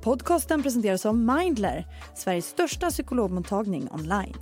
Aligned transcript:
Podcasten 0.00 0.62
presenteras 0.62 1.06
av 1.06 1.16
Mindler, 1.16 1.86
Sveriges 2.16 2.46
största 2.46 2.90
psykologmottagning 2.90 3.88
online. 3.90 4.34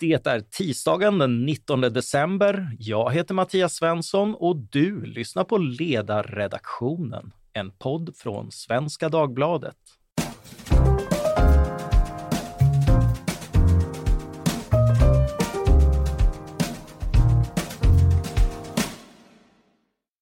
Det 0.00 0.26
är 0.26 0.40
tisdagen 0.40 1.18
den 1.18 1.46
19 1.46 1.80
december. 1.80 2.76
Jag 2.78 3.12
heter 3.12 3.34
Mattias 3.34 3.74
Svensson 3.74 4.34
och 4.34 4.56
du 4.56 5.04
lyssnar 5.04 5.44
på 5.44 5.58
Ledarredaktionen, 5.58 7.32
en 7.52 7.70
podd 7.70 8.16
från 8.16 8.52
Svenska 8.52 9.08
Dagbladet. 9.08 9.76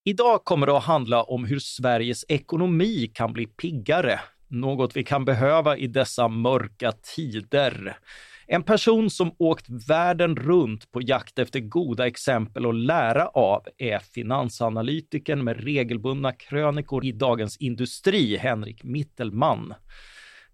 Idag 0.04 0.44
kommer 0.44 0.66
det 0.66 0.76
att 0.76 0.84
handla 0.84 1.22
om 1.22 1.44
hur 1.44 1.58
Sveriges 1.58 2.24
ekonomi 2.28 3.10
kan 3.14 3.32
bli 3.32 3.46
piggare, 3.46 4.20
något 4.48 4.96
vi 4.96 5.04
kan 5.04 5.24
behöva 5.24 5.76
i 5.76 5.86
dessa 5.86 6.28
mörka 6.28 6.92
tider. 6.92 7.98
En 8.46 8.62
person 8.62 9.10
som 9.10 9.34
åkt 9.38 9.66
världen 9.88 10.36
runt 10.36 10.92
på 10.92 11.02
jakt 11.02 11.38
efter 11.38 11.60
goda 11.60 12.06
exempel 12.06 12.66
att 12.66 12.74
lära 12.74 13.26
av 13.26 13.66
är 13.78 13.98
finansanalytikern 13.98 15.44
med 15.44 15.64
regelbundna 15.64 16.32
krönikor 16.32 17.04
i 17.04 17.12
Dagens 17.12 17.56
Industri, 17.56 18.36
Henrik 18.36 18.84
Mittelman. 18.84 19.74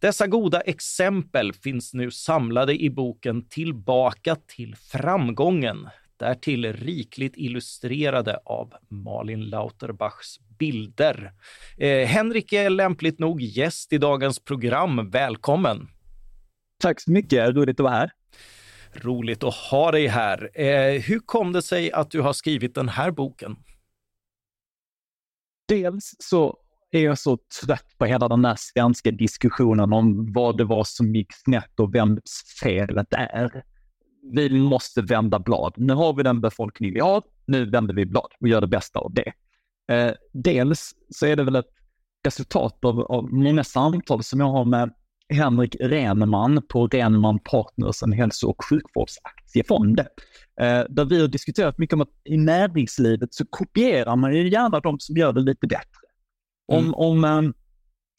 Dessa 0.00 0.26
goda 0.26 0.60
exempel 0.60 1.52
finns 1.52 1.94
nu 1.94 2.10
samlade 2.10 2.82
i 2.82 2.90
boken 2.90 3.48
Tillbaka 3.48 4.36
till 4.46 4.76
framgången, 4.76 5.88
därtill 6.18 6.72
rikligt 6.72 7.36
illustrerade 7.36 8.38
av 8.44 8.74
Malin 8.88 9.44
Lauterbachs 9.44 10.38
bilder. 10.58 11.32
Eh, 11.76 12.06
Henrik 12.06 12.52
är 12.52 12.70
lämpligt 12.70 13.18
nog 13.18 13.40
gäst 13.40 13.92
i 13.92 13.98
dagens 13.98 14.38
program. 14.38 15.10
Välkommen! 15.10 15.88
Tack 16.80 17.00
så 17.00 17.10
mycket, 17.10 17.54
roligt 17.54 17.80
att 17.80 17.84
vara 17.84 17.94
här. 17.94 18.10
Roligt 18.92 19.44
att 19.44 19.54
ha 19.54 19.90
dig 19.90 20.06
här. 20.06 20.60
Eh, 20.60 21.02
hur 21.02 21.18
kom 21.18 21.52
det 21.52 21.62
sig 21.62 21.92
att 21.92 22.10
du 22.10 22.20
har 22.20 22.32
skrivit 22.32 22.74
den 22.74 22.88
här 22.88 23.10
boken? 23.10 23.56
Dels 25.68 26.14
så 26.18 26.58
är 26.90 27.00
jag 27.00 27.18
så 27.18 27.38
trött 27.64 27.98
på 27.98 28.04
hela 28.04 28.28
den 28.28 28.42
där 28.42 28.56
svenska 28.58 29.10
diskussionen 29.10 29.92
om 29.92 30.32
vad 30.32 30.56
det 30.56 30.64
var 30.64 30.84
som 30.84 31.14
gick 31.14 31.32
snett 31.32 31.80
och 31.80 31.94
vems 31.94 32.56
felet 32.62 33.06
är 33.10 33.64
vi 34.22 34.50
måste 34.50 35.02
vända 35.02 35.38
blad. 35.38 35.74
Nu 35.76 35.94
har 35.94 36.12
vi 36.12 36.22
den 36.22 36.40
befolkning 36.40 36.94
vi 36.94 37.00
har, 37.00 37.22
nu 37.46 37.70
vänder 37.70 37.94
vi 37.94 38.06
blad 38.06 38.28
och 38.40 38.48
gör 38.48 38.60
det 38.60 38.66
bästa 38.66 38.98
av 38.98 39.14
det. 39.14 39.32
Eh, 39.94 40.14
dels 40.32 40.94
så 41.10 41.26
är 41.26 41.36
det 41.36 41.44
väl 41.44 41.56
ett 41.56 41.74
resultat 42.24 42.84
av, 42.84 43.00
av 43.00 43.32
många 43.32 43.64
samtal 43.64 44.22
som 44.22 44.40
jag 44.40 44.50
har 44.50 44.64
med 44.64 44.94
Henrik 45.34 45.76
Renman 45.80 46.62
på 46.68 46.86
Renman 46.86 47.38
Partners, 47.38 48.02
en 48.02 48.12
hälso 48.12 48.48
och 48.48 48.64
sjukvårdsaktiefond. 48.64 50.00
Eh, 50.60 50.84
där 50.88 51.04
vi 51.04 51.20
har 51.20 51.28
diskuterat 51.28 51.78
mycket 51.78 51.94
om 51.94 52.00
att 52.00 52.20
i 52.24 52.36
näringslivet 52.36 53.34
så 53.34 53.44
kopierar 53.50 54.16
man 54.16 54.34
ju 54.34 54.48
gärna 54.48 54.80
de 54.80 55.00
som 55.00 55.16
gör 55.16 55.32
det 55.32 55.40
lite 55.40 55.66
bättre. 55.66 55.84
Om, 56.68 56.78
mm. 56.78 56.94
om 56.94 57.24
eh, 57.24 57.50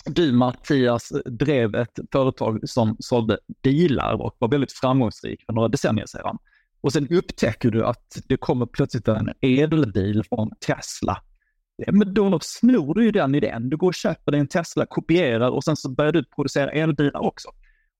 du 0.05 0.31
Mattias 0.31 1.11
drev 1.25 1.75
ett 1.75 1.99
företag 2.11 2.69
som 2.69 2.95
sålde 2.99 3.39
bilar 3.63 4.21
och 4.21 4.35
var 4.39 4.47
väldigt 4.47 4.71
framgångsrik 4.71 5.43
för 5.45 5.53
några 5.53 5.67
decennier 5.67 6.05
sedan. 6.05 6.37
Och 6.81 6.93
sen 6.93 7.07
upptäcker 7.07 7.71
du 7.71 7.85
att 7.85 8.17
det 8.27 8.37
kommer 8.37 8.65
plötsligt 8.65 9.07
en 9.07 9.29
elbil 9.41 10.23
från 10.29 10.51
Tesla. 10.67 11.17
Men 11.91 12.13
då 12.13 12.39
snor 12.41 12.95
du 12.95 13.03
ju 13.03 13.11
den 13.11 13.35
idén. 13.35 13.69
Du 13.69 13.77
går 13.77 13.87
och 13.87 13.93
köper 13.93 14.31
dig 14.31 14.41
en 14.41 14.47
Tesla, 14.47 14.85
kopierar 14.85 15.49
och 15.49 15.63
sen 15.63 15.75
så 15.75 15.89
börjar 15.89 16.11
du 16.11 16.25
producera 16.25 16.71
elbilar 16.71 17.19
också. 17.19 17.49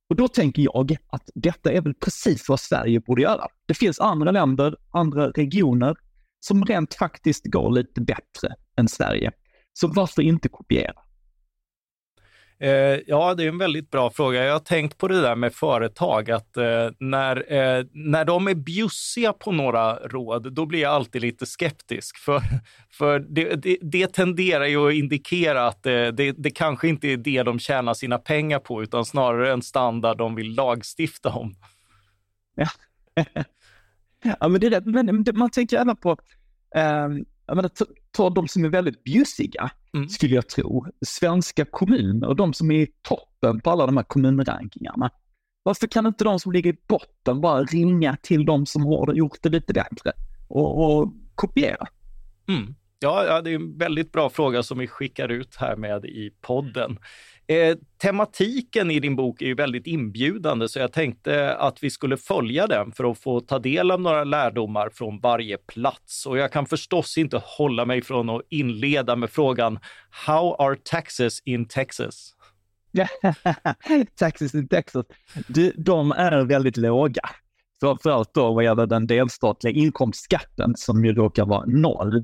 Och 0.10 0.16
då 0.16 0.28
tänker 0.28 0.62
jag 0.62 0.98
att 1.08 1.30
detta 1.36 1.72
är 1.72 1.82
väl 1.82 1.94
precis 1.94 2.50
vad 2.50 2.60
Sverige 2.60 3.00
borde 3.00 3.22
göra. 3.22 3.48
Det 3.66 3.74
finns 3.74 4.00
andra 4.00 4.32
länder, 4.32 4.76
andra 4.92 5.30
regioner 5.30 5.96
som 6.40 6.66
rent 6.66 6.94
faktiskt 6.94 7.46
går 7.46 7.72
lite 7.72 8.02
bättre 8.02 8.56
än 8.78 8.88
Sverige. 8.88 9.32
Så 9.74 9.88
varför 9.88 10.22
inte 10.22 10.50
kopiera? 10.50 10.94
Eh, 12.62 13.00
ja, 13.08 13.34
det 13.34 13.44
är 13.44 13.48
en 13.48 13.58
väldigt 13.58 13.92
bra 13.92 14.10
fråga. 14.10 14.44
Jag 14.44 14.54
har 14.54 14.60
tänkt 14.60 14.98
på 14.98 15.08
det 15.08 15.22
där 15.22 15.36
med 15.36 15.54
företag, 15.54 16.32
att 16.32 16.58
eh, 16.58 16.90
när, 17.00 17.54
eh, 17.54 17.86
när 17.92 18.26
de 18.26 18.48
är 18.48 18.56
bjussiga 18.56 19.34
på 19.34 19.52
några 19.52 19.96
råd, 19.96 20.54
då 20.54 20.66
blir 20.66 20.80
jag 20.80 20.94
alltid 20.94 21.22
lite 21.22 21.46
skeptisk. 21.46 22.18
För, 22.26 22.42
för 22.92 23.20
det, 23.20 23.56
det, 23.56 23.78
det 23.82 24.14
tenderar 24.14 24.66
ju 24.66 24.88
att 24.88 24.94
indikera 24.94 25.68
att 25.68 25.86
eh, 25.86 26.08
det, 26.08 26.32
det, 26.32 26.52
kanske 26.52 26.88
inte 26.88 27.08
är 27.08 27.18
det 27.18 27.44
de 27.44 27.60
tjänar 27.60 27.94
sina 27.94 28.18
pengar 28.18 28.60
på, 28.60 28.84
utan 28.84 29.06
snarare 29.06 29.54
en 29.54 29.62
standard 29.62 30.18
de 30.18 30.36
vill 30.36 30.56
lagstifta 30.56 31.30
om. 31.30 31.56
Ja, 32.56 32.68
ja 34.40 34.48
men 34.48 34.62
det 34.62 34.68
är 34.68 34.82
det. 34.82 34.86
Men 34.86 35.24
man 35.34 35.50
tänker 35.50 35.78
även 35.78 35.96
på 35.96 36.18
eh, 36.76 37.08
jag 37.50 37.56
menar, 37.56 37.72
ta 38.12 38.30
de 38.30 38.48
som 38.48 38.66
är 38.66 38.70
väldigt 38.70 39.04
bjussiga, 39.04 39.72
mm. 39.96 40.10
skulle 40.10 40.36
jag 40.36 40.48
tro. 40.48 40.86
Svenska 41.06 41.66
kommuner, 41.66 42.34
de 42.34 42.54
som 42.54 42.72
är 42.72 42.76
i 42.76 42.88
toppen 43.02 43.60
på 43.60 43.70
alla 43.70 43.86
de 43.86 43.98
här 43.98 44.04
kommunrankingarna. 44.04 45.10
Varför 45.64 45.88
kan 45.88 46.06
inte 46.06 46.24
de 46.24 46.40
som 46.40 46.52
ligger 46.52 46.74
i 46.74 46.78
botten 46.88 47.42
bara 47.42 47.64
ringa 47.64 48.18
till 48.22 48.46
de 48.46 48.66
som 48.66 48.86
har 48.86 49.14
gjort 49.14 49.38
det 49.42 49.50
lite 49.50 49.74
bättre 49.74 50.12
och, 50.48 51.00
och 51.02 51.14
kopiera? 51.36 51.88
Mm. 52.48 52.76
Ja, 53.02 53.26
ja, 53.26 53.42
det 53.42 53.52
är 53.52 53.56
en 53.56 53.78
väldigt 53.78 54.12
bra 54.12 54.30
fråga 54.30 54.64
som 54.64 54.78
vi 54.78 54.88
skickar 54.88 55.30
ut 55.30 55.56
här 55.56 55.76
med 55.76 56.06
i 56.06 56.32
podden. 56.42 56.98
Eh, 57.48 57.78
tematiken 58.02 58.92
i 58.92 59.00
din 59.00 59.16
bok 59.16 59.42
är 59.42 59.46
ju 59.46 59.56
väldigt 59.56 59.88
inbjudande, 59.88 60.68
så 60.68 60.80
jag 60.80 60.94
tänkte 60.94 61.56
att 61.56 61.84
vi 61.84 61.90
skulle 61.90 62.18
följa 62.18 62.68
den 62.68 62.92
för 62.92 63.12
att 63.12 63.20
få 63.20 63.40
ta 63.40 63.60
del 63.60 63.92
av 63.92 64.02
några 64.02 64.24
lärdomar 64.24 64.90
från 64.90 65.20
varje 65.20 65.58
plats. 65.58 66.26
Och 66.26 66.38
jag 66.38 66.52
kan 66.52 66.66
förstås 66.66 67.18
inte 67.18 67.42
hålla 67.44 67.86
mig 67.86 68.02
från 68.02 68.30
att 68.30 68.42
inleda 68.50 69.16
med 69.16 69.30
frågan 69.30 69.80
How 70.28 70.56
are 70.60 70.76
taxes 70.84 71.40
in 71.46 71.68
Texas? 71.68 72.36
taxes 74.16 74.56
in 74.56 74.68
Texas, 74.68 75.06
du, 75.48 75.74
de 75.78 76.12
är 76.12 76.46
väldigt 76.46 76.78
låga. 76.78 77.22
Framförallt 77.80 78.34
då 78.34 78.54
vad 78.54 78.64
gäller 78.64 78.86
den 78.86 79.08
delstatliga 79.08 79.74
inkomstskatten 79.74 80.74
som 80.78 81.06
ju 81.06 81.14
råkar 81.14 81.46
vara 81.46 81.66
noll. 81.66 82.24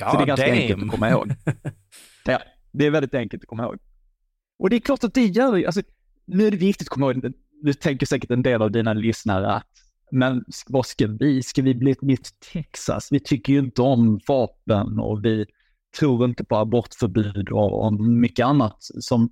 God 0.00 0.10
så 0.10 0.16
det 0.16 0.22
är 0.22 0.26
ganska 0.26 0.46
damn. 0.46 0.58
enkelt 0.58 0.82
att 0.82 0.90
komma 0.90 1.10
ihåg. 1.10 1.34
Ja, 2.24 2.42
det 2.72 2.86
är 2.86 2.90
väldigt 2.90 3.14
enkelt 3.14 3.42
att 3.42 3.48
komma 3.48 3.62
ihåg. 3.62 3.78
Och 4.58 4.70
det 4.70 4.76
är 4.76 4.80
klart 4.80 5.04
att 5.04 5.14
det 5.14 5.26
gör 5.26 5.66
alltså, 5.66 5.82
nu 6.26 6.46
är 6.46 6.50
det 6.50 6.56
viktigt 6.56 6.88
att 6.88 6.90
komma 6.90 7.12
ihåg, 7.12 7.32
nu 7.62 7.72
tänker 7.72 8.06
säkert 8.06 8.30
en 8.30 8.42
del 8.42 8.62
av 8.62 8.70
dina 8.70 8.92
lyssnare 8.92 9.52
att, 9.52 9.68
men 10.10 10.44
vad 10.66 10.86
ska 10.86 11.06
vi, 11.06 11.42
ska 11.42 11.62
vi 11.62 11.74
bli 11.74 11.90
ett 11.90 12.02
nytt 12.02 12.30
Texas? 12.52 13.08
Vi 13.10 13.20
tycker 13.20 13.52
ju 13.52 13.58
inte 13.58 13.82
om 13.82 14.20
vapen 14.28 14.98
och 14.98 15.24
vi 15.24 15.46
tror 15.98 16.24
inte 16.24 16.44
på 16.44 16.56
abortförbud 16.56 17.48
och, 17.48 17.84
och 17.84 17.92
mycket 17.92 18.46
annat 18.46 18.76
som, 18.80 19.30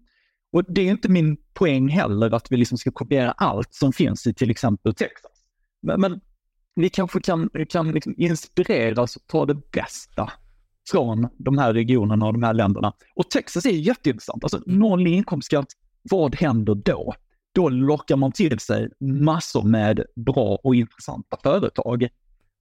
och 0.53 0.65
det 0.73 0.81
är 0.81 0.91
inte 0.91 1.09
min 1.09 1.37
poäng 1.55 1.89
heller 1.89 2.35
att 2.35 2.53
vi 2.53 2.57
liksom 2.57 2.79
ska 2.79 2.91
kopiera 2.91 3.33
allt 3.33 3.75
som 3.75 3.93
finns 3.93 4.27
i 4.27 4.35
till 4.35 4.51
exempel 4.51 4.95
Texas. 4.95 5.33
Men, 5.83 6.01
men 6.01 6.21
vi 6.75 6.89
kanske 6.89 7.21
kan, 7.21 7.51
kan 7.69 7.93
liksom 7.93 8.15
inspireras 8.17 9.17
och 9.17 9.27
ta 9.27 9.47
det 9.47 9.71
bästa 9.73 10.33
från 10.91 11.29
de 11.39 11.59
här 11.59 11.75
regionerna 11.75 12.27
och 12.27 12.33
de 12.33 12.43
här 12.43 12.55
länderna. 12.55 12.93
Och 13.15 13.31
Texas 13.31 13.67
är 13.67 13.71
jätteintressant. 13.71 14.45
Alltså 14.45 14.61
noll 14.67 15.07
inkomstskatt, 15.07 15.67
vad 16.03 16.37
händer 16.37 16.75
då? 16.75 17.15
Då 17.55 17.69
lockar 17.69 18.17
man 18.17 18.33
till 18.33 18.59
sig 18.59 18.89
massor 19.01 19.63
med 19.63 20.05
bra 20.17 20.59
och 20.65 20.75
intressanta 20.75 21.37
företag. 21.43 22.09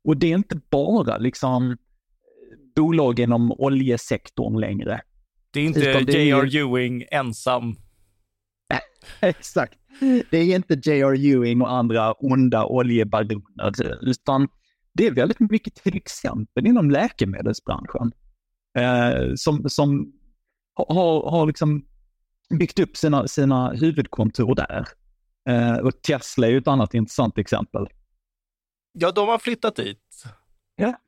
Och 0.03 0.17
det 0.17 0.31
är 0.31 0.35
inte 0.35 0.59
bara 0.69 1.17
liksom 1.17 1.77
bolag 2.75 3.19
inom 3.19 3.51
oljesektorn 3.51 4.59
längre. 4.59 5.01
Det 5.51 5.59
är 5.59 5.65
inte 5.65 6.11
J.R. 6.11 6.55
Ewing 6.55 7.05
ensam. 7.11 7.75
Exakt. 9.19 9.73
Det 10.29 10.37
är 10.37 10.55
inte 10.55 10.73
J.R. 10.73 11.13
Ewing 11.25 11.61
och 11.61 11.71
andra 11.71 12.13
onda 12.13 12.65
oljebaroner, 12.65 13.73
utan 14.01 14.47
det 14.97 15.07
är 15.07 15.11
väldigt 15.11 15.39
mycket 15.39 15.75
till 15.75 15.97
exempel 15.97 16.67
inom 16.67 16.91
läkemedelsbranschen 16.91 18.11
eh, 18.77 19.33
som, 19.35 19.69
som 19.69 20.13
har, 20.73 21.29
har 21.31 21.47
liksom 21.47 21.85
byggt 22.49 22.79
upp 22.79 22.97
sina, 22.97 23.27
sina 23.27 23.71
huvudkontor 23.71 24.55
där. 24.55 24.87
Eh, 25.49 25.77
och 25.77 26.01
Tesla 26.01 26.47
är 26.47 26.51
ju 26.51 26.57
ett 26.57 26.67
annat 26.67 26.93
intressant 26.93 27.37
exempel. 27.37 27.87
Ja, 28.91 29.11
de 29.11 29.27
har 29.27 29.37
flyttat 29.37 29.75
dit. 29.75 30.23
Ja, 30.75 30.99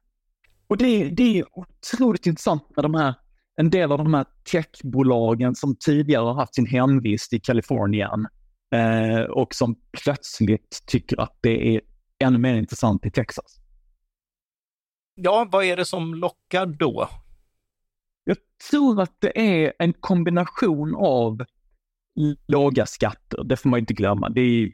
och 0.68 0.78
det, 0.78 1.10
det 1.10 1.40
är 1.40 1.46
otroligt 1.52 2.26
intressant 2.26 2.76
med 2.76 2.86
de 2.86 2.94
här, 2.94 3.16
en 3.56 3.70
del 3.70 3.92
av 3.92 3.98
de 3.98 4.14
här 4.14 4.26
techbolagen 4.52 5.56
som 5.56 5.76
tidigare 5.76 6.24
har 6.24 6.34
haft 6.34 6.56
sin 6.56 6.66
hemvist 6.66 7.34
i 7.34 7.40
Kalifornien 7.40 8.28
eh, 8.76 9.22
och 9.22 9.56
som 9.56 9.76
plötsligt 10.04 10.84
tycker 10.86 11.22
att 11.22 11.38
det 11.42 11.76
är 11.76 11.82
ännu 12.20 12.38
mer 12.38 12.56
intressant 12.56 13.06
i 13.06 13.12
Texas. 13.12 13.59
Ja, 15.22 15.48
vad 15.52 15.66
är 15.66 15.78
det 15.78 15.86
som 15.86 16.14
lockar 16.14 16.66
då? 16.66 17.10
Jag 18.24 18.38
tror 18.70 19.02
att 19.02 19.16
det 19.20 19.40
är 19.40 19.74
en 19.80 19.94
kombination 19.94 20.96
av 20.96 21.46
låga 22.48 22.86
skatter, 22.86 23.44
det 23.44 23.58
får 23.58 23.70
man 23.70 23.80
inte 23.80 23.94
glömma. 23.94 24.30
Det 24.30 24.42
är 24.42 24.72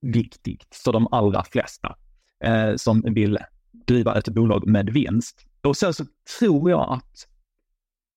viktigt 0.00 0.80
för 0.84 0.92
de 0.92 1.08
allra 1.10 1.44
flesta 1.44 1.96
eh, 2.44 2.74
som 2.76 3.00
vill 3.00 3.38
driva 3.86 4.18
ett 4.18 4.28
bolag 4.28 4.66
med 4.66 4.90
vinst. 4.90 5.46
Och 5.62 5.76
sen 5.76 5.94
så 5.94 6.04
tror 6.38 6.70
jag 6.70 6.92
att 6.92 7.28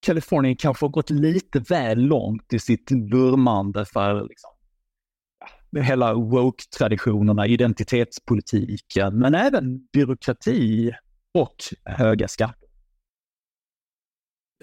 Kalifornien 0.06 0.56
kanske 0.56 0.86
har 0.86 0.92
gått 0.92 1.10
lite 1.10 1.60
väl 1.60 2.00
långt 2.00 2.54
i 2.54 2.60
sitt 2.60 2.92
vurmande 2.92 3.86
för 3.86 4.28
liksom, 4.28 4.52
hela 5.82 6.14
woke-traditionerna, 6.14 7.48
identitetspolitiken, 7.48 9.20
men 9.20 9.36
även 9.36 9.88
byråkrati 9.94 10.92
och 11.34 11.56
höga 11.86 12.28
skatter. 12.28 12.70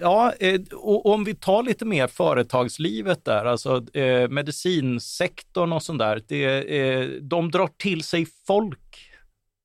Ja, 0.01 0.33
eh, 0.39 0.61
och 0.73 1.05
om 1.05 1.23
vi 1.23 1.35
tar 1.35 1.63
lite 1.63 1.85
mer 1.85 2.07
företagslivet 2.07 3.25
där, 3.25 3.45
alltså 3.45 3.97
eh, 3.97 4.29
medicinsektorn 4.29 5.73
och 5.73 5.83
sånt 5.83 5.99
där, 5.99 6.23
det, 6.27 6.79
eh, 6.79 7.09
de 7.21 7.51
drar 7.51 7.69
till 7.77 8.03
sig 8.03 8.27
folk 8.47 9.11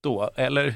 då, 0.03 0.31
eller? 0.37 0.75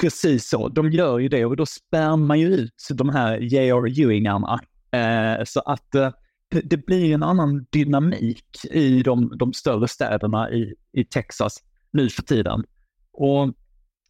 Precis 0.00 0.48
så, 0.48 0.68
de 0.68 0.90
gör 0.90 1.18
ju 1.18 1.28
det 1.28 1.44
och 1.44 1.56
då 1.56 1.66
spär 1.66 2.16
man 2.16 2.40
ju 2.40 2.54
ut 2.54 2.88
de 2.90 3.08
här 3.08 3.38
J.R. 3.38 4.00
Ewingarna. 4.00 4.60
Eh, 4.92 5.44
så 5.44 5.60
att 5.60 5.94
eh, 5.94 6.10
det, 6.48 6.60
det, 6.60 6.86
blir 6.86 7.14
en 7.14 7.22
annan 7.22 7.66
dynamik 7.70 8.64
i 8.70 9.02
de, 9.02 9.32
de 9.38 9.52
större 9.52 9.88
städerna 9.88 10.50
i, 10.50 10.74
i 10.92 11.04
Texas 11.04 11.58
nu 11.90 12.08
för 12.08 12.22
tiden. 12.22 12.64
Och 13.12 13.54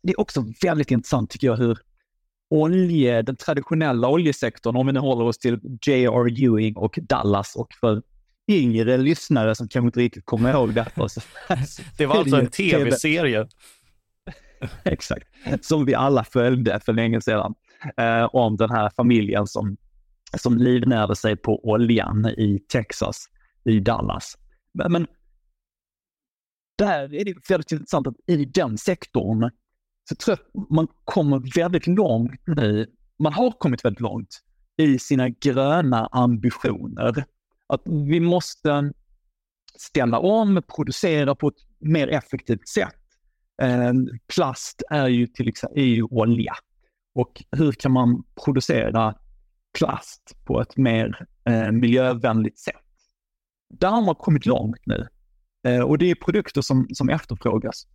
det 0.03 0.13
är 0.13 0.21
också 0.21 0.45
väldigt 0.63 0.91
intressant 0.91 1.31
tycker 1.31 1.47
jag 1.47 1.57
hur 1.57 1.79
olje, 2.51 3.23
den 3.23 3.37
traditionella 3.37 4.09
oljesektorn, 4.09 4.77
om 4.77 4.87
vi 4.87 4.93
nu 4.93 5.01
håller 5.01 5.25
oss 5.25 5.39
till 5.39 5.61
J.R. 5.87 6.45
Ewing 6.45 6.77
och 6.77 6.99
Dallas 7.03 7.57
och 7.57 7.75
för 7.81 8.03
yngre 8.49 8.97
lyssnare 8.97 9.55
som 9.55 9.69
kanske 9.69 9.87
inte 9.87 10.01
riktigt 10.01 10.25
kommer 10.25 10.51
ihåg 10.51 10.75
detta. 10.75 11.09
det 11.99 12.07
var 12.07 12.17
alltså 12.17 12.37
en 12.37 12.47
tv-serie. 12.51 13.49
Exakt, 14.85 15.29
som 15.61 15.85
vi 15.85 15.95
alla 15.95 16.25
följde 16.25 16.81
för 16.81 16.93
länge 16.93 17.21
sedan. 17.21 17.55
Eh, 17.97 18.25
om 18.25 18.57
den 18.57 18.71
här 18.71 18.91
familjen 18.97 19.47
som, 19.47 19.77
som 20.39 20.59
livnärde 20.59 21.17
sig 21.17 21.37
på 21.37 21.69
oljan 21.71 22.27
i 22.27 22.59
Texas, 22.69 23.27
i 23.65 23.81
Dallas. 23.81 24.39
Men, 24.75 24.93
men 24.93 25.07
där 26.79 27.15
är 27.15 27.25
det 27.25 27.35
väldigt 27.49 27.73
intressant 27.73 28.07
att 28.07 28.15
i 28.27 28.45
den 28.45 28.79
sektorn 28.79 29.51
så 30.09 30.15
tror 30.15 30.39
jag 30.39 30.63
att 30.63 30.71
man 30.71 30.89
kommer 31.05 31.57
väldigt 31.57 31.87
långt 31.87 32.41
nu. 32.47 32.87
Man 33.19 33.33
har 33.33 33.51
kommit 33.51 33.85
väldigt 33.85 34.01
långt 34.01 34.41
i 34.77 34.99
sina 34.99 35.29
gröna 35.29 36.07
ambitioner. 36.07 37.25
Att 37.67 37.83
vi 37.85 38.21
måste 38.21 38.93
ställa 39.77 40.19
om, 40.19 40.63
producera 40.77 41.35
på 41.35 41.49
ett 41.49 41.55
mer 41.79 42.09
effektivt 42.09 42.69
sätt. 42.69 42.95
Ehm, 43.63 44.09
plast 44.35 44.83
är 44.91 45.09
ju 45.09 45.27
till 45.27 45.49
exempel 45.49 45.79
e 45.79 45.83
är 45.83 45.95
ju 45.95 46.03
olja. 46.03 46.55
Och 47.15 47.45
hur 47.51 47.73
kan 47.73 47.93
man 47.93 48.25
producera 48.45 49.15
plast 49.79 50.37
på 50.45 50.61
ett 50.61 50.77
mer 50.77 51.27
eh, 51.45 51.71
miljövänligt 51.71 52.59
sätt? 52.59 52.75
Där 53.75 53.91
har 53.91 54.03
man 54.03 54.15
kommit 54.15 54.47
långt 54.47 54.87
nu. 54.87 55.09
Eh, 55.67 55.81
och 55.81 55.99
det 55.99 56.11
är 56.11 56.15
produkter 56.15 56.61
som, 56.61 56.87
som 56.93 57.09
efterfrågas. 57.09 57.87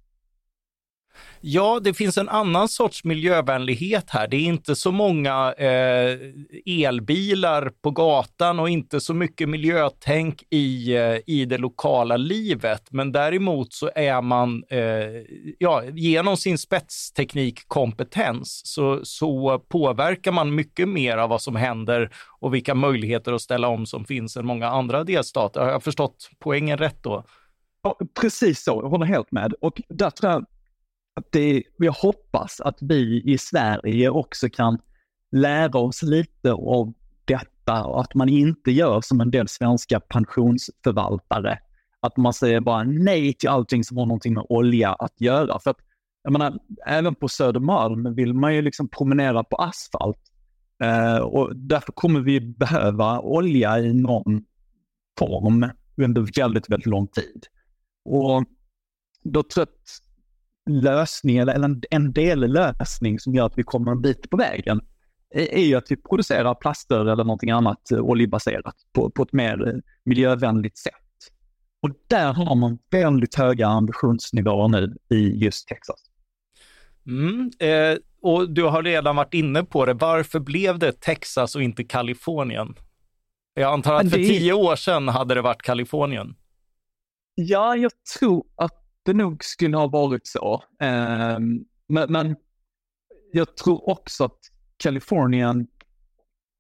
Ja, 1.41 1.79
det 1.83 1.93
finns 1.93 2.17
en 2.17 2.29
annan 2.29 2.69
sorts 2.69 3.03
miljövänlighet 3.03 4.09
här. 4.09 4.27
Det 4.27 4.37
är 4.37 4.41
inte 4.41 4.75
så 4.75 4.91
många 4.91 5.53
eh, 5.53 6.17
elbilar 6.65 7.71
på 7.81 7.91
gatan 7.91 8.59
och 8.59 8.69
inte 8.69 8.99
så 8.99 9.13
mycket 9.13 9.49
miljötänk 9.49 10.43
i, 10.49 10.95
eh, 10.95 11.17
i 11.27 11.45
det 11.45 11.57
lokala 11.57 12.17
livet. 12.17 12.81
Men 12.91 13.11
däremot 13.11 13.73
så 13.73 13.89
är 13.95 14.21
man, 14.21 14.63
eh, 14.69 14.79
ja, 15.59 15.83
genom 15.83 16.37
sin 16.37 16.57
spetsteknikkompetens 16.57 18.61
så, 18.65 18.99
så 19.03 19.59
påverkar 19.59 20.31
man 20.31 20.55
mycket 20.55 20.89
mer 20.89 21.17
av 21.17 21.29
vad 21.29 21.41
som 21.41 21.55
händer 21.55 22.11
och 22.39 22.53
vilka 22.53 22.75
möjligheter 22.75 23.33
att 23.33 23.41
ställa 23.41 23.67
om 23.67 23.85
som 23.85 24.05
finns 24.05 24.37
än 24.37 24.45
många 24.45 24.67
andra 24.67 25.03
delstater. 25.03 25.61
Har 25.61 25.69
jag 25.69 25.83
förstått 25.83 26.29
poängen 26.39 26.77
rätt 26.77 27.03
då? 27.03 27.23
Ja, 27.83 27.97
precis 28.21 28.63
så, 28.63 28.79
jag 28.83 28.89
håller 28.89 29.05
helt 29.05 29.31
med. 29.31 29.53
Och 29.61 29.81
där 29.89 30.09
tror 30.09 30.31
jag 30.31 30.45
att 31.17 31.31
det, 31.31 31.63
jag 31.77 31.91
hoppas 31.91 32.61
att 32.61 32.77
vi 32.81 33.23
i 33.25 33.37
Sverige 33.37 34.09
också 34.09 34.49
kan 34.49 34.79
lära 35.31 35.79
oss 35.79 36.03
lite 36.03 36.51
av 36.53 36.93
detta 37.25 37.85
och 37.85 38.01
att 38.01 38.15
man 38.15 38.29
inte 38.29 38.71
gör 38.71 39.01
som 39.01 39.21
en 39.21 39.31
del 39.31 39.47
svenska 39.47 39.99
pensionsförvaltare. 39.99 41.59
Att 41.99 42.17
man 42.17 42.33
säger 42.33 42.59
bara 42.59 42.83
nej 42.83 43.33
till 43.33 43.49
allting 43.49 43.83
som 43.83 43.97
har 43.97 44.05
någonting 44.05 44.33
med 44.33 44.45
olja 44.49 44.93
att 44.93 45.21
göra. 45.21 45.59
För 45.59 45.71
att, 45.71 45.77
jag 46.23 46.33
menar, 46.33 46.59
även 46.85 47.15
på 47.15 47.27
Södermalm 47.27 48.15
vill 48.15 48.33
man 48.33 48.55
ju 48.55 48.61
liksom 48.61 48.89
promenera 48.89 49.43
på 49.43 49.55
asfalt. 49.55 50.19
Eh, 50.83 51.17
och 51.17 51.55
därför 51.55 51.91
kommer 51.91 52.19
vi 52.19 52.41
behöva 52.41 53.19
olja 53.19 53.79
i 53.79 53.93
någon 53.93 54.45
form 55.19 55.69
under 55.97 56.39
väldigt, 56.41 56.69
väldigt 56.69 56.85
lång 56.85 57.07
tid. 57.07 57.45
Och 58.05 58.43
då 59.23 59.43
tror 59.43 59.61
jag 59.61 59.73
att 59.73 60.06
lösning, 60.67 61.37
eller 61.37 61.53
en, 61.53 61.81
en 61.89 62.13
dellösning 62.13 63.19
som 63.19 63.35
gör 63.35 63.45
att 63.45 63.57
vi 63.57 63.63
kommer 63.63 63.91
en 63.91 64.01
bit 64.01 64.29
på 64.29 64.37
vägen, 64.37 64.81
är, 65.29 65.61
ju 65.61 65.75
att 65.75 65.91
vi 65.91 65.95
producerar 65.95 66.55
plaster 66.55 66.99
eller 66.99 67.23
någonting 67.23 67.51
annat 67.51 67.91
eh, 67.91 67.99
oljebaserat 67.99 68.75
på, 68.93 69.09
på 69.09 69.23
ett 69.23 69.33
mer 69.33 69.67
eh, 69.67 69.73
miljövänligt 70.03 70.77
sätt. 70.77 70.93
Och 71.81 71.89
där 72.07 72.33
har 72.33 72.55
man 72.55 72.77
väldigt 72.91 73.35
höga 73.35 73.67
ambitionsnivåer 73.67 74.67
nu 74.67 74.95
i 75.09 75.43
just 75.43 75.67
Texas. 75.67 76.03
Mm, 77.07 77.51
eh, 77.59 77.97
och 78.21 78.49
du 78.49 78.63
har 78.63 78.83
redan 78.83 79.15
varit 79.15 79.33
inne 79.33 79.63
på 79.63 79.85
det. 79.85 79.93
Varför 79.93 80.39
blev 80.39 80.79
det 80.79 81.01
Texas 81.01 81.55
och 81.55 81.63
inte 81.63 81.83
Kalifornien? 81.83 82.75
Jag 83.53 83.73
antar 83.73 83.93
att 83.93 84.11
för 84.11 84.17
tio 84.17 84.53
år 84.53 84.75
sedan 84.75 85.07
hade 85.07 85.35
det 85.35 85.41
varit 85.41 85.61
Kalifornien. 85.61 86.35
Ja, 87.35 87.75
jag 87.75 87.91
tror 88.19 88.45
att 88.55 88.86
det 89.07 89.13
nog 89.13 89.43
skulle 89.43 89.77
ha 89.77 89.87
varit 89.87 90.27
så. 90.27 90.63
Um, 90.83 91.65
men, 91.87 92.11
men, 92.11 92.35
jag 93.31 93.55
tror 93.55 93.89
också 93.89 94.23
att 94.23 94.39
Kalifornien 94.77 95.67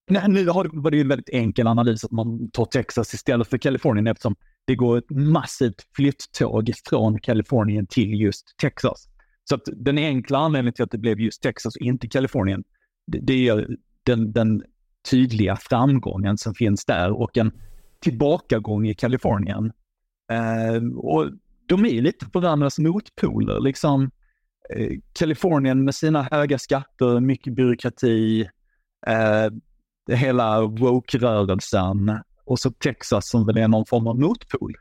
Nej, 0.09 0.29
nu 0.29 0.47
har 0.47 0.63
det, 0.63 0.69
var 0.73 0.91
det 0.91 0.97
ju 0.97 1.01
en 1.01 1.07
väldigt 1.07 1.29
enkel 1.29 1.67
analys 1.67 2.03
att 2.03 2.11
man 2.11 2.51
tar 2.51 2.65
Texas 2.65 3.13
istället 3.13 3.47
för 3.47 3.57
Kalifornien 3.57 4.07
eftersom 4.07 4.35
det 4.65 4.75
går 4.75 4.97
ett 4.97 5.09
massivt 5.09 5.87
flytttåg 5.95 6.71
från 6.85 7.19
Kalifornien 7.19 7.87
till 7.87 8.21
just 8.21 8.57
Texas. 8.57 9.07
Så 9.49 9.55
att 9.55 9.61
den 9.65 9.97
enkla 9.97 10.37
anledningen 10.37 10.73
till 10.73 10.83
att 10.83 10.91
det 10.91 10.97
blev 10.97 11.19
just 11.19 11.41
Texas 11.41 11.75
och 11.75 11.81
inte 11.81 12.07
Kalifornien, 12.07 12.63
det, 13.07 13.19
det 13.19 13.47
är 13.47 13.67
den, 14.03 14.31
den 14.31 14.63
tydliga 15.09 15.55
framgången 15.55 16.37
som 16.37 16.53
finns 16.53 16.85
där 16.85 17.11
och 17.11 17.37
en 17.37 17.51
tillbakagång 17.99 18.87
i 18.87 18.93
Kalifornien. 18.93 19.71
Eh, 20.31 20.83
och 20.97 21.31
de 21.67 21.85
är 21.85 22.01
lite 22.01 22.25
på 22.25 22.39
varandras 22.39 22.79
motpoler. 22.79 23.59
Liksom, 23.59 24.11
eh, 24.75 24.91
Kalifornien 25.13 25.83
med 25.83 25.95
sina 25.95 26.23
höga 26.31 26.59
skatter, 26.59 27.19
mycket 27.19 27.53
byråkrati, 27.53 28.49
eh, 29.07 30.15
hela 30.15 30.61
woke-rörelsen 30.61 32.19
och 32.45 32.59
så 32.59 32.71
Texas 32.71 33.29
som 33.29 33.45
väl 33.45 33.57
är 33.57 33.67
någon 33.67 33.85
form 33.85 34.07
av 34.07 34.19
motpol. 34.19 34.73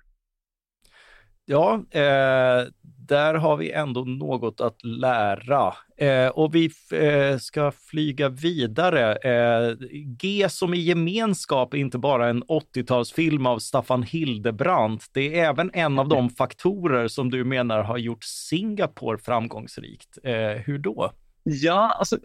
Ja, 1.49 1.75
eh, 1.91 2.69
där 3.09 3.35
har 3.35 3.57
vi 3.57 3.71
ändå 3.73 4.05
något 4.05 4.61
att 4.61 4.85
lära. 4.85 5.75
Eh, 5.97 6.29
och 6.29 6.55
vi 6.55 6.71
eh, 6.93 7.39
ska 7.39 7.73
flyga 7.73 8.29
vidare. 8.29 9.17
Eh, 9.17 9.77
G 9.93 10.47
som 10.49 10.75
i 10.75 10.79
gemenskap 10.79 11.75
är 11.75 11.79
inte 11.79 11.99
bara 11.99 12.29
en 12.29 12.45
80-talsfilm 12.45 13.49
av 13.49 13.59
Staffan 13.59 14.03
Hildebrandt. 14.03 15.05
Det 15.13 15.39
är 15.39 15.49
även 15.49 15.71
en 15.75 15.99
av 15.99 16.09
de 16.09 16.31
faktorer 16.31 17.09
som 17.09 17.31
du 17.31 17.45
menar 17.45 17.83
har 17.83 17.99
gjort 17.99 18.25
Singapore 18.25 19.19
framgångsrikt. 19.19 20.19
Eh, 20.25 20.63
hur 20.65 20.79
då? 20.79 21.11
Ja, 21.43 21.97
alltså 21.99 22.19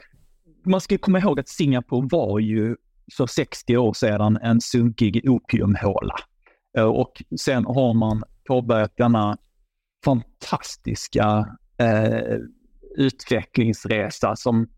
man 0.66 0.82
ska 0.82 0.98
komma 0.98 1.20
ihåg 1.20 1.40
att 1.40 1.50
Singapore 1.50 2.08
var 2.12 2.40
ju 2.40 2.75
för 3.18 3.25
60 3.25 3.78
år 3.78 3.94
sedan 3.94 4.38
en 4.42 4.62
sunkig 4.62 5.30
opiumhåla. 5.30 6.16
Eh, 6.78 6.84
och 6.84 7.24
sen 7.40 7.66
har 7.66 7.94
man 7.94 8.24
påbörjat 8.51 8.98
denna 8.98 9.38
fantastiska 10.05 11.58
eh, 11.77 12.38
utvecklingsresa 12.98 14.36
som 14.36 14.70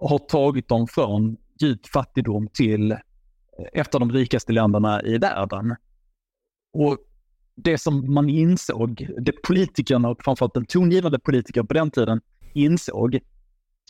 har 0.00 0.18
tagit 0.18 0.68
dem 0.68 0.86
från 0.86 1.36
djup 1.60 1.86
fattigdom 1.86 2.48
till 2.52 2.96
ett 3.72 3.94
av 3.94 4.00
de 4.00 4.12
rikaste 4.12 4.52
länderna 4.52 5.02
i 5.02 5.18
världen. 5.18 5.76
Och 6.72 6.98
det 7.56 7.78
som 7.78 8.14
man 8.14 8.28
insåg, 8.28 9.08
det 9.18 9.42
politikerna 9.42 10.08
och 10.08 10.22
framförallt 10.24 10.54
den 10.54 10.66
tongivande 10.66 11.18
politiker 11.18 11.62
på 11.62 11.74
den 11.74 11.90
tiden 11.90 12.20
insåg, 12.54 13.18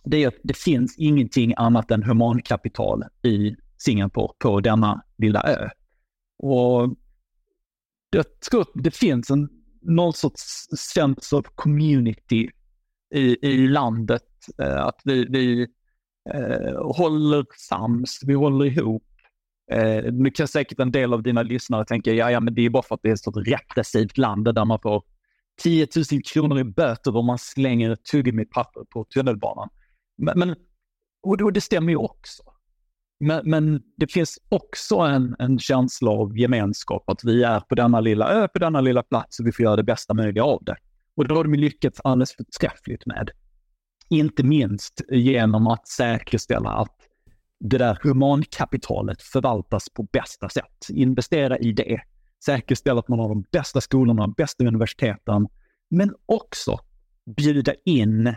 det 0.05 0.25
är 0.25 0.29
att 0.29 0.41
det 0.43 0.57
finns 0.57 0.99
ingenting 0.99 1.55
annat 1.57 1.91
än 1.91 2.03
humankapital 2.03 3.05
i 3.23 3.57
Singapore 3.79 4.33
på 4.39 4.61
denna 4.61 5.03
lilla 5.19 5.43
ö. 5.43 5.69
Och 6.39 6.97
jag 8.17 8.41
tror 8.41 8.61
att 8.61 8.71
det 8.75 8.91
finns 8.91 9.31
en, 9.31 9.49
någon 9.83 10.13
sorts 10.13 10.43
sense 10.77 11.37
of 11.37 11.47
community 11.55 12.51
i, 13.15 13.47
i 13.47 13.69
landet. 13.69 14.23
Eh, 14.63 14.87
att 14.87 15.01
vi, 15.05 15.27
vi 15.29 15.67
eh, 16.35 16.97
håller 16.97 17.45
sams, 17.69 18.21
vi 18.27 18.35
håller 18.35 18.65
ihop. 18.65 19.03
Eh, 19.73 20.13
nu 20.13 20.31
kan 20.31 20.49
säkert 20.49 20.81
en 20.81 20.93
del 20.93 21.13
av 21.13 21.23
dina 21.23 21.43
lyssnare 21.43 21.85
tänka, 21.85 22.13
ja, 22.13 22.31
ja 22.31 22.41
men 22.41 22.55
det 22.55 22.63
är 22.63 22.71
bara 22.71 22.83
för 22.83 22.95
att 22.95 23.01
det 23.03 23.09
är 23.09 23.13
ett 23.13 23.23
sånt 23.23 23.49
repressivt 23.49 24.19
land 24.19 24.55
där 24.55 24.65
man 24.65 24.79
får 24.83 25.03
10 25.63 25.87
000 26.13 26.23
kronor 26.33 26.59
i 26.59 26.65
böter 26.65 27.17
om 27.17 27.27
man 27.27 27.39
slänger 27.39 27.91
ett 27.91 28.05
tuggummi-papper 28.13 28.85
på 28.91 29.05
tunnelbanan. 29.05 29.69
Men, 30.19 30.39
men 30.39 30.57
och 31.23 31.53
det 31.53 31.61
stämmer 31.61 31.93
ju 31.93 31.97
också. 31.97 32.43
Men, 33.19 33.51
men, 33.51 33.83
det 33.97 34.13
finns 34.13 34.39
också 34.49 34.97
en, 34.97 35.37
en 35.39 35.59
känsla 35.59 36.11
av 36.11 36.39
gemenskap, 36.39 37.11
att 37.11 37.25
vi 37.25 37.43
är 37.43 37.61
på 37.61 37.75
denna 37.75 38.01
lilla 38.01 38.29
ö, 38.29 38.49
på 38.49 38.59
denna 38.59 38.81
lilla 38.81 39.03
plats 39.03 39.41
och 39.41 39.47
vi 39.47 39.53
får 39.53 39.63
göra 39.63 39.77
det 39.77 39.83
bästa 39.83 40.15
möjliga 40.15 40.45
av 40.45 40.65
det. 40.65 40.77
Och 41.17 41.29
det 41.29 41.35
har 41.35 41.45
de 41.45 41.55
lyckats 41.55 42.01
alldeles 42.05 42.33
förträffligt 42.33 43.07
med. 43.07 43.31
Inte 44.09 44.43
minst 44.43 45.01
genom 45.09 45.67
att 45.67 45.89
säkerställa 45.89 46.71
att 46.71 46.97
det 47.61 47.79
där 47.79 47.99
humankapitalet 48.03 49.23
förvaltas 49.23 49.89
på 49.91 50.03
bästa 50.03 50.49
sätt. 50.49 50.87
Investera 50.89 51.59
i 51.59 51.73
det. 51.73 52.01
Säkerställa 52.45 53.01
att 53.01 53.09
man 53.09 53.19
har 53.19 53.29
de 53.29 53.45
bästa 53.53 53.81
skolorna, 53.81 54.29
bästa 54.29 54.65
universiteten, 54.65 55.49
men 55.91 56.15
också 56.27 56.79
bjuda 57.37 57.73
in 57.85 58.35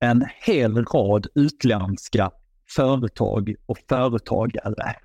en 0.00 0.24
hel 0.46 0.84
rad 0.84 1.26
utländska 1.34 2.30
företag 2.76 3.54
och 3.66 3.78
företagare 3.88 4.96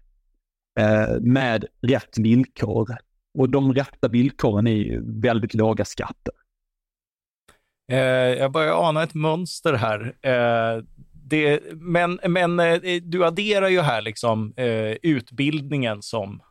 eh, 0.80 1.20
med 1.22 1.66
rätt 1.82 2.18
villkor. 2.18 2.98
Och 3.38 3.50
de 3.50 3.74
rätta 3.74 4.08
villkoren 4.08 4.68
är 4.68 4.72
ju 4.72 5.22
väldigt 5.22 5.54
låga 5.54 5.86
skatter. 5.86 6.34
Eh, 7.92 7.98
jag 8.40 8.52
börjar 8.52 8.88
ana 8.90 9.04
ett 9.04 9.14
mönster 9.14 9.74
här. 9.74 10.16
Eh, 10.22 10.84
det, 11.30 11.62
men 11.74 12.20
men 12.28 12.58
du 13.04 13.26
adderar 13.26 13.68
ju 13.68 13.82
här 13.82 14.02
liksom 14.02 14.54
utbildningen 15.02 16.02
som, 16.02 16.42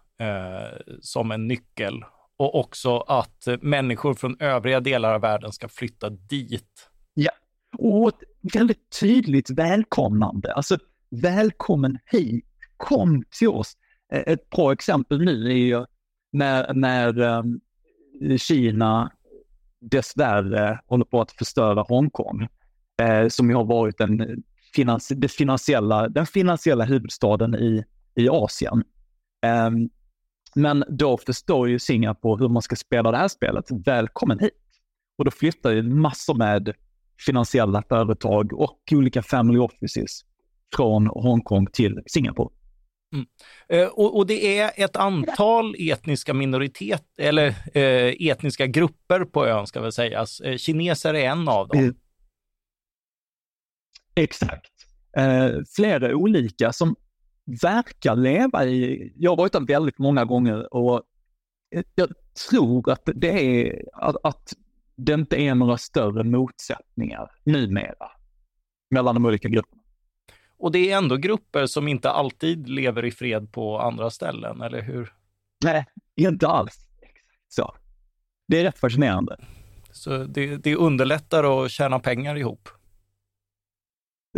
som 1.00 1.30
en 1.30 1.46
nyckel 1.46 2.04
och 2.36 2.60
också 2.60 2.98
att 2.98 3.48
människor 3.60 4.14
från 4.14 4.36
övriga 4.40 4.80
delar 4.80 5.14
av 5.14 5.20
världen 5.20 5.52
ska 5.52 5.68
flytta 5.68 6.10
dit. 6.10 6.90
Ja, 7.14 7.30
och 7.78 8.08
ett 8.08 8.54
väldigt 8.54 9.00
tydligt 9.00 9.50
välkomnande. 9.50 10.52
Alltså, 10.52 10.78
välkommen 11.10 11.98
hit, 12.04 12.44
kom 12.76 13.24
till 13.38 13.48
oss. 13.48 13.76
Eh, 14.12 14.22
ett 14.26 14.50
bra 14.50 14.72
exempel 14.72 15.24
nu 15.24 15.46
är 15.46 15.56
ju 15.56 15.84
när, 16.32 16.74
när 16.74 17.20
um, 17.20 17.60
Kina 18.38 19.12
dessvärre 19.80 20.80
håller 20.86 21.04
på 21.04 21.20
att 21.20 21.32
förstöra 21.32 21.82
Hongkong, 21.82 22.48
eh, 23.02 23.28
som 23.28 23.50
ju 23.50 23.56
har 23.56 23.64
varit 23.64 23.98
den, 23.98 24.42
finans, 24.74 25.08
det 25.08 25.28
finansiella, 25.28 26.08
den 26.08 26.26
finansiella 26.26 26.84
huvudstaden 26.84 27.54
i, 27.54 27.84
i 28.14 28.28
Asien. 28.28 28.84
Eh, 29.46 29.70
men 30.54 30.84
då 30.88 31.18
förstår 31.18 31.68
ju 31.68 31.78
Singapore 31.78 32.42
hur 32.42 32.48
man 32.48 32.62
ska 32.62 32.76
spela 32.76 33.10
det 33.10 33.16
här 33.16 33.28
spelet. 33.28 33.64
Välkommen 33.70 34.38
hit! 34.38 34.62
Och 35.18 35.24
då 35.24 35.30
flyttar 35.30 35.70
ju 35.70 35.82
massor 35.82 36.34
med 36.34 36.74
finansiella 37.26 37.82
företag 37.88 38.52
och 38.52 38.78
olika 38.92 39.22
family 39.22 39.58
offices 39.58 40.24
från 40.76 41.06
Hongkong 41.06 41.66
till 41.66 42.02
Singapore. 42.06 42.54
Mm. 43.14 43.26
Eh, 43.68 43.88
och, 43.88 44.16
och, 44.16 44.26
det 44.26 44.58
är 44.58 44.84
ett 44.84 44.96
antal 44.96 45.74
etniska 45.78 46.34
minoriteter, 46.34 47.24
eller 47.24 47.46
eh, 47.74 48.28
etniska 48.30 48.66
grupper 48.66 49.24
på 49.24 49.46
ön 49.46 49.66
ska 49.66 49.80
väl 49.80 49.92
sägas. 49.92 50.40
Eh, 50.40 50.56
kineser 50.56 51.14
är 51.14 51.28
en 51.28 51.48
av 51.48 51.68
dem. 51.68 51.78
Mm. 51.78 51.94
Exakt. 54.14 54.72
Eh, 55.16 55.50
flera 55.76 56.16
olika 56.16 56.72
som 56.72 56.96
verkar 57.62 58.16
leva 58.16 58.64
i, 58.64 59.12
jag 59.16 59.30
har 59.30 59.36
varit 59.36 59.52
där 59.52 59.66
väldigt 59.66 59.98
många 59.98 60.24
gånger 60.24 60.74
och 60.74 61.02
jag 61.94 62.12
tror 62.50 62.90
att 62.90 63.08
det 63.14 63.30
är 63.30 63.82
att, 63.92 64.16
att 64.24 64.52
det 64.96 65.12
inte 65.12 65.36
är 65.36 65.54
några 65.54 65.78
större 65.78 66.24
motsättningar 66.24 67.30
numera 67.44 68.10
mellan 68.90 69.14
de 69.14 69.26
olika 69.26 69.48
grupperna. 69.48 69.75
Och 70.58 70.72
det 70.72 70.90
är 70.90 70.98
ändå 70.98 71.16
grupper 71.16 71.66
som 71.66 71.88
inte 71.88 72.10
alltid 72.10 72.68
lever 72.68 73.04
i 73.04 73.10
fred 73.10 73.52
på 73.52 73.78
andra 73.78 74.10
ställen, 74.10 74.60
eller 74.62 74.82
hur? 74.82 75.12
Nej, 75.64 75.86
inte 76.16 76.48
alls. 76.48 76.86
Så. 77.48 77.74
Det 78.48 78.60
är 78.60 78.64
rätt 78.64 78.78
fascinerande. 78.78 79.36
Så 79.90 80.24
det, 80.24 80.56
det 80.56 80.76
underlättar 80.76 81.64
att 81.64 81.70
tjäna 81.70 81.98
pengar 81.98 82.36
ihop? 82.36 82.68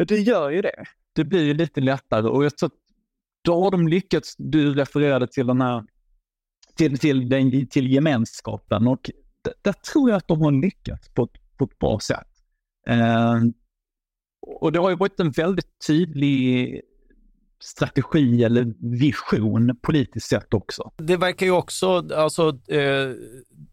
Det 0.07 0.19
gör 0.19 0.51
ju 0.51 0.63
det. 0.63 0.85
Det 1.13 1.25
blir 1.25 1.45
ju 1.45 1.55
lite 1.55 1.81
lättare 1.81 2.29
och 2.29 2.45
jag 2.45 2.57
tror 2.57 2.67
att 2.67 2.79
då 3.43 3.65
har 3.65 3.71
de 3.71 3.89
lyckats, 3.89 4.35
du 4.39 4.75
refererade 4.75 5.27
till 5.27 5.47
den 5.47 5.61
här, 5.61 5.85
till, 6.75 6.99
till, 6.99 7.29
den, 7.29 7.69
till 7.69 7.93
gemenskapen 7.93 8.89
och 8.89 9.11
där 9.63 9.73
tror 9.73 10.11
jag 10.11 10.17
att 10.17 10.29
de 10.29 10.41
har 10.41 10.53
lyckats 10.53 11.09
på, 11.09 11.29
på 11.57 11.65
ett 11.65 11.79
bra 11.79 12.01
sätt. 12.01 12.29
Eh, 12.89 13.35
och 14.47 14.73
det 14.73 14.79
har 14.79 14.91
ju 14.91 14.97
varit 14.97 15.21
en 15.21 15.31
väldigt 15.31 15.87
tydlig 15.87 16.81
strategi 17.61 18.45
eller 18.45 18.75
vision 18.99 19.77
politiskt 19.83 20.29
sett 20.29 20.55
också. 20.55 20.91
Det 20.97 21.17
verkar 21.17 21.47
ju 21.47 21.53
också, 21.53 22.15
alltså, 22.15 22.49
eh, 22.69 23.11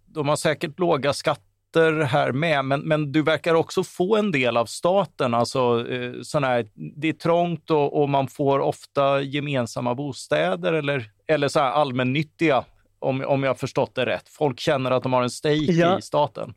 de 0.05 0.27
har 0.27 0.35
säkert 0.35 0.79
låga 0.79 1.13
skatter 1.13 2.03
här 2.03 2.31
med, 2.31 2.65
men, 2.65 2.81
men 2.81 3.11
du 3.11 3.21
verkar 3.21 3.53
också 3.53 3.83
få 3.83 4.17
en 4.17 4.31
del 4.31 4.57
av 4.57 4.65
staten. 4.65 5.33
Alltså, 5.33 5.89
eh, 5.89 6.13
sån 6.21 6.43
här, 6.43 6.67
det 6.73 7.07
är 7.07 7.13
trångt 7.13 7.71
och, 7.71 8.01
och, 8.01 8.09
man 8.09 8.27
får 8.27 8.59
ofta 8.59 9.21
gemensamma 9.21 9.95
bostäder 9.95 10.73
eller, 10.73 11.11
eller 11.27 11.47
så 11.47 11.59
här 11.59 11.71
allmännyttiga, 11.71 12.65
om, 12.99 13.25
om 13.27 13.43
jag 13.43 13.59
förstått 13.59 13.95
det 13.95 14.05
rätt. 14.05 14.29
Folk 14.29 14.59
känner 14.59 14.91
att 14.91 15.03
de 15.03 15.13
har 15.13 15.23
en 15.23 15.29
stake 15.29 15.55
ja. 15.55 15.99
i 15.99 16.01
staten. 16.01 16.53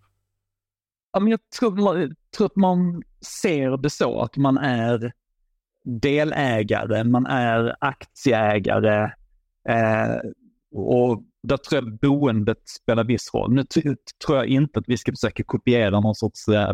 Ja, 1.12 1.20
men 1.20 1.30
jag 1.30 1.40
tror, 1.58 1.70
man, 1.70 2.14
tror 2.36 2.46
att 2.46 2.56
man 2.56 3.02
ser 3.20 3.76
det 3.76 3.90
så 3.90 4.20
att 4.20 4.36
man 4.36 4.58
är 4.58 5.12
delägare, 5.84 7.04
man 7.04 7.26
är 7.26 7.76
aktieägare 7.80 9.10
eh, 9.68 10.16
och 10.72 11.22
där 11.42 11.56
tror 11.56 11.82
jag 11.82 11.98
boendet 11.98 12.68
spelar 12.68 13.04
viss 13.04 13.34
roll. 13.34 13.52
Nu 13.52 13.64
tror 14.26 14.38
jag 14.38 14.46
inte 14.46 14.78
att 14.78 14.88
vi 14.88 14.96
ska 14.96 15.12
försöka 15.12 15.42
kopiera 15.44 16.00
någon 16.00 16.14
sorts... 16.14 16.48
Äh, 16.48 16.54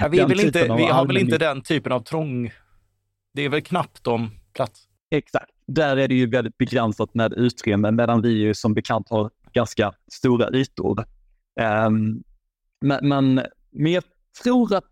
ja, 0.00 0.08
vi, 0.10 0.24
vill 0.24 0.40
inte, 0.40 0.62
vi 0.76 0.84
har 0.86 1.06
väl 1.06 1.16
inte 1.16 1.38
den 1.38 1.62
typen 1.62 1.92
av 1.92 2.00
trång... 2.00 2.50
Det 3.34 3.42
är 3.42 3.48
väl 3.48 3.62
knappt 3.62 4.06
om 4.06 4.30
plats. 4.52 4.88
Exakt. 5.10 5.50
Där 5.66 5.96
är 5.96 6.08
det 6.08 6.14
ju 6.14 6.26
väldigt 6.26 6.58
begränsat 6.58 7.14
med 7.14 7.32
utrymme, 7.32 7.90
medan 7.90 8.22
vi 8.22 8.28
ju 8.28 8.54
som 8.54 8.74
bekant 8.74 9.08
har 9.10 9.30
ganska 9.52 9.92
stora 10.12 10.50
ytor. 10.50 11.04
Um, 11.60 12.22
men, 12.80 13.08
men, 13.08 13.34
men 13.70 13.92
jag 13.92 14.04
tror 14.42 14.74
att 14.74 14.84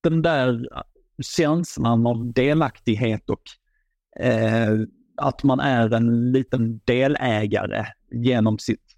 den 0.00 0.22
där 0.22 0.68
eh, 0.76 0.82
känslan 1.22 2.06
av 2.06 2.32
delaktighet 2.32 3.30
och 3.30 3.42
eh, 4.24 4.78
att 5.16 5.42
man 5.42 5.60
är 5.60 5.94
en 5.94 6.32
liten 6.32 6.80
delägare 6.84 7.86
genom 8.10 8.58
sitt 8.58 8.96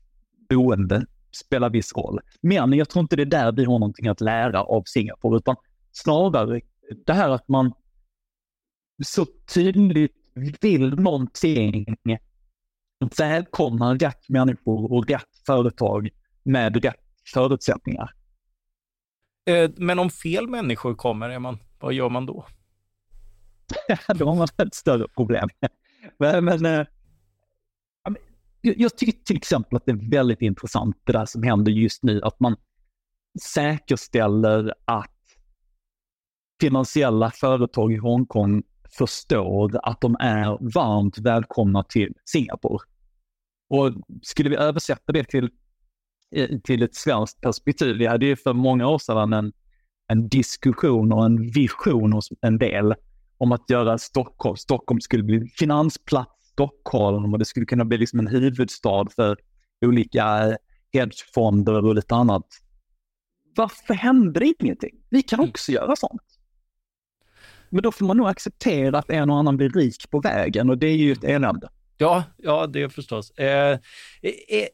boende 0.48 1.06
spelar 1.32 1.70
viss 1.70 1.96
roll. 1.96 2.20
Men 2.40 2.72
jag 2.72 2.88
tror 2.88 3.02
inte 3.02 3.16
det 3.16 3.22
är 3.22 3.26
där 3.26 3.52
vi 3.52 3.64
har 3.64 3.78
någonting 3.78 4.08
att 4.08 4.20
lära 4.20 4.62
av 4.62 4.82
Singapore, 4.86 5.36
utan 5.36 5.56
snarare 5.92 6.60
det 7.06 7.12
här 7.12 7.30
att 7.30 7.48
man 7.48 7.72
så 9.04 9.26
tydligt 9.54 10.16
vill 10.60 10.94
någonting, 10.94 11.96
välkomnar 13.18 13.98
rätt 13.98 14.28
människor 14.28 14.92
och 14.92 15.08
rätt 15.08 15.28
företag 15.46 16.08
med 16.42 16.84
rätt 16.84 17.00
förutsättningar. 17.34 18.10
Eh, 19.44 19.70
men 19.76 19.98
om 19.98 20.10
fel 20.10 20.48
människor 20.48 20.94
kommer, 20.94 21.30
är 21.30 21.38
man, 21.38 21.58
vad 21.80 21.92
gör 21.92 22.08
man 22.08 22.26
då? 22.26 22.46
då 24.14 24.28
har 24.28 24.36
man 24.36 24.48
ett 24.58 24.74
större 24.74 25.08
problem. 25.08 25.48
men, 26.18 26.44
men 26.44 26.64
eh, 26.64 26.86
jag 28.62 28.96
tycker 28.96 29.24
till 29.24 29.36
exempel 29.36 29.76
att 29.76 29.86
det 29.86 29.92
är 29.92 30.10
väldigt 30.10 30.42
intressant 30.42 30.96
det 31.04 31.12
där 31.12 31.26
som 31.26 31.42
händer 31.42 31.72
just 31.72 32.02
nu, 32.02 32.20
att 32.22 32.40
man 32.40 32.56
säkerställer 33.42 34.74
att 34.84 35.10
finansiella 36.60 37.30
företag 37.30 37.92
i 37.92 37.96
Hongkong 37.96 38.62
förstår 38.98 39.80
att 39.82 40.00
de 40.00 40.16
är 40.20 40.72
varmt 40.74 41.18
välkomna 41.18 41.84
till 41.84 42.14
Singapore. 42.24 42.84
Och 43.68 43.92
skulle 44.22 44.50
vi 44.50 44.56
översätta 44.56 45.12
det 45.12 45.24
till 45.24 45.50
till 46.64 46.82
ett 46.82 46.94
svenskt 46.94 47.40
perspektiv. 47.40 47.96
Vi 47.96 48.06
hade 48.06 48.26
ju 48.26 48.36
för 48.36 48.52
många 48.52 48.88
år 48.88 48.98
sedan 48.98 49.32
en, 49.32 49.52
en 50.08 50.28
diskussion 50.28 51.12
och 51.12 51.24
en 51.24 51.50
vision 51.50 52.12
hos 52.12 52.28
en 52.40 52.58
del 52.58 52.94
om 53.38 53.52
att 53.52 53.70
göra 53.70 53.98
Stockholm, 53.98 54.56
Stockholm 54.56 55.00
skulle 55.00 55.22
bli 55.22 55.48
finansplats 55.48 56.42
Stockholm 56.52 57.32
och 57.32 57.38
det 57.38 57.44
skulle 57.44 57.66
kunna 57.66 57.84
bli 57.84 57.98
liksom 57.98 58.18
en 58.18 58.26
huvudstad 58.26 59.06
för 59.16 59.36
olika 59.86 60.56
hedgefonder 60.92 61.84
och 61.84 61.94
lite 61.94 62.14
annat. 62.14 62.46
Varför 63.56 63.94
hände 63.94 64.40
det 64.40 64.54
ingenting? 64.58 64.96
Vi 65.10 65.22
kan 65.22 65.40
också 65.40 65.72
göra 65.72 65.96
sånt. 65.96 66.22
Men 67.70 67.82
då 67.82 67.92
får 67.92 68.06
man 68.06 68.16
nog 68.16 68.28
acceptera 68.28 68.98
att 68.98 69.10
en 69.10 69.30
och 69.30 69.36
annan 69.36 69.56
blir 69.56 69.70
rik 69.70 70.10
på 70.10 70.20
vägen 70.20 70.70
och 70.70 70.78
det 70.78 70.86
är 70.86 70.96
ju 70.96 71.12
ett 71.12 71.24
elände. 71.24 71.68
Ja, 72.02 72.24
ja, 72.36 72.66
det 72.66 72.88
förstås. 72.88 73.30
Eh, 73.30 73.78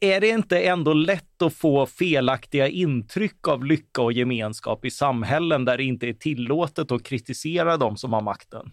är 0.00 0.20
det 0.20 0.28
inte 0.28 0.61
ändå 0.61 0.92
lätt 0.92 1.42
att 1.42 1.54
få 1.54 1.87
felaktiga 1.87 2.68
intryck 2.68 3.49
av 3.49 3.64
lycka 3.64 4.02
och 4.02 4.12
gemenskap 4.12 4.85
i 4.85 4.90
samhällen 4.90 5.64
där 5.64 5.76
det 5.76 5.85
inte 5.85 6.06
är 6.08 6.12
tillåtet 6.12 6.92
att 6.92 7.02
kritisera 7.02 7.76
dem 7.76 7.97
som 7.97 8.12
har 8.12 8.20
makten? 8.20 8.70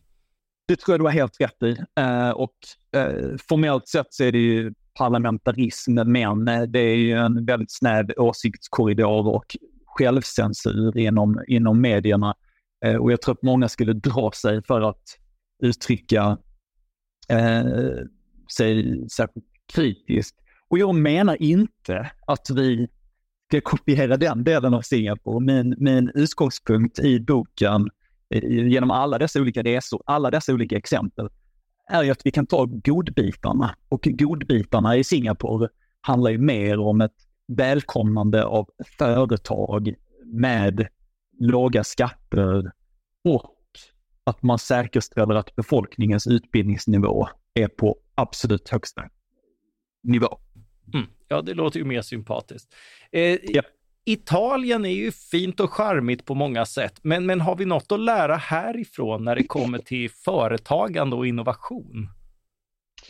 Det 0.67 0.75
tror 0.75 0.93
jag 0.93 0.99
du 0.99 1.03
har 1.03 1.11
helt 1.11 1.41
rätt 1.41 1.63
i. 1.63 1.77
Eh, 1.99 2.29
och 2.29 2.55
eh, 2.95 3.37
formellt 3.49 3.87
sett 3.87 4.13
så 4.13 4.23
är 4.23 4.31
det 4.31 4.37
ju 4.37 4.73
parlamentarism, 4.99 5.93
men 5.93 6.45
det 6.45 6.79
är 6.79 6.95
ju 6.95 7.11
en 7.11 7.45
väldigt 7.45 7.71
snäv 7.71 8.11
åsiktskorridor 8.17 9.27
och 9.27 9.57
självcensur 9.85 10.97
inom, 10.97 11.43
inom 11.47 11.81
medierna. 11.81 12.35
Eh, 12.85 12.95
och 12.95 13.11
jag 13.11 13.21
tror 13.21 13.33
att 13.33 13.43
många 13.43 13.69
skulle 13.69 13.93
dra 13.93 14.31
sig 14.31 14.63
för 14.63 14.81
att 14.81 15.03
uttrycka 15.63 16.37
eh, 17.29 17.63
sig 18.51 18.99
särskilt 19.09 19.45
kritiskt. 19.73 20.35
Och 20.67 20.79
jag 20.79 20.95
menar 20.95 21.41
inte 21.41 22.11
att 22.27 22.49
vi 22.49 22.87
ska 23.49 23.61
kopiera 23.61 24.17
den 24.17 24.43
delen 24.43 24.73
av 24.73 24.81
Singapore. 24.81 25.45
Min, 25.45 25.75
min 25.77 26.11
utgångspunkt 26.15 26.99
i 26.99 27.19
boken, 27.19 27.89
genom 28.43 28.91
alla 28.91 29.17
dessa 29.17 29.41
olika 29.41 29.63
resor, 29.63 30.03
alla 30.05 30.31
dessa 30.31 30.53
olika 30.53 30.77
exempel, 30.77 31.29
är 31.89 32.03
ju 32.03 32.11
att 32.11 32.25
vi 32.25 32.31
kan 32.31 32.45
ta 32.45 32.65
godbitarna. 32.65 33.75
Och 33.89 34.07
godbitarna 34.11 34.97
i 34.97 35.03
Singapore 35.03 35.69
handlar 36.01 36.31
ju 36.31 36.37
mer 36.37 36.79
om 36.79 37.01
ett 37.01 37.15
välkomnande 37.47 38.45
av 38.45 38.69
företag 38.97 39.93
med 40.25 40.87
låga 41.39 41.83
skatter 41.83 42.71
och 43.23 43.51
att 44.23 44.43
man 44.43 44.59
säkerställer 44.59 45.35
att 45.35 45.55
befolkningens 45.55 46.27
utbildningsnivå 46.27 47.27
är 47.53 47.67
på 47.67 47.97
absolut 48.15 48.69
högsta 48.69 49.03
nivå. 50.03 50.37
Mm. 50.93 51.07
Ja, 51.27 51.41
det 51.41 51.53
låter 51.53 51.79
ju 51.79 51.85
mer 51.85 52.01
sympatiskt. 52.01 52.75
Eh, 53.11 53.37
ja. 53.43 53.61
Italien 54.05 54.85
är 54.85 54.89
ju 54.89 55.11
fint 55.11 55.59
och 55.59 55.73
charmigt 55.73 56.25
på 56.25 56.35
många 56.35 56.65
sätt, 56.65 56.99
men, 57.03 57.25
men 57.25 57.41
har 57.41 57.55
vi 57.55 57.65
något 57.65 57.91
att 57.91 57.99
lära 57.99 58.35
härifrån 58.35 59.23
när 59.23 59.35
det 59.35 59.43
kommer 59.43 59.77
till 59.77 60.09
företagande 60.09 61.15
och 61.15 61.27
innovation? 61.27 62.09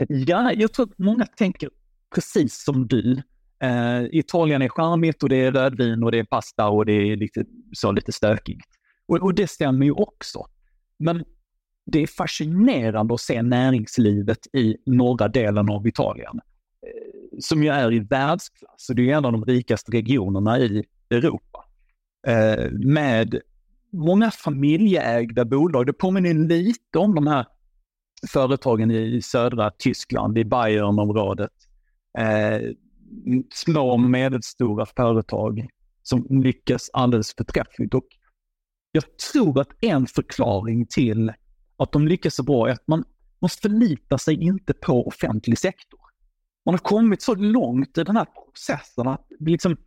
Ja, 0.07 0.53
jag 0.53 0.73
tror 0.73 0.85
att 0.85 0.97
många 0.97 1.25
tänker 1.25 1.69
precis 2.15 2.63
som 2.63 2.87
du. 2.87 3.21
Eh, 3.59 4.03
Italien 4.11 4.61
är 4.61 4.69
charmigt 4.69 5.23
och 5.23 5.29
det 5.29 5.35
är 5.35 5.51
rödvin 5.51 6.03
och 6.03 6.11
det 6.11 6.19
är 6.19 6.23
pasta 6.23 6.67
och 6.67 6.85
det 6.85 6.93
är 6.93 7.15
lite, 7.15 7.45
så 7.73 7.91
lite 7.91 8.11
stökigt. 8.11 8.69
Och, 9.07 9.17
och 9.17 9.35
det 9.35 9.47
stämmer 9.47 9.85
ju 9.85 9.91
också. 9.91 10.45
Men 10.99 11.25
det 11.85 11.99
är 11.99 12.07
fascinerande 12.07 13.13
att 13.13 13.21
se 13.21 13.41
näringslivet 13.41 14.47
i 14.55 14.77
norra 14.85 15.27
delen 15.27 15.69
av 15.69 15.87
Italien, 15.87 16.39
eh, 16.81 17.39
som 17.39 17.63
ju 17.63 17.69
är 17.69 17.93
i 17.93 17.99
världsklass 17.99 18.89
och 18.89 18.95
det 18.95 19.11
är 19.11 19.17
en 19.17 19.25
av 19.25 19.31
de 19.31 19.45
rikaste 19.45 19.91
regionerna 19.91 20.59
i 20.59 20.83
Europa. 21.09 21.65
Eh, 22.27 22.71
med 22.71 23.39
många 23.91 24.31
familjeägda 24.31 25.45
bolag. 25.45 25.85
Det 25.85 25.93
påminner 25.93 26.33
lite 26.33 26.97
om 26.97 27.15
de 27.15 27.27
här 27.27 27.45
företagen 28.27 28.91
i 28.91 29.21
södra 29.21 29.71
Tyskland, 29.71 30.37
i 30.37 30.45
Bayernområdet. 30.45 31.51
Eh, 32.17 32.61
små 33.53 33.89
och 33.89 33.99
medelstora 33.99 34.85
företag 34.85 35.67
som 36.03 36.27
lyckas 36.29 36.89
alldeles 36.93 37.35
förträffligt. 37.35 37.93
Och 37.93 38.05
jag 38.91 39.03
tror 39.31 39.61
att 39.61 39.69
en 39.81 40.07
förklaring 40.07 40.85
till 40.85 41.31
att 41.77 41.91
de 41.91 42.07
lyckas 42.07 42.35
så 42.35 42.43
bra 42.43 42.67
är 42.67 42.71
att 42.71 42.87
man, 42.87 43.03
måste 43.45 43.61
förlita 43.61 44.17
sig 44.17 44.43
inte 44.43 44.73
på 44.73 45.07
offentlig 45.07 45.57
sektor. 45.57 45.99
Man 46.65 46.73
har 46.73 46.79
kommit 46.79 47.21
så 47.21 47.35
långt 47.35 47.97
i 47.97 48.03
den 48.03 48.17
här 48.17 48.25
processen 48.25 49.07
att 49.07 49.27
liksom, 49.39 49.77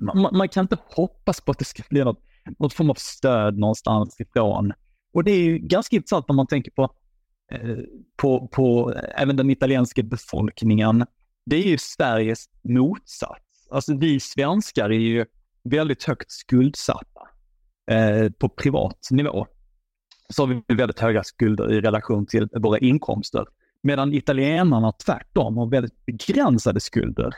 man, 0.00 0.36
man, 0.36 0.48
kan 0.48 0.64
inte 0.64 0.78
hoppas 0.88 1.40
på 1.40 1.50
att 1.50 1.58
det 1.58 1.64
ska 1.64 1.82
bli 1.90 2.04
något, 2.04 2.22
något 2.58 2.72
form 2.72 2.90
av 2.90 2.94
stöd 2.94 3.58
någonstans 3.58 4.20
ifrån. 4.20 4.72
Och 5.12 5.24
det 5.24 5.30
är 5.30 5.42
ju 5.42 5.58
ganska 5.58 5.96
intressant 5.96 6.28
när 6.28 6.34
man 6.34 6.46
tänker 6.46 6.70
på, 6.70 6.94
eh, 7.52 7.78
på, 8.16 8.48
på 8.48 8.94
även 9.16 9.36
den 9.36 9.50
italienska 9.50 10.02
befolkningen. 10.02 11.06
Det 11.46 11.56
är 11.56 11.68
ju 11.68 11.78
Sveriges 11.78 12.48
motsats. 12.62 13.68
Alltså 13.70 13.96
vi 13.96 14.20
svenskar 14.20 14.90
är 14.90 14.98
ju 14.98 15.26
väldigt 15.64 16.04
högt 16.04 16.30
skuldsatta 16.30 17.28
eh, 17.90 18.30
på 18.30 18.48
privat 18.48 19.08
nivå 19.10 19.46
så 20.32 20.42
har 20.42 20.62
vi 20.66 20.74
väldigt 20.74 21.00
höga 21.00 21.24
skulder 21.24 21.72
i 21.72 21.80
relation 21.80 22.26
till 22.26 22.48
våra 22.52 22.78
inkomster. 22.78 23.46
Medan 23.82 24.14
italienarna 24.14 24.92
tvärtom 24.92 25.56
har 25.56 25.66
väldigt 25.66 26.06
begränsade 26.06 26.80
skulder. 26.80 27.34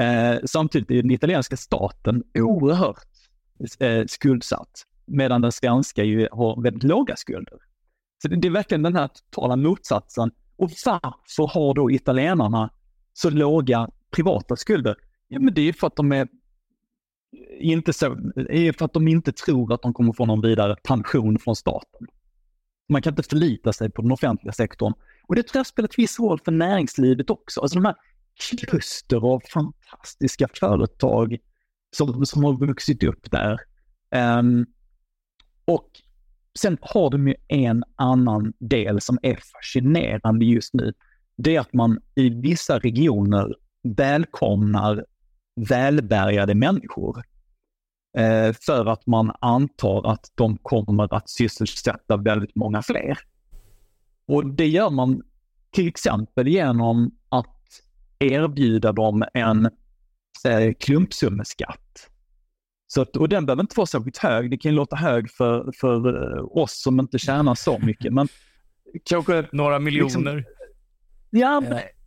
Eh, 0.00 0.38
samtidigt 0.44 0.90
är 0.90 1.02
den 1.02 1.10
italienska 1.10 1.56
staten 1.56 2.22
oerhört 2.34 3.08
eh, 3.80 4.06
skuldsatt, 4.06 4.86
medan 5.06 5.40
den 5.40 5.52
svenska 5.52 6.04
ju 6.04 6.28
har 6.32 6.62
väldigt 6.62 6.82
låga 6.82 7.16
skulder. 7.16 7.58
Så 8.22 8.28
det, 8.28 8.36
det 8.36 8.48
är 8.48 8.52
verkligen 8.52 8.82
den 8.82 8.96
här 8.96 9.08
totala 9.08 9.56
motsatsen. 9.56 10.30
Och 10.56 10.70
varför 10.86 11.54
har 11.54 11.74
då 11.74 11.90
italienarna 11.90 12.70
så 13.12 13.30
låga 13.30 13.88
privata 14.10 14.56
skulder? 14.56 14.96
Ja, 15.28 15.40
men 15.40 15.54
det 15.54 15.68
är 15.68 15.72
för 15.72 15.86
att 15.86 15.96
de 15.96 16.12
är 16.12 16.28
inte 17.60 17.92
så, 17.92 18.06
är 18.48 18.72
för 18.72 18.84
att 18.84 18.92
de 18.92 19.08
inte 19.08 19.32
tror 19.32 19.72
att 19.72 19.82
de 19.82 19.94
kommer 19.94 20.12
få 20.12 20.26
någon 20.26 20.40
vidare 20.40 20.76
pension 20.82 21.38
från 21.38 21.56
staten. 21.56 22.06
Man 22.88 23.02
kan 23.02 23.12
inte 23.12 23.22
förlita 23.22 23.72
sig 23.72 23.90
på 23.90 24.02
den 24.02 24.12
offentliga 24.12 24.52
sektorn. 24.52 24.92
Och 25.28 25.34
det 25.34 25.42
tror 25.42 25.58
jag 25.58 25.66
spelar 25.66 25.88
ett 25.88 25.98
viss 25.98 26.20
roll 26.20 26.40
för 26.44 26.52
näringslivet 26.52 27.30
också. 27.30 27.60
Alltså 27.60 27.78
de 27.78 27.84
här 27.84 27.94
kluster 28.66 29.16
av 29.16 29.42
fantastiska 29.52 30.48
företag 30.60 31.36
som, 31.96 32.26
som 32.26 32.44
har 32.44 32.66
vuxit 32.66 33.02
upp 33.02 33.30
där. 33.30 33.60
Um, 34.38 34.66
och 35.64 35.88
sen 36.58 36.78
har 36.80 37.10
de 37.10 37.28
ju 37.28 37.34
en 37.48 37.84
annan 37.96 38.52
del 38.58 39.00
som 39.00 39.18
är 39.22 39.38
fascinerande 39.52 40.44
just 40.44 40.74
nu. 40.74 40.92
Det 41.36 41.56
är 41.56 41.60
att 41.60 41.72
man 41.72 42.00
i 42.14 42.28
vissa 42.28 42.78
regioner 42.78 43.54
välkomnar 43.82 45.04
välbärgade 45.56 46.54
människor. 46.54 47.22
Eh, 48.18 48.52
för 48.52 48.86
att 48.86 49.06
man 49.06 49.32
antar 49.40 50.12
att 50.12 50.32
de 50.34 50.58
kommer 50.58 51.14
att 51.14 51.30
sysselsätta 51.30 52.16
väldigt 52.16 52.54
många 52.54 52.82
fler. 52.82 53.18
Och 54.26 54.46
det 54.46 54.68
gör 54.68 54.90
man 54.90 55.22
till 55.70 55.88
exempel 55.88 56.48
genom 56.48 57.10
att 57.28 57.56
erbjuda 58.18 58.92
dem 58.92 59.24
en 59.34 59.66
eh, 60.46 60.74
klumpsummeskatt. 60.80 62.10
Så 62.86 63.02
att, 63.02 63.16
och 63.16 63.28
den 63.28 63.46
behöver 63.46 63.62
inte 63.62 63.76
vara 63.76 63.86
särskilt 63.86 64.18
hög. 64.18 64.50
Det 64.50 64.58
kan 64.58 64.74
låta 64.74 64.96
hög 64.96 65.30
för, 65.30 65.72
för 65.80 66.24
eh, 66.36 66.44
oss 66.44 66.82
som 66.82 67.00
inte 67.00 67.18
tjänar 67.18 67.54
så 67.54 67.78
mycket, 67.78 68.12
men 68.12 68.28
kanske... 69.04 69.46
Några 69.52 69.78
miljoner? 69.78 70.36
Liksom, 70.36 70.42
ja, 71.30 71.60
men, 71.60 71.72
ett 71.72 71.99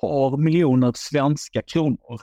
par 0.00 0.36
miljoner 0.36 0.92
svenska 0.96 1.62
kronor 1.62 2.20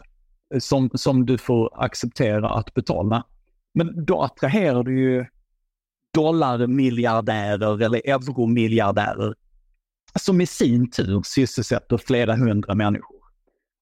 som, 0.59 0.89
som 0.93 1.25
du 1.25 1.37
får 1.37 1.83
acceptera 1.83 2.49
att 2.49 2.73
betala. 2.73 3.25
Men 3.73 4.05
då 4.05 4.21
attraherar 4.21 4.83
du 4.83 4.99
ju 4.99 5.25
dollarmiljardärer 6.13 7.81
eller 7.81 8.09
euromiljardärer 8.09 9.35
som 10.19 10.41
i 10.41 10.45
sin 10.45 10.91
tur 10.91 11.21
sysselsätter 11.25 11.97
flera 11.97 12.35
hundra 12.35 12.75
människor. 12.75 13.17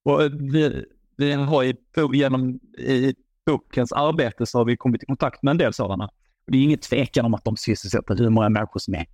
Och 0.03 0.21
vi, 0.23 0.85
vi 1.17 1.31
har 1.31 1.63
i, 1.63 1.75
genom 2.13 2.59
i 2.77 3.15
bokens 3.45 3.91
arbete 3.91 4.45
så 4.45 4.57
har 4.57 4.65
vi 4.65 4.77
kommit 4.77 5.03
i 5.03 5.05
kontakt 5.05 5.43
med 5.43 5.51
en 5.51 5.57
del 5.57 5.73
sådana. 5.73 6.05
Och 6.45 6.51
det 6.51 6.57
är 6.57 6.61
inget 6.61 6.81
tvekan 6.81 7.25
om 7.25 7.33
att 7.33 7.43
de 7.43 7.57
sysselsätter 7.57 8.15
hur 8.15 8.29
många 8.29 8.49
människor 8.49 8.79
som 8.79 8.93
är. 8.93 9.05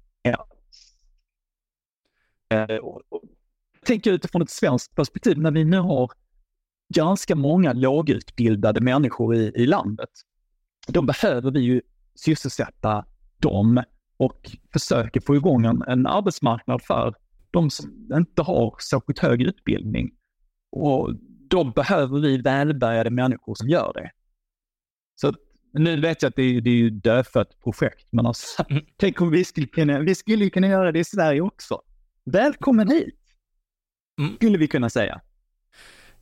Eh, 2.52 2.78
Tänk 3.86 4.08
utifrån 4.08 4.42
ett 4.42 4.50
svenskt 4.50 4.96
perspektiv 4.96 5.38
när 5.38 5.52
vi 5.52 5.64
nu 5.64 5.78
har 5.78 6.12
ganska 6.94 7.36
många 7.36 7.74
lågutbildade 7.74 8.82
människor 8.82 9.36
i, 9.36 9.52
i 9.56 9.66
landet. 9.66 10.10
Då 10.88 11.02
behöver 11.02 11.52
vi 11.52 11.60
ju 11.60 11.82
sysselsätta 12.16 13.06
dem 13.38 13.84
och 14.18 14.52
försöka 14.74 15.22
få 15.22 15.36
igång 15.36 15.66
en, 15.66 15.82
en 15.82 16.08
arbetsmarknad 16.08 16.82
för 16.82 17.16
de 17.52 17.70
som 17.70 18.10
inte 18.14 18.42
har 18.42 18.76
särskilt 18.90 19.20
hög 19.20 19.42
utbildning. 19.42 20.12
Och 20.72 21.16
då 21.50 21.64
behöver 21.64 22.20
vi 22.20 22.38
välbärgade 22.38 23.10
människor 23.10 23.56
som 23.56 23.70
gör 23.70 23.92
det. 23.94 24.12
Så 25.16 25.34
nu 25.74 26.02
vet 26.02 26.22
jag 26.22 26.30
att 26.30 26.36
det 26.36 26.44
är, 26.44 26.62
det 26.62 26.70
är 26.70 26.76
ju 26.76 26.90
dödfött 26.90 27.60
projekt, 27.64 28.08
men 28.12 28.26
alltså, 28.26 28.64
mm. 28.70 28.84
tänk 28.98 29.22
om 29.22 29.32
vi 29.32 29.46
skulle 29.46 29.68
kunna, 29.68 30.00
vi 30.00 30.16
skulle 30.16 30.50
kunna 30.50 30.68
göra 30.68 30.92
det 30.92 31.00
i 31.00 31.04
Sverige 31.04 31.42
också. 31.42 31.82
Välkommen 32.24 32.90
hit, 32.90 33.21
mm. 34.24 34.36
skulle 34.36 34.58
vi 34.58 34.68
kunna 34.68 34.90
säga. 34.90 35.22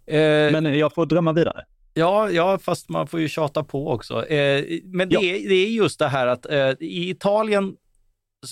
Eh, 0.06 0.52
men 0.52 0.78
jag 0.78 0.94
får 0.94 1.06
drömma 1.06 1.34
vidare. 1.34 1.66
Ja, 1.94 2.30
ja, 2.30 2.58
fast 2.58 2.90
man 2.90 3.08
får 3.08 3.20
ju 3.20 3.30
tjata 3.30 3.64
på 3.64 3.92
också. 3.92 4.26
Eh, 4.26 4.80
men 4.84 5.10
det, 5.10 5.16
ja. 5.16 5.22
är, 5.22 5.50
det 5.50 5.56
är 5.56 5.70
just 5.70 6.00
det 6.00 6.08
här 6.08 6.28
att 6.28 6.46
eh, 6.46 6.70
i 6.80 7.10
Italien 7.10 7.76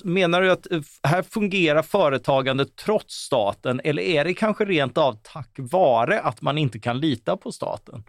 Menar 0.04 0.42
du 0.42 0.52
att 0.52 0.72
eh, 0.72 0.82
här 1.04 1.22
fungerar 1.22 1.82
företagandet 1.82 2.76
trots 2.76 3.14
staten 3.14 3.82
eller 3.84 4.04
är 4.04 4.26
det 4.26 4.34
kanske 4.34 4.66
rent 4.66 4.98
av 4.98 5.20
tack 5.24 5.56
vare 5.58 6.22
att 6.22 6.42
man 6.42 6.58
inte 6.58 6.80
kan 6.80 7.00
lita 7.00 7.38
på 7.38 7.52
staten? 7.52 8.04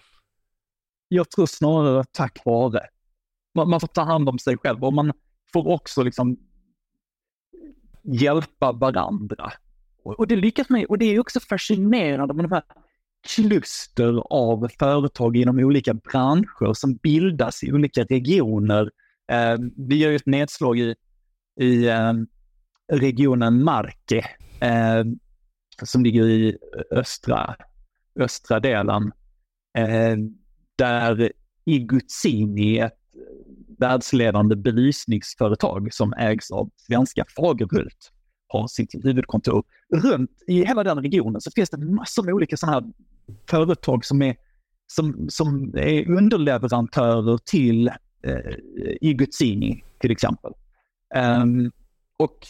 Jag 1.08 1.30
tror 1.30 1.46
snarare 1.46 2.04
tack 2.12 2.38
vare. 2.44 2.80
Man, 3.54 3.70
man 3.70 3.80
får 3.80 3.88
ta 3.88 4.02
hand 4.02 4.28
om 4.28 4.38
sig 4.38 4.56
själv 4.58 4.84
och 4.84 4.92
man 4.92 5.12
får 5.52 5.68
också 5.68 6.02
liksom 6.02 6.36
hjälpa 8.02 8.72
varandra. 8.72 9.52
Och, 10.08 10.18
och 10.18 10.26
det 10.26 10.36
lyckas 10.36 10.68
man 10.68 10.84
och 10.88 10.98
det 10.98 11.04
är 11.04 11.20
också 11.20 11.40
fascinerande 11.40 12.34
med 12.34 12.44
de 12.44 12.52
här 12.52 12.62
kluster 13.36 14.22
av 14.30 14.68
företag 14.78 15.36
inom 15.36 15.58
olika 15.58 15.94
branscher 15.94 16.72
som 16.74 16.94
bildas 16.94 17.62
i 17.62 17.72
olika 17.72 18.04
regioner. 18.04 18.90
Eh, 19.32 19.56
vi 19.76 19.96
gör 19.96 20.10
ju 20.10 20.16
ett 20.16 20.26
nedslag 20.26 20.78
i, 20.78 20.94
i 21.60 21.88
eh, 21.88 22.12
regionen 22.92 23.64
Marke 23.64 24.18
eh, 24.60 25.04
som 25.82 26.04
ligger 26.04 26.28
i 26.28 26.58
östra, 26.90 27.56
östra 28.20 28.60
delen. 28.60 29.12
Eh, 29.78 30.16
där 30.76 31.32
Iguzzini, 31.64 32.78
ett 32.78 32.98
världsledande 33.78 34.56
belysningsföretag 34.56 35.94
som 35.94 36.12
ägs 36.12 36.50
av 36.50 36.70
svenska 36.76 37.24
Fagerhult, 37.36 38.12
har 38.48 38.66
sitt 38.66 38.94
huvudkontor. 39.04 39.64
Runt 39.94 40.30
i 40.46 40.64
hela 40.64 40.84
den 40.84 41.02
regionen 41.02 41.40
så 41.40 41.50
finns 41.50 41.70
det 41.70 41.78
massor 41.78 42.22
med 42.22 42.34
olika 42.34 42.56
sådana 42.56 42.80
här 42.80 42.92
företag 43.50 44.04
som 44.04 44.22
är, 44.22 44.36
som, 44.86 45.26
som 45.30 45.74
är 45.76 46.10
underleverantörer 46.10 47.38
till 47.38 47.88
eh, 48.22 48.54
Iguzzini 49.00 49.84
till 50.00 50.10
exempel. 50.10 50.52
Um, 51.16 51.72
och 52.16 52.46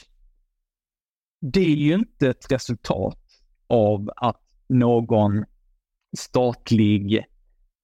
det 1.40 1.60
är 1.60 1.76
ju 1.76 1.94
inte 1.94 2.28
ett 2.28 2.52
resultat 2.52 3.18
av 3.66 4.10
att 4.16 4.42
någon 4.68 5.44
statlig 6.18 7.16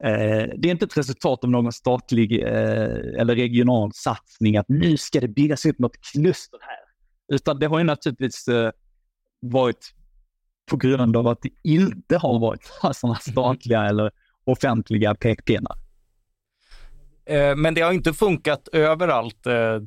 eh, 0.04 0.48
det 0.56 0.68
är 0.68 0.70
inte 0.70 0.84
ett 0.84 0.96
resultat 0.96 1.44
av 1.44 1.50
någon 1.50 1.72
statlig 1.72 2.42
eh, 2.42 3.20
eller 3.20 3.34
regional 3.34 3.90
satsning 3.94 4.56
att 4.56 4.68
nu 4.68 4.96
ska 4.96 5.20
det 5.20 5.28
byggas 5.28 5.66
upp 5.66 5.78
något 5.78 5.96
kluster 6.12 6.58
här. 6.62 6.83
Utan 7.32 7.58
det 7.58 7.66
har 7.66 7.78
ju 7.78 7.84
naturligtvis 7.84 8.48
eh, 8.48 8.70
varit 9.40 9.94
på 10.70 10.76
grund 10.76 11.16
av 11.16 11.28
att 11.28 11.42
det 11.42 11.50
inte 11.62 12.16
har 12.16 12.38
varit 12.38 12.70
sådana 12.96 13.18
statliga 13.18 13.84
eller 13.84 14.10
offentliga 14.44 15.14
pekpinnar. 15.14 15.76
Eh, 17.24 17.56
men 17.56 17.74
det 17.74 17.80
har 17.80 17.92
inte 17.92 18.12
funkat 18.12 18.68
överallt. 18.72 19.46
Eh, 19.46 19.82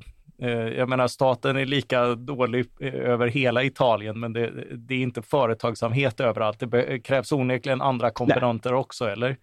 jag 0.49 0.89
menar, 0.89 1.07
staten 1.07 1.57
är 1.57 1.65
lika 1.65 2.15
dålig 2.15 2.65
över 2.81 3.27
hela 3.27 3.63
Italien, 3.63 4.19
men 4.19 4.33
det, 4.33 4.75
det 4.77 4.95
är 4.95 4.99
inte 4.99 5.21
företagsamhet 5.21 6.19
överallt. 6.19 6.59
Det 6.59 6.99
krävs 6.99 7.31
onekligen 7.31 7.81
andra 7.81 8.11
komponenter 8.11 8.71
Nej. 8.71 8.79
också, 8.79 9.09
eller? 9.09 9.37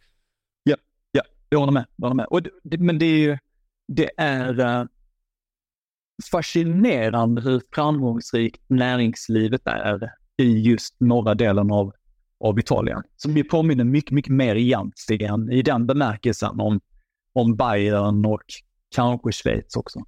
Ja, 0.63 0.77
ja, 1.13 1.23
jag 1.49 1.59
håller 1.59 1.73
med. 1.73 1.85
Jag 1.97 2.05
håller 2.05 2.17
med. 2.17 2.27
Och 2.27 2.43
det, 2.63 2.79
men 2.79 2.99
det 2.99 3.07
är 3.07 3.19
ju, 3.19 3.39
det 3.89 4.11
är 4.17 4.89
fascinerande 6.31 7.43
hur 7.43 7.63
framgångsrikt 7.75 8.63
näringslivet 8.67 9.63
är 9.65 10.11
i 10.37 10.61
just 10.61 11.01
norra 11.01 11.35
delen 11.35 11.71
av, 11.71 11.93
av 12.41 12.59
Italien. 12.59 13.03
Som 13.17 13.37
ju 13.37 13.45
påminner 13.45 13.85
mycket, 13.85 14.11
mycket 14.11 14.33
mer 14.33 14.57
egentligen 14.57 15.53
i 15.53 15.63
den 15.63 15.87
bemärkelsen 15.87 16.61
om, 16.61 16.81
om 17.33 17.57
Bayern 17.57 18.27
och 18.27 18.43
kanske 18.95 19.33
Schweiz 19.33 19.77
också. 19.77 20.01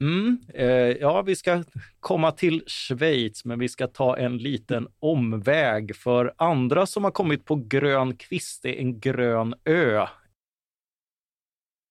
Mm, 0.00 0.38
eh, 0.54 0.66
ja, 1.00 1.22
vi 1.22 1.36
ska 1.36 1.64
komma 2.00 2.32
till 2.32 2.62
Schweiz, 2.66 3.44
men 3.44 3.58
vi 3.58 3.68
ska 3.68 3.86
ta 3.86 4.16
en 4.16 4.38
liten 4.38 4.88
omväg. 4.98 5.96
För 5.96 6.34
andra 6.36 6.86
som 6.86 7.04
har 7.04 7.10
kommit 7.10 7.44
på 7.44 7.54
grön 7.54 8.16
kvist 8.16 8.64
är 8.64 8.74
en 8.74 9.00
grön 9.00 9.54
ö. 9.64 10.06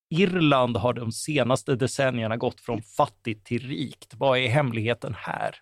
Irland 0.09 0.77
har 0.77 0.93
de 0.93 1.11
senaste 1.11 1.75
decennierna 1.75 2.37
gått 2.37 2.61
från 2.61 2.81
fattigt 2.81 3.45
till 3.45 3.67
rikt. 3.67 4.13
Vad 4.17 4.39
är 4.39 4.47
hemligheten 4.47 5.15
här? 5.17 5.55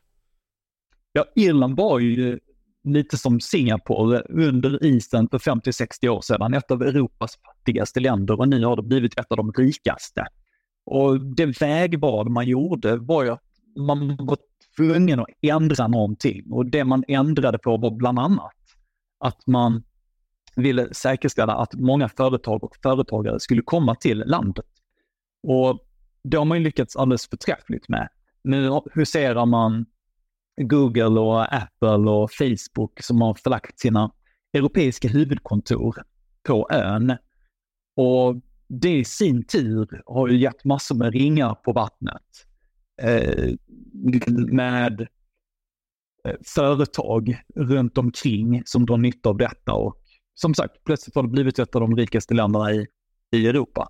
Ja, 1.12 1.26
Irland 1.36 1.78
var 1.78 2.00
ju 2.00 2.40
lite 2.84 3.18
som 3.18 3.40
Singapore 3.40 4.20
under 4.20 4.86
isen 4.86 5.28
för 5.30 5.38
50-60 5.38 6.08
år 6.10 6.22
sedan, 6.22 6.54
ett 6.54 6.72
av 6.72 6.82
Europas 6.82 7.38
fattigaste 7.46 8.00
länder 8.00 8.40
och 8.40 8.48
nu 8.48 8.66
har 8.66 8.76
det 8.76 8.84
blivit 8.84 9.20
ett 9.20 9.32
av 9.32 9.38
de 9.38 9.52
rikaste. 9.52 10.26
Och 10.86 11.36
det 11.36 11.62
vägval 11.62 12.30
man 12.30 12.46
gjorde 12.46 12.98
var 12.98 13.24
ju 13.24 13.30
att 13.30 13.44
man 13.78 14.18
var 14.20 14.38
tvungen 14.76 15.20
att 15.20 15.28
ändra 15.42 15.88
någonting 15.88 16.52
och 16.52 16.66
det 16.66 16.84
man 16.84 17.04
ändrade 17.08 17.58
på 17.58 17.78
var 17.78 17.92
bland 17.92 18.20
annat 18.20 18.54
att 19.20 19.48
man 19.48 19.84
ville 20.56 20.94
säkerställa 20.94 21.54
att 21.54 21.74
många 21.74 22.10
företag 22.10 22.64
och 22.64 22.76
företagare 22.84 23.40
skulle 23.40 23.62
komma 23.62 23.96
till 23.96 24.24
landet. 24.26 24.66
Och 25.48 25.80
det 26.24 26.38
har 26.38 26.46
man 26.46 26.58
ju 26.58 26.64
lyckats 26.64 26.96
alldeles 26.96 27.28
förträffligt 27.30 27.90
med. 27.90 28.10
Nu 28.44 28.82
huserar 28.94 29.46
man 29.46 29.86
Google 30.62 31.20
och 31.20 31.54
Apple 31.54 32.12
och 32.12 32.32
Facebook 32.32 33.02
som 33.02 33.22
har 33.22 33.34
förlagt 33.34 33.80
sina 33.80 34.12
europeiska 34.54 35.08
huvudkontor 35.08 35.96
på 36.44 36.68
ön. 36.72 37.18
Och 37.96 38.36
det 38.68 38.98
i 38.98 39.06
sin 39.06 39.44
tur 39.44 40.02
har 40.06 40.28
ju 40.28 40.38
gett 40.38 40.66
massor 40.66 40.96
med 40.96 41.14
ringar 41.14 41.56
på 41.56 41.74
vattnet. 41.74 42.48
Eh, 43.02 43.54
med 44.52 45.02
eh, 46.28 46.36
företag 46.56 47.42
runt 47.56 47.98
omkring 47.98 48.64
som 48.66 48.86
drar 48.86 48.98
nytta 48.98 49.30
av 49.30 49.38
detta 49.38 49.74
och 49.74 50.03
som 50.34 50.54
sagt, 50.54 50.84
plötsligt 50.86 51.16
har 51.16 51.24
det 51.24 51.30
blivit 51.30 51.60
ett 51.60 51.76
av 51.76 51.82
de 51.82 51.98
rikaste 51.98 52.34
länderna 52.34 52.72
i, 52.72 52.88
i 53.32 53.48
Europa. 53.48 53.90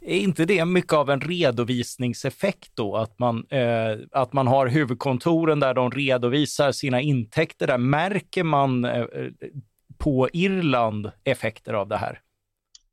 Är 0.00 0.18
inte 0.18 0.44
det 0.44 0.64
mycket 0.64 0.92
av 0.92 1.10
en 1.10 1.20
redovisningseffekt 1.20 2.70
då? 2.74 2.96
Att 2.96 3.18
man, 3.18 3.46
eh, 3.50 3.98
att 4.12 4.32
man 4.32 4.46
har 4.46 4.66
huvudkontoren 4.66 5.60
där 5.60 5.74
de 5.74 5.90
redovisar 5.90 6.72
sina 6.72 7.00
intäkter 7.00 7.66
där. 7.66 7.78
Märker 7.78 8.44
man 8.44 8.84
eh, 8.84 9.04
på 9.98 10.28
Irland 10.32 11.10
effekter 11.24 11.72
av 11.72 11.88
det 11.88 11.96
här? 11.96 12.20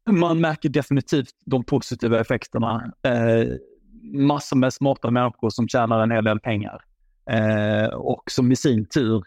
Man 0.10 0.42
märker 0.42 0.70
definitivt 0.70 1.36
de 1.46 1.64
positiva 1.64 2.20
effekterna. 2.20 2.94
Eh, 3.04 3.48
massor 4.14 4.58
med 4.58 4.74
smarta 4.74 5.12
människor 5.12 5.50
som 5.50 5.68
tjänar 5.68 6.04
en 6.04 6.12
hel 6.12 6.24
del 6.24 6.40
pengar 6.40 6.82
eh, 7.30 7.86
och 7.86 8.24
som 8.32 8.52
i 8.52 8.56
sin 8.56 8.86
tur 8.86 9.24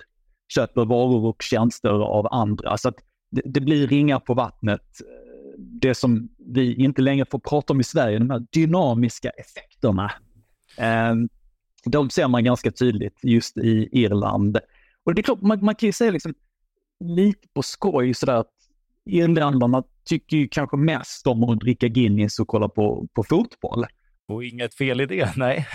köper 0.49 0.85
varor 0.85 1.25
och 1.25 1.43
tjänster 1.43 1.91
av 1.91 2.27
andra. 2.31 2.77
Så 2.77 2.89
att 2.89 2.99
det, 3.31 3.43
det 3.45 3.61
blir 3.61 3.87
ringar 3.87 4.21
på 4.21 4.35
vattnet 4.35 4.83
det 5.59 5.95
som 5.95 6.29
vi 6.39 6.75
inte 6.75 7.03
längre 7.03 7.27
får 7.31 7.39
prata 7.39 7.73
om 7.73 7.81
i 7.81 7.85
Sverige, 7.85 8.19
de 8.19 8.31
här 8.31 8.47
dynamiska 8.53 9.31
effekterna. 9.31 10.13
Ehm, 10.77 11.29
de 11.85 12.11
ser 12.11 12.29
man 12.29 12.45
ganska 12.45 12.71
tydligt 12.71 13.19
just 13.23 13.57
i 13.57 13.89
Irland. 13.93 14.59
Och 15.05 15.15
det 15.15 15.21
är 15.21 15.23
klart, 15.23 15.41
man, 15.41 15.65
man 15.65 15.75
kan 15.75 15.87
ju 15.87 15.93
säga 15.93 16.11
liksom 16.11 16.35
lite 17.05 17.49
på 17.55 17.63
skoj 17.63 18.15
sådär 18.15 18.35
att 18.35 18.53
irländarna 19.05 19.83
tycker 20.05 20.37
ju 20.37 20.49
kanske 20.49 20.77
mest 20.77 21.27
om 21.27 21.45
att 21.45 21.61
dricka 21.61 21.89
Guinness 21.89 22.39
och 22.39 22.49
kolla 22.49 22.69
på, 22.69 23.09
på 23.13 23.25
fotboll. 23.25 23.87
Och 24.29 24.45
inget 24.45 24.75
fel 24.75 25.01
i 25.01 25.07
det, 25.07 25.33
nej. 25.37 25.67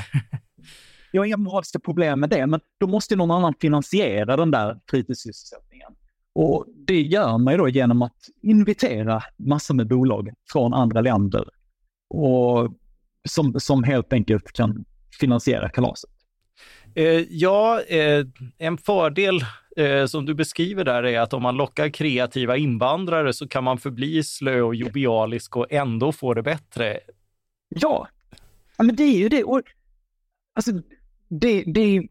Jag 1.12 1.22
har 1.22 1.26
inga 1.26 1.38
moraliska 1.38 1.80
problem 1.80 2.20
med 2.20 2.30
det, 2.30 2.48
men 2.48 2.60
då 2.80 2.88
måste 2.88 3.16
någon 3.16 3.32
annan 3.32 3.54
finansiera 3.62 4.38
den 4.38 4.52
där 4.52 4.80
fritidssysselsättningen. 4.90 5.92
Och 6.34 6.66
det 6.88 7.02
gör 7.02 7.38
man 7.38 7.54
ju 7.54 7.58
då 7.58 7.70
genom 7.70 8.02
att 8.02 8.30
invitera 8.42 9.24
massor 9.38 9.74
med 9.74 9.88
bolag 9.88 10.30
från 10.52 10.74
andra 10.74 11.02
länder 11.02 11.46
och 12.10 12.74
som, 13.30 13.60
som 13.60 13.84
helt 13.84 14.14
enkelt 14.14 14.52
kan 14.52 14.86
finansiera 15.20 15.70
kalaset. 15.70 16.10
Eh, 16.96 17.26
ja, 17.30 17.82
eh, 17.82 18.26
en 18.58 18.78
fördel 18.78 19.46
eh, 19.78 20.06
som 20.06 20.26
du 20.26 20.34
beskriver 20.34 20.86
där 20.86 21.04
är 21.04 21.20
att 21.20 21.34
om 21.34 21.44
man 21.44 21.58
lockar 21.58 21.90
kreativa 21.90 22.58
invandrare 22.58 23.34
så 23.34 23.48
kan 23.48 23.64
man 23.64 23.78
förbli 23.78 24.24
slö 24.24 24.62
och 24.62 24.76
jovialisk 24.76 25.58
och 25.58 25.72
ändå 25.72 26.12
få 26.12 26.34
det 26.34 26.44
bättre. 26.44 27.00
Ja, 27.70 28.08
ja 28.78 28.84
men 28.84 28.96
det 28.96 29.04
är 29.04 29.18
ju 29.18 29.30
det. 29.30 29.44
Och, 29.44 29.62
alltså, 30.56 30.72
det, 31.28 31.64
det 31.68 31.82
är 31.88 32.04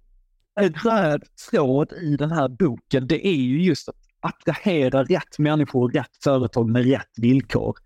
röd 0.84 1.24
tråd 1.50 1.92
i 1.92 2.16
den 2.16 2.30
här 2.30 2.48
boken. 2.48 3.06
Det 3.06 3.26
är 3.26 3.36
ju 3.36 3.62
just 3.62 3.88
att 3.88 3.99
attrahera 4.20 5.04
rätt 5.04 5.38
människor 5.38 5.84
och 5.84 5.94
rätt 5.94 6.16
företag 6.24 6.68
med 6.68 6.84
rätt 6.84 7.12
villkor. 7.16 7.76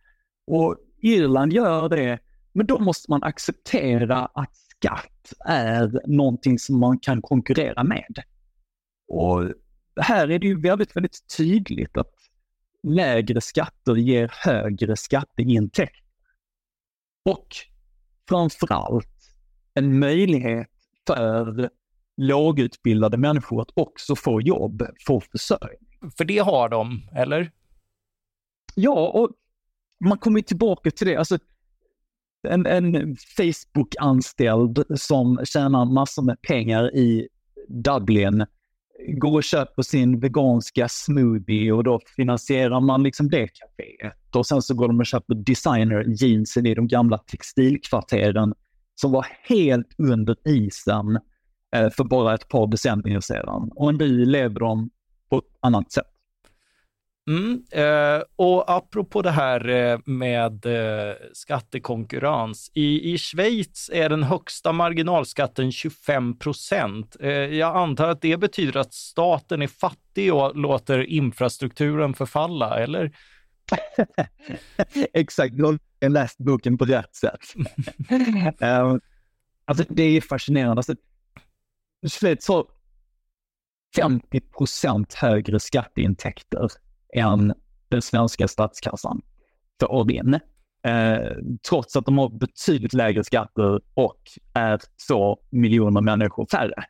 Och 0.46 0.76
Irland 1.02 1.52
gör 1.52 1.88
det, 1.88 2.18
men 2.52 2.66
då 2.66 2.78
måste 2.78 3.10
man 3.10 3.22
acceptera 3.22 4.26
att 4.26 4.56
skatt 4.56 5.32
är 5.46 6.00
någonting 6.06 6.58
som 6.58 6.78
man 6.78 6.98
kan 6.98 7.22
konkurrera 7.22 7.84
med. 7.84 8.22
Och 9.08 9.52
här 10.00 10.30
är 10.30 10.38
det 10.38 10.46
ju 10.46 10.60
väldigt, 10.60 10.96
väldigt 10.96 11.36
tydligt 11.36 11.96
att 11.96 12.14
lägre 12.82 13.40
skatter 13.40 13.94
ger 13.94 14.32
högre 14.34 14.96
skatteintäkter. 14.96 16.04
Och 17.24 17.48
framförallt 18.28 19.34
en 19.74 19.98
möjlighet 19.98 20.70
för 21.06 21.70
lågutbildade 22.16 23.16
människor 23.16 23.62
att 23.62 23.70
också 23.74 24.16
få 24.16 24.40
jobb, 24.40 24.86
få 25.06 25.20
försörjning. 25.20 25.93
För 26.10 26.24
det 26.24 26.38
har 26.38 26.68
de, 26.68 27.08
eller? 27.16 27.50
Ja, 28.74 29.08
och 29.08 29.30
man 30.04 30.18
kommer 30.18 30.40
tillbaka 30.40 30.90
till 30.90 31.06
det. 31.06 31.16
Alltså, 31.16 31.38
en, 32.48 32.66
en 32.66 33.16
Facebook-anställd 33.36 34.84
som 34.94 35.40
tjänar 35.44 35.84
massor 35.84 36.22
med 36.22 36.42
pengar 36.42 36.96
i 36.96 37.28
Dublin 37.68 38.46
går 39.08 39.36
och 39.36 39.44
köper 39.44 39.82
sin 39.82 40.20
veganska 40.20 40.88
smoothie 40.88 41.72
och 41.72 41.84
då 41.84 42.00
finansierar 42.16 42.80
man 42.80 43.02
liksom 43.02 43.28
det 43.28 43.46
kaféet. 43.46 44.36
Och 44.36 44.46
sen 44.46 44.62
så 44.62 44.74
går 44.74 44.88
de 44.88 44.98
och 45.00 45.06
köper 45.06 45.34
designer 45.34 46.04
jeansen 46.08 46.66
i 46.66 46.74
de 46.74 46.88
gamla 46.88 47.18
textilkvarteren 47.18 48.54
som 48.94 49.12
var 49.12 49.26
helt 49.42 49.94
under 49.98 50.48
isen 50.48 51.18
eh, 51.76 51.90
för 51.90 52.04
bara 52.04 52.34
ett 52.34 52.48
par 52.48 52.66
decennier 52.66 53.20
sedan. 53.20 53.70
Och 53.74 53.94
nu 53.94 54.24
lever 54.24 54.60
de 54.60 54.90
på 55.40 55.46
ett 55.46 55.58
annat 55.60 55.92
sätt. 55.92 56.06
Mm, 57.30 57.64
eh, 57.70 58.22
och 58.36 58.70
apropå 58.70 59.22
det 59.22 59.30
här 59.30 59.68
eh, 59.68 59.98
med 60.04 60.66
eh, 60.66 61.14
skattekonkurrens. 61.32 62.70
I, 62.74 63.12
I 63.14 63.18
Schweiz 63.18 63.90
är 63.92 64.08
den 64.08 64.22
högsta 64.22 64.72
marginalskatten 64.72 65.72
25 65.72 66.38
procent. 66.38 67.16
Eh, 67.20 67.30
jag 67.30 67.76
antar 67.76 68.08
att 68.08 68.22
det 68.22 68.36
betyder 68.36 68.80
att 68.80 68.94
staten 68.94 69.62
är 69.62 69.66
fattig 69.66 70.34
och 70.34 70.56
låter 70.56 71.02
infrastrukturen 71.02 72.14
förfalla, 72.14 72.78
eller? 72.78 73.16
Exakt, 75.12 75.56
du 75.56 75.64
har 75.64 75.78
läst 76.08 76.38
boken 76.38 76.78
på 76.78 76.84
rätt 76.84 77.14
sätt. 77.14 77.54
um, 78.60 79.00
alltså 79.64 79.84
det 79.88 80.02
är 80.02 80.20
fascinerande. 80.20 80.78
Alltså, 80.78 80.94
Schweiz 82.08 82.48
har 82.48 82.66
50 83.96 84.40
procent 84.40 85.14
högre 85.14 85.60
skatteintäkter 85.60 86.68
än 87.14 87.54
den 87.88 88.02
svenska 88.02 88.48
statskassan 88.48 89.22
för 89.80 90.10
in. 90.10 90.34
Eh, 90.86 91.36
trots 91.68 91.96
att 91.96 92.04
de 92.04 92.18
har 92.18 92.28
betydligt 92.28 92.92
lägre 92.92 93.24
skatter 93.24 93.80
och 93.94 94.20
är 94.54 94.80
så 94.96 95.40
miljoner 95.50 96.00
människor 96.00 96.46
färre. 96.50 96.84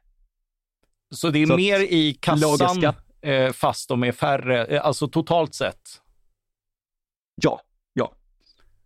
Så 1.14 1.30
det 1.30 1.42
är 1.42 1.46
så 1.46 1.56
mer 1.56 1.80
i 1.80 2.14
kassan 2.20 2.94
eh, 3.22 3.52
fast 3.52 3.88
de 3.88 4.04
är 4.04 4.12
färre, 4.12 4.66
eh, 4.66 4.86
alltså 4.86 5.08
totalt 5.08 5.54
sett? 5.54 5.80
Ja, 7.42 7.60
ja. 7.92 8.14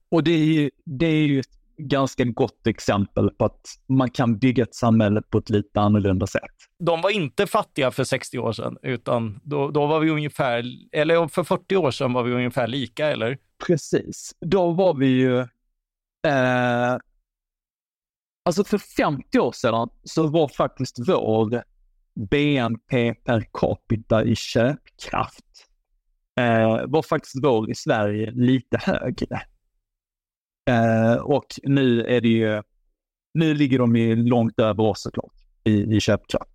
Och 0.08 0.24
det 0.24 0.30
är 0.30 0.44
ju, 0.44 0.70
det 0.84 1.06
är 1.06 1.26
ju 1.26 1.40
ett 1.40 1.57
ganska 1.78 2.24
gott 2.24 2.66
exempel 2.66 3.30
på 3.30 3.44
att 3.44 3.60
man 3.86 4.10
kan 4.10 4.38
bygga 4.38 4.62
ett 4.62 4.74
samhälle 4.74 5.22
på 5.22 5.38
ett 5.38 5.50
lite 5.50 5.80
annorlunda 5.80 6.26
sätt. 6.26 6.42
De 6.78 7.00
var 7.00 7.10
inte 7.10 7.46
fattiga 7.46 7.90
för 7.90 8.04
60 8.04 8.38
år 8.38 8.52
sedan, 8.52 8.76
utan 8.82 9.40
då, 9.44 9.70
då 9.70 9.86
var 9.86 10.00
vi 10.00 10.10
ungefär, 10.10 10.64
eller 10.92 11.28
för 11.28 11.44
40 11.44 11.76
år 11.76 11.90
sedan 11.90 12.12
var 12.12 12.22
vi 12.22 12.32
ungefär 12.32 12.66
lika, 12.66 13.06
eller? 13.06 13.38
Precis. 13.66 14.34
Då 14.40 14.70
var 14.70 14.94
vi 14.94 15.06
ju, 15.06 15.38
eh, 16.26 16.96
alltså 18.44 18.64
för 18.64 18.78
50 18.78 19.38
år 19.38 19.52
sedan 19.52 19.88
så 20.04 20.26
var 20.26 20.48
faktiskt 20.48 20.96
vår 21.08 21.62
BNP 22.30 23.14
per 23.14 23.44
capita 23.52 24.24
i 24.24 24.36
köpkraft 24.36 25.44
eh, 26.38 26.86
var 26.86 27.02
faktiskt 27.02 27.34
vår 27.42 27.70
i 27.70 27.74
Sverige 27.74 28.30
lite 28.30 28.78
högre. 28.80 29.42
Eh, 30.68 31.14
och 31.14 31.46
nu 31.62 32.04
är 32.04 32.20
det 32.20 32.28
ju, 32.28 32.62
nu 33.34 33.54
ligger 33.54 33.78
de 33.78 33.96
ju 33.96 34.16
långt 34.16 34.60
över 34.60 34.82
oss 34.84 35.02
såklart 35.02 35.32
i, 35.64 35.96
i 35.96 36.00
köpkraft. 36.00 36.50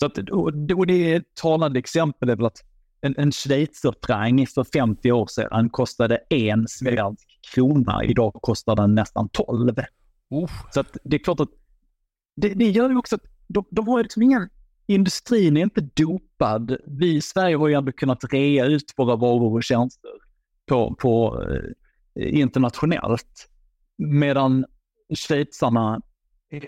Så 0.00 0.06
att, 0.06 0.18
och 0.30 0.86
det, 0.86 0.92
är 0.92 1.16
ett 1.16 1.34
talande 1.34 1.78
exempel 1.78 2.28
är 2.28 2.36
väl 2.36 2.46
att 2.46 2.58
en, 3.00 3.14
en 3.18 3.32
schweizerfranc 3.32 4.54
för 4.54 4.64
50 4.64 5.12
år 5.12 5.26
sedan 5.26 5.70
kostade 5.70 6.16
en 6.28 6.68
svensk 6.68 7.40
krona. 7.54 8.04
Idag 8.04 8.32
kostar 8.32 8.76
den 8.76 8.94
nästan 8.94 9.28
12. 9.28 9.68
Uh. 9.68 9.84
Så 10.70 10.80
att 10.80 10.96
det 11.04 11.16
är 11.16 11.24
klart 11.24 11.40
att 11.40 11.48
det, 12.36 12.48
det 12.48 12.70
gör 12.70 12.90
ju 12.90 12.96
också 12.96 13.14
att 13.14 13.24
de, 13.48 13.64
de 13.70 13.88
har 13.88 14.02
liksom 14.02 14.22
ingen, 14.22 14.48
industrin 14.86 15.56
är 15.56 15.60
inte 15.60 15.80
dopad. 15.80 16.76
Vi 16.86 17.16
i 17.16 17.20
Sverige 17.20 17.56
har 17.56 17.68
ju 17.68 17.74
ändå 17.74 17.92
kunnat 17.92 18.32
rea 18.32 18.64
ut 18.64 18.94
våra 18.96 19.16
varor 19.16 19.54
och 19.54 19.64
tjänster 19.64 20.10
på, 20.66 20.94
på 20.94 21.42
eh, 21.42 21.70
internationellt. 22.16 23.48
Medan 23.98 24.64
schweizarna 25.14 26.00
är 26.50 26.66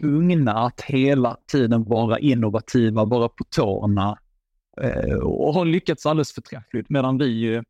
tvungna 0.00 0.52
att 0.52 0.80
hela 0.80 1.36
tiden 1.52 1.84
vara 1.84 2.18
innovativa, 2.18 3.04
vara 3.04 3.28
på 3.28 3.44
tårna 3.44 4.18
eh, 4.80 5.18
och 5.18 5.54
har 5.54 5.64
lyckats 5.64 6.06
alldeles 6.06 6.32
förträffligt 6.32 6.90
medan 6.90 7.18
vi 7.18 7.26
ju 7.26 7.62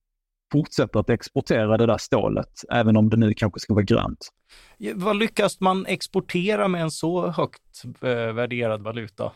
fortsätter 0.52 1.00
att 1.00 1.10
exportera 1.10 1.76
det 1.76 1.86
där 1.86 1.98
stålet, 1.98 2.52
även 2.70 2.96
om 2.96 3.10
det 3.10 3.16
nu 3.16 3.34
kanske 3.34 3.60
ska 3.60 3.74
vara 3.74 3.84
grönt. 3.84 4.28
Vad 4.94 5.16
lyckas 5.16 5.60
man 5.60 5.86
exportera 5.86 6.68
med 6.68 6.82
en 6.82 6.90
så 6.90 7.30
högt 7.30 7.84
eh, 7.84 8.32
värderad 8.32 8.82
valuta? 8.82 9.32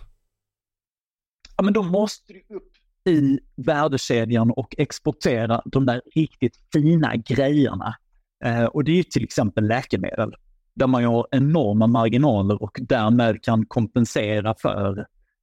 Ja, 1.57 1.63
men 1.63 1.73
då 1.73 1.83
måste 1.83 2.33
du 2.33 2.55
upp 2.55 2.73
i 3.09 3.39
värdekedjan 3.57 4.51
och 4.51 4.75
exportera 4.79 5.63
de 5.65 5.87
där 5.87 6.03
riktigt 6.15 6.57
fina 6.73 7.17
grejerna. 7.17 7.97
Eh, 8.45 8.65
och 8.65 8.85
det 8.85 8.93
är 8.93 8.97
ju 8.97 9.03
till 9.03 9.25
exempel 9.25 9.67
läkemedel, 9.67 10.35
där 10.75 10.87
man 10.87 11.05
har 11.05 11.27
enorma 11.31 11.87
marginaler 11.87 12.63
och 12.63 12.79
därmed 12.83 13.43
kan 13.43 13.67
kompensera 13.67 14.55
för 14.59 14.99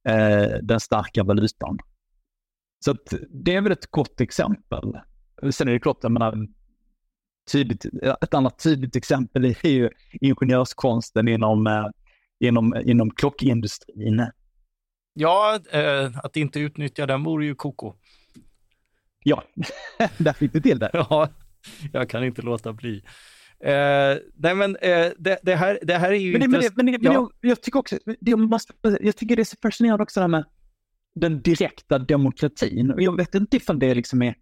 eh, 0.08 0.58
den 0.62 0.80
starka 0.80 1.24
valutan. 1.24 1.78
Så 2.84 2.90
att 2.90 3.14
det 3.30 3.54
är 3.54 3.60
väl 3.60 3.72
ett 3.72 3.90
gott 3.90 4.20
exempel. 4.20 4.92
Sen 5.50 5.68
är 5.68 5.72
det 5.72 5.80
klart, 5.80 5.98
jag 6.02 6.12
menar, 6.12 6.46
tydligt, 7.52 7.84
ett 8.22 8.34
annat 8.34 8.62
tydligt 8.62 8.96
exempel 8.96 9.44
är 9.44 9.68
ju 9.68 9.90
ingenjörskonsten 10.20 11.28
inom, 11.28 11.66
eh, 11.66 11.86
inom, 12.40 12.74
inom 12.84 13.10
klockindustrin 13.10 14.26
Ja, 15.18 15.60
eh, 15.70 16.10
att 16.22 16.36
inte 16.36 16.60
utnyttja 16.60 17.06
den 17.06 17.24
vore 17.24 17.46
ju 17.46 17.54
koko. 17.54 17.94
Ja, 19.24 19.42
där 20.18 20.32
fick 20.32 20.52
du 20.52 20.60
till 20.60 20.78
det. 20.78 20.90
Ja, 21.10 21.28
jag 21.92 22.10
kan 22.10 22.24
inte 22.24 22.42
låta 22.42 22.72
bli. 22.72 23.02
Eh, 23.60 24.16
nej 24.34 24.54
men 24.54 24.76
eh, 24.76 25.12
det, 25.18 25.38
det, 25.42 25.54
här, 25.54 25.78
det 25.82 25.94
här 25.94 26.12
är 26.12 26.16
ju 26.16 26.32
men, 26.32 26.42
inte... 26.42 26.58
Men, 26.58 26.60
det, 26.60 26.76
men, 26.76 26.86
det, 26.86 26.98
ja. 27.00 27.12
jag, 27.12 27.30
jag, 27.40 27.62
tycker 27.62 27.78
också, 27.78 27.98
det 28.20 28.36
måste, 28.36 28.72
jag 29.00 29.16
tycker 29.16 29.36
det 29.36 29.42
är 29.42 29.44
så 29.44 29.56
fascinerande 29.62 30.02
också 30.02 30.20
det 30.20 30.24
här 30.24 30.28
med 30.28 30.44
den 31.14 31.42
direkta 31.42 31.98
demokratin. 31.98 32.90
Och 32.90 33.02
jag 33.02 33.16
vet 33.16 33.34
inte 33.34 33.56
ifall 33.56 33.78
det 33.78 33.94
liksom 33.94 34.22
är 34.22 34.34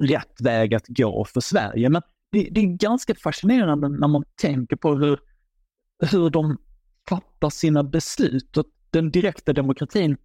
rätt 0.00 0.40
väg 0.40 0.74
att 0.74 0.86
gå 0.88 1.24
för 1.24 1.40
Sverige, 1.40 1.88
men 1.88 2.02
det, 2.32 2.48
det 2.50 2.60
är 2.60 2.76
ganska 2.76 3.14
fascinerande 3.14 3.88
när 3.88 4.08
man 4.08 4.24
tänker 4.40 4.76
på 4.76 4.94
hur, 4.94 5.18
hur 6.10 6.30
de 6.30 6.58
fattar 7.08 7.50
sina 7.50 7.84
beslut. 7.84 8.56
Och 8.56 8.66
den 8.92 9.10
direkta 9.10 9.52
demokratin 9.52 10.16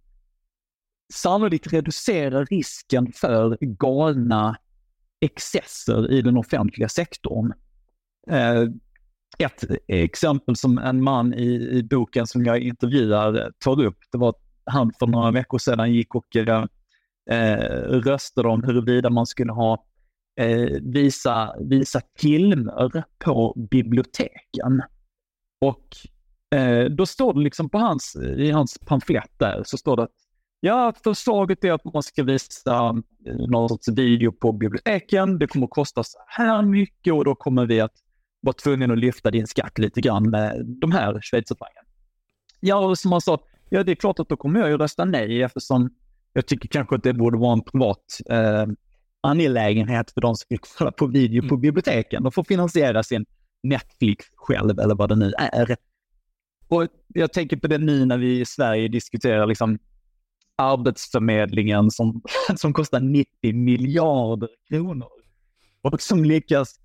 sannolikt 1.14 1.72
reducerar 1.72 2.46
risken 2.46 3.12
för 3.12 3.58
galna 3.60 4.56
excesser 5.20 6.12
i 6.12 6.22
den 6.22 6.36
offentliga 6.36 6.88
sektorn. 6.88 7.52
Eh, 8.30 8.62
ett 9.38 9.64
exempel 9.86 10.56
som 10.56 10.78
en 10.78 11.02
man 11.02 11.34
i, 11.34 11.78
i 11.78 11.82
boken 11.82 12.26
som 12.26 12.44
jag 12.44 12.58
intervjuar 12.58 13.40
eh, 13.40 13.46
tar 13.58 13.82
upp, 13.82 13.98
det 14.12 14.18
var 14.18 14.28
att 14.28 14.42
han 14.64 14.92
för 14.98 15.06
några 15.06 15.30
veckor 15.30 15.58
sedan 15.58 15.92
gick 15.92 16.14
och 16.14 16.36
eh, 16.36 16.64
eh, 17.30 17.82
röstade 17.82 18.48
om 18.48 18.62
huruvida 18.62 19.10
man 19.10 19.26
skulle 19.26 19.52
ha 19.52 19.84
eh, 20.40 20.70
visa, 20.82 21.54
visa 21.60 22.00
filmer 22.18 23.04
på 23.18 23.54
biblioteken. 23.70 24.82
Och 25.60 25.96
Eh, 26.50 26.84
då 26.84 27.06
står 27.06 27.34
det 27.34 27.40
liksom 27.40 27.70
på 27.70 27.78
hans, 27.78 28.16
i 28.36 28.50
hans 28.50 28.78
pamflett 28.78 29.32
där, 29.38 29.62
så 29.66 29.76
står 29.76 29.96
det 29.96 30.02
att 30.02 30.10
ja, 30.60 30.92
förslaget 31.04 31.64
är 31.64 31.72
att 31.72 31.84
man 31.84 32.02
ska 32.02 32.22
visa 32.22 33.02
eh, 33.26 33.34
någon 33.48 33.68
sorts 33.68 33.88
video 33.88 34.32
på 34.32 34.52
biblioteken. 34.52 35.38
Det 35.38 35.46
kommer 35.46 35.64
att 35.66 35.70
kosta 35.70 36.04
så 36.04 36.18
här 36.26 36.62
mycket 36.62 37.12
och 37.14 37.24
då 37.24 37.34
kommer 37.34 37.66
vi 37.66 37.80
att 37.80 37.94
vara 38.40 38.54
tvungna 38.54 38.92
att 38.92 38.98
lyfta 38.98 39.30
din 39.30 39.46
skatt 39.46 39.78
lite 39.78 40.00
grann 40.00 40.30
med 40.30 40.66
de 40.66 40.92
här 40.92 41.20
schweizerfrancen. 41.22 41.84
Ja, 42.60 42.76
och 42.76 42.98
som 42.98 43.12
han 43.12 43.20
sa, 43.20 43.38
ja 43.68 43.84
det 43.84 43.92
är 43.92 43.96
klart 43.96 44.18
att 44.20 44.28
då 44.28 44.36
kommer 44.36 44.60
jag 44.60 44.68
ju 44.68 44.76
rösta 44.78 45.04
nej 45.04 45.42
eftersom 45.42 45.90
jag 46.32 46.46
tycker 46.46 46.68
kanske 46.68 46.94
att 46.96 47.02
det 47.02 47.12
borde 47.14 47.38
vara 47.38 47.52
en 47.52 47.62
privat, 47.64 48.18
eh, 48.30 48.66
angelägenhet 49.20 50.10
för 50.10 50.20
de 50.20 50.34
som 50.34 50.46
vill 50.48 50.58
kolla 50.78 50.92
på 50.92 51.06
video 51.06 51.42
på 51.42 51.54
Mm. 51.54 51.60
biblioteken. 51.60 52.22
De 52.22 52.32
får 52.32 52.44
finansiera 52.44 53.02
sin 53.02 53.26
Netflix 53.62 54.26
själv 54.36 54.78
eller 54.78 54.94
vad 54.94 55.08
det 55.08 55.16
nu 55.16 55.32
är. 55.38 55.76
Och 56.68 56.86
jag 57.14 57.32
tänker 57.32 57.56
på 57.56 57.66
det 57.66 57.78
nu 57.78 58.04
när 58.04 58.18
vi 58.18 58.40
i 58.40 58.44
Sverige 58.44 58.88
diskuterar 58.88 59.46
liksom 59.46 59.78
Arbetsförmedlingen 60.56 61.90
som, 61.90 62.22
som 62.56 62.72
kostar 62.72 63.00
90 63.00 63.54
miljarder 63.54 64.48
kronor 64.68 65.08
och 65.82 66.00
som 66.00 66.24
lyckas, 66.24 66.80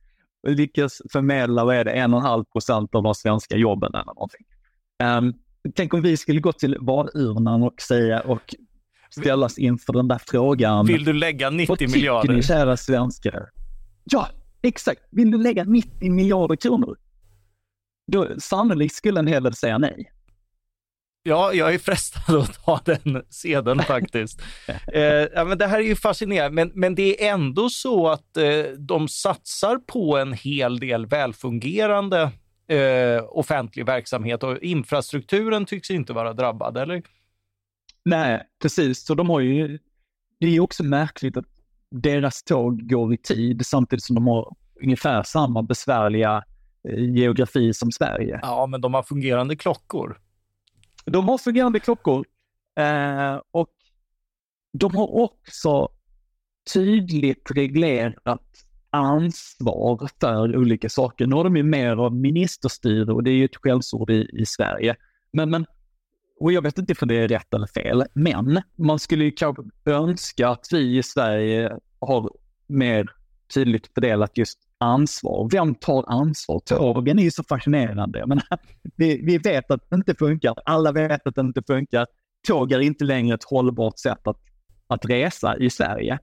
lyckas 0.47 1.01
förmedla, 1.11 1.65
vad 1.65 1.75
är 1.75 1.85
det, 1.85 1.91
en 1.91 2.13
och 2.13 2.19
en 2.19 2.25
halv 2.25 2.43
procent 2.43 2.95
av 2.95 3.03
de 3.03 3.15
svenska 3.15 3.57
jobben 3.57 3.93
eller 3.93 4.05
någonting. 4.05 4.45
Um, 5.03 5.33
tänk 5.75 5.93
om 5.93 6.01
vi 6.01 6.17
skulle 6.17 6.39
gå 6.39 6.51
till 6.51 6.77
valurnan 6.79 7.63
och 7.63 7.81
säga 7.81 8.19
och 8.21 8.55
ställas 9.09 9.57
inför 9.57 9.93
den 9.93 10.07
där 10.07 10.21
frågan. 10.27 10.85
Vill 10.85 11.05
du 11.05 11.13
lägga 11.13 11.49
90 11.49 11.69
Vad 11.69 11.79
tycker 11.79 11.93
miljarder? 11.93 12.33
ni 12.33 12.43
kära 12.43 12.77
svenskar? 12.77 13.49
Ja, 14.03 14.27
exakt. 14.61 15.01
Vill 15.11 15.31
du 15.31 15.37
lägga 15.37 15.63
90 15.63 16.11
miljarder 16.11 16.55
kronor? 16.55 16.97
Då 18.11 18.27
sannolikt 18.39 18.95
skulle 18.95 19.19
en 19.19 19.27
hel 19.27 19.43
del 19.43 19.53
säga 19.53 19.77
nej. 19.77 20.11
Ja, 21.25 21.53
jag 21.53 21.73
är 21.73 21.79
frestad 21.79 22.35
att 22.39 22.65
ta 22.65 22.79
den 22.85 23.23
sedeln 23.29 23.79
faktiskt. 23.87 24.41
eh, 24.93 25.03
ja, 25.03 25.45
men 25.45 25.57
det 25.57 25.67
här 25.67 25.79
är 25.79 25.83
ju 25.83 25.95
fascinerande, 25.95 26.55
men, 26.55 26.71
men 26.75 26.95
det 26.95 27.25
är 27.27 27.33
ändå 27.33 27.69
så 27.69 28.07
att 28.07 28.37
eh, 28.37 28.63
de 28.77 29.07
satsar 29.07 29.77
på 29.77 30.17
en 30.17 30.33
hel 30.33 30.79
del 30.79 31.05
välfungerande 31.05 32.31
eh, 32.67 33.23
offentlig 33.27 33.85
verksamhet 33.85 34.43
och 34.43 34.57
infrastrukturen 34.57 35.65
tycks 35.65 35.91
inte 35.91 36.13
vara 36.13 36.33
drabbad, 36.33 36.77
eller? 36.77 37.03
Nej, 38.05 38.43
precis. 38.61 39.05
Så 39.05 39.15
de 39.15 39.29
har 39.29 39.39
ju... 39.39 39.79
Det 40.39 40.47
är 40.47 40.51
ju 40.51 40.59
också 40.59 40.83
märkligt 40.83 41.37
att 41.37 41.45
deras 41.91 42.43
tåg 42.43 42.89
går 42.89 43.13
i 43.13 43.17
tid 43.17 43.65
samtidigt 43.65 44.03
som 44.03 44.15
de 44.15 44.27
har 44.27 44.55
ungefär 44.83 45.23
samma 45.23 45.63
besvärliga 45.63 46.43
geografi 46.89 47.73
som 47.73 47.91
Sverige. 47.91 48.39
Ja, 48.41 48.67
men 48.67 48.81
de 48.81 48.93
har 48.93 49.03
fungerande 49.03 49.55
klockor. 49.55 50.19
De 51.05 51.27
har 51.27 51.37
fungerande 51.37 51.79
klockor 51.79 52.25
eh, 52.79 53.41
och 53.51 53.69
de 54.73 54.95
har 54.95 55.15
också 55.15 55.89
tydligt 56.73 57.51
reglerat 57.55 58.41
ansvar 58.89 60.09
för 60.19 60.57
olika 60.57 60.89
saker. 60.89 61.27
Nu 61.27 61.35
har 61.35 61.43
de 61.43 61.57
ju 61.57 61.63
mer 61.63 61.97
av 61.97 62.15
ministerstyre 62.15 63.13
och 63.13 63.23
det 63.23 63.31
är 63.31 63.35
ju 63.35 63.45
ett 63.45 63.55
skällsord 63.55 64.09
i, 64.09 64.29
i 64.33 64.45
Sverige. 64.45 64.95
Men, 65.31 65.49
men, 65.49 65.65
och 66.39 66.53
jag 66.53 66.61
vet 66.61 66.77
inte 66.77 66.95
om 67.01 67.07
det 67.07 67.15
är 67.15 67.27
rätt 67.27 67.53
eller 67.53 67.67
fel, 67.67 68.03
men 68.13 68.61
man 68.75 68.99
skulle 68.99 69.23
ju 69.23 69.31
kanske 69.31 69.63
önska 69.85 70.49
att 70.49 70.67
vi 70.71 70.97
i 70.97 71.03
Sverige 71.03 71.77
har 71.99 72.31
mer 72.67 73.09
tydligt 73.53 73.93
fördelat 73.93 74.37
just 74.37 74.59
ansvar. 74.83 75.49
Vem 75.51 75.75
tar 75.75 76.03
ansvar? 76.07 76.59
Tågen 76.59 77.19
är 77.19 77.23
ju 77.23 77.31
så 77.31 77.43
fascinerande. 77.43 78.27
Menar, 78.27 78.45
vi, 78.95 79.21
vi 79.25 79.37
vet 79.37 79.71
att 79.71 79.89
det 79.89 79.95
inte 79.95 80.15
funkar. 80.15 80.55
Alla 80.65 80.91
vet 80.91 81.27
att 81.27 81.35
det 81.35 81.41
inte 81.41 81.63
funkar. 81.67 82.07
Tåg 82.47 82.71
är 82.71 82.79
inte 82.79 83.03
längre 83.03 83.35
ett 83.35 83.43
hållbart 83.43 83.99
sätt 83.99 84.27
att, 84.27 84.39
att 84.87 85.05
resa 85.05 85.57
i 85.57 85.69
Sverige. 85.69 86.19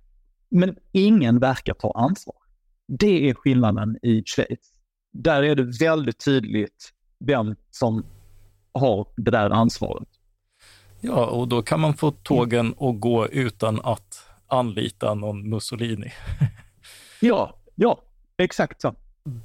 Men 0.50 0.76
ingen 0.92 1.38
verkar 1.38 1.74
ta 1.74 1.92
ansvar. 1.92 2.36
Det 2.88 3.30
är 3.30 3.34
skillnaden 3.34 3.96
i 4.02 4.22
Schweiz. 4.26 4.72
Där 5.12 5.42
är 5.42 5.54
det 5.54 5.84
väldigt 5.84 6.24
tydligt 6.24 6.90
vem 7.24 7.54
som 7.70 8.04
har 8.72 9.06
det 9.16 9.30
där 9.30 9.50
ansvaret. 9.50 10.08
Ja, 11.00 11.26
och 11.26 11.48
då 11.48 11.62
kan 11.62 11.80
man 11.80 11.94
få 11.94 12.10
tågen 12.10 12.74
att 12.80 13.00
gå 13.00 13.28
utan 13.28 13.80
att 13.80 14.26
anlita 14.46 15.14
någon 15.14 15.48
Mussolini. 15.48 16.12
Ja, 17.22 17.56
ja, 17.74 18.02
exakt 18.44 18.80
så. 18.80 18.94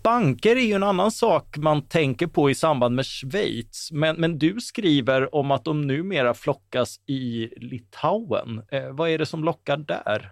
Banker 0.04 0.56
är 0.56 0.62
ju 0.62 0.74
en 0.74 0.84
annan 0.84 1.12
sak 1.12 1.58
man 1.58 1.82
tänker 1.88 2.28
på 2.28 2.50
i 2.50 2.56
samband 2.56 2.96
med 2.96 3.06
Schweiz, 3.06 3.90
men, 3.92 4.16
men 4.16 4.38
du 4.38 4.60
skriver 4.60 5.36
om 5.36 5.52
att 5.52 5.66
de 5.66 5.82
numera 5.82 6.34
flockas 6.34 7.00
i 7.06 7.50
Litauen. 7.58 8.62
Eh, 8.72 8.90
vad 8.92 9.10
är 9.10 9.18
det 9.18 9.26
som 9.26 9.44
lockar 9.44 9.78
där? 9.78 10.32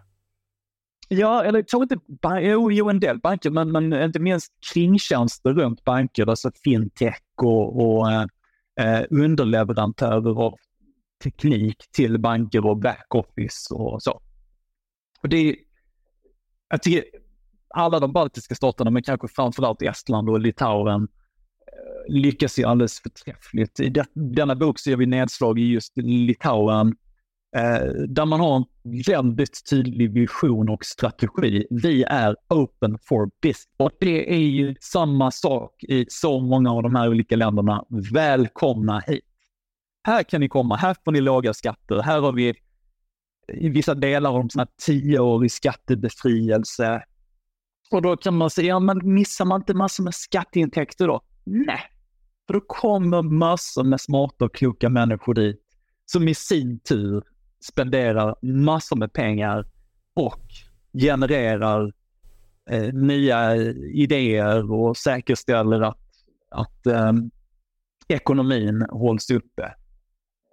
Ja, 1.07 1.43
eller 1.43 1.63
kanske 1.67 1.95
inte, 1.95 2.05
jo, 2.41 2.71
jo, 2.71 2.89
en 2.89 2.99
del 2.99 3.19
banker, 3.19 3.49
men, 3.49 3.71
men 3.71 3.93
inte 3.93 4.19
minst 4.19 4.53
kringtjänster 4.73 5.53
runt 5.53 5.83
banker, 5.83 6.29
alltså 6.29 6.51
fintech 6.63 7.21
och, 7.41 7.85
och 7.85 8.11
eh, 8.11 8.25
eh, 8.79 9.05
underleverantörer 9.09 10.41
av 10.41 10.55
teknik 11.23 11.83
till 11.91 12.19
banker 12.19 12.65
och 12.65 12.77
backoffice 12.77 13.73
och 13.73 14.03
så. 14.03 14.21
Och 15.21 15.29
det 15.29 15.37
är, 15.37 15.55
jag 16.69 16.83
tycker 16.83 17.03
alla 17.73 17.99
de 17.99 18.13
baltiska 18.13 18.55
staterna, 18.55 18.91
men 18.91 19.03
kanske 19.03 19.27
framförallt 19.27 19.81
Estland 19.81 20.29
och 20.29 20.39
Litauen, 20.39 21.01
eh, 21.03 22.13
lyckas 22.13 22.59
ju 22.59 22.63
alldeles 22.63 22.99
förträffligt. 22.99 23.79
I 23.79 23.89
det, 23.89 24.05
denna 24.13 24.55
bok 24.55 24.79
så 24.79 24.89
gör 24.89 24.97
vi 24.97 25.05
nedslag 25.05 25.59
i 25.59 25.63
just 25.63 25.97
Litauen, 25.97 26.95
eh, 27.55 27.85
där 28.07 28.25
man 28.25 28.39
har 28.39 28.57
en 28.57 28.65
väldigt 29.07 29.69
tydlig 29.69 30.13
vision 30.13 30.69
och 30.69 30.85
strategi. 30.85 31.67
Vi 31.69 32.03
är 32.03 32.35
open 32.49 32.97
for 33.01 33.29
business. 33.41 33.67
Och 33.77 33.91
det 33.99 34.33
är 34.33 34.47
ju 34.47 34.75
samma 34.81 35.31
sak 35.31 35.83
i 35.83 36.05
så 36.09 36.39
många 36.39 36.71
av 36.71 36.83
de 36.83 36.95
här 36.95 37.09
olika 37.09 37.35
länderna. 37.35 37.85
Välkomna 38.13 38.99
hit. 39.07 39.25
Här 40.07 40.23
kan 40.23 40.41
ni 40.41 40.49
komma, 40.49 40.75
här 40.75 40.95
får 41.05 41.11
ni 41.11 41.21
låga 41.21 41.53
skatter, 41.53 42.01
här 42.01 42.21
har 42.21 42.31
vi 42.31 42.53
i 43.47 43.69
vissa 43.69 43.95
delar 43.95 44.31
om 44.31 44.49
sån 44.49 44.59
här 44.59 44.67
tioårig 44.85 45.51
skattebefrielse. 45.51 47.03
Och 47.93 48.01
då 48.01 48.17
kan 48.17 48.37
man 48.37 48.49
säga, 48.49 48.67
ja 48.67 48.79
men 48.79 49.13
missar 49.13 49.45
man 49.45 49.61
inte 49.61 49.73
massor 49.73 50.03
med 50.03 50.15
skatteintäkter 50.15 51.07
då? 51.07 51.21
Nej, 51.43 51.81
för 52.47 52.53
då 52.53 52.61
kommer 52.61 53.21
massor 53.21 53.83
med 53.83 54.01
smarta 54.01 54.45
och 54.45 54.55
kloka 54.55 54.89
människor 54.89 55.33
dit 55.33 55.61
som 56.05 56.27
i 56.27 56.35
sin 56.35 56.79
tur 56.79 57.23
spenderar 57.61 58.35
massor 58.41 58.95
med 58.95 59.13
pengar 59.13 59.67
och 60.13 60.41
genererar 60.93 61.93
eh, 62.69 62.93
nya 62.93 63.55
eh, 63.55 63.73
idéer 63.93 64.71
och 64.71 64.97
säkerställer 64.97 65.81
att, 65.81 65.99
att 66.49 66.87
eh, 66.87 67.13
ekonomin 68.07 68.85
hålls 68.89 69.29
uppe. 69.31 69.75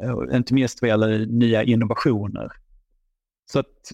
Eh, 0.03 0.37
inte 0.37 0.55
minst 0.55 0.83
vad 0.83 0.89
gäller 0.89 1.27
nya 1.27 1.63
innovationer. 1.63 2.53
Så 3.53 3.59
att 3.59 3.93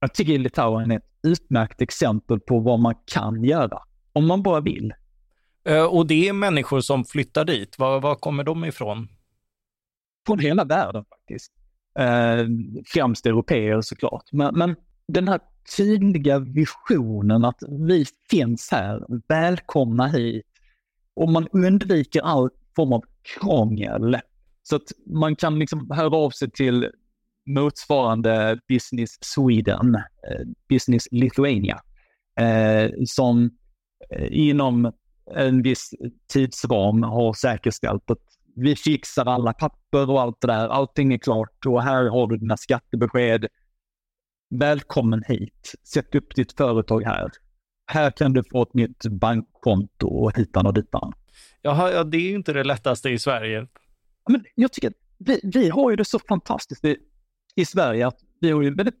jag 0.00 0.14
tycker 0.14 0.38
Litauen 0.38 0.90
är 0.90 0.96
ett 0.96 1.10
utmärkt 1.22 1.80
exempel 1.80 2.40
på 2.40 2.60
vad 2.60 2.80
man 2.80 2.94
kan 3.04 3.44
göra 3.44 3.78
om 4.12 4.26
man 4.26 4.42
bara 4.42 4.60
vill. 4.60 4.92
Eh, 5.64 5.84
och 5.84 6.06
det 6.06 6.28
är 6.28 6.32
människor 6.32 6.80
som 6.80 7.04
flyttar 7.04 7.44
dit. 7.44 7.78
Var, 7.78 8.00
var 8.00 8.14
kommer 8.14 8.44
de 8.44 8.64
ifrån? 8.64 9.08
Från 10.26 10.38
hela 10.38 10.64
världen 10.64 11.04
faktiskt. 11.04 11.52
Eh, 11.98 12.46
främst 12.86 13.26
europeer 13.26 13.80
såklart. 13.80 14.32
Men, 14.32 14.54
men 14.54 14.76
den 15.08 15.28
här 15.28 15.40
tydliga 15.76 16.38
visionen 16.38 17.44
att 17.44 17.62
vi 17.68 18.06
finns 18.30 18.68
här, 18.72 19.02
välkomna 19.28 20.06
hit. 20.06 20.46
Och 21.14 21.28
man 21.28 21.48
undviker 21.52 22.22
all 22.22 22.50
form 22.76 22.92
av 22.92 23.04
krångel. 23.22 24.18
Så 24.62 24.76
att 24.76 24.92
man 25.06 25.36
kan 25.36 25.58
liksom 25.58 25.90
höra 25.90 26.16
av 26.16 26.30
sig 26.30 26.50
till 26.50 26.90
motsvarande 27.54 28.60
Business 28.68 29.18
Sweden, 29.20 29.94
eh, 29.94 30.46
Business 30.68 31.08
Lithuania, 31.10 31.80
eh, 32.40 32.90
som 33.06 33.50
eh, 34.10 34.28
inom 34.30 34.92
en 35.34 35.62
viss 35.62 35.90
tidsram 36.32 37.02
har 37.02 37.32
säkerställt 37.32 38.10
att 38.10 38.18
vi 38.56 38.76
fixar 38.76 39.26
alla 39.26 39.52
papper 39.52 40.10
och 40.10 40.20
allt 40.20 40.40
det 40.40 40.46
där. 40.46 40.68
Allting 40.68 41.12
är 41.12 41.18
klart 41.18 41.66
och 41.66 41.82
här 41.82 42.04
har 42.04 42.26
du 42.26 42.36
dina 42.36 42.56
skattebesked. 42.56 43.46
Välkommen 44.50 45.22
hit. 45.28 45.74
Sätt 45.82 46.14
upp 46.14 46.34
ditt 46.34 46.52
företag 46.52 47.02
här. 47.02 47.30
Här 47.86 48.10
kan 48.10 48.32
du 48.32 48.42
få 48.50 48.62
ett 48.62 48.74
nytt 48.74 49.06
bankkonto 49.06 50.08
och 50.08 50.38
hitan 50.38 50.66
och 50.66 50.74
ditan. 50.74 51.12
Jaha, 51.62 51.92
ja, 51.92 52.04
det 52.04 52.16
är 52.16 52.28
ju 52.28 52.34
inte 52.34 52.52
det 52.52 52.64
lättaste 52.64 53.10
i 53.10 53.18
Sverige. 53.18 53.66
Men 54.28 54.44
jag 54.54 54.72
tycker 54.72 54.88
att 54.88 54.94
vi, 55.18 55.40
vi 55.42 55.68
har 55.68 55.90
ju 55.90 55.96
det 55.96 56.04
så 56.04 56.18
fantastiskt 56.18 56.84
i 57.54 57.64
Sverige 57.64 58.06
att 58.06 58.18
vi 58.40 58.50
har 58.50 58.62
ju 58.62 58.74
väldigt 58.74 58.98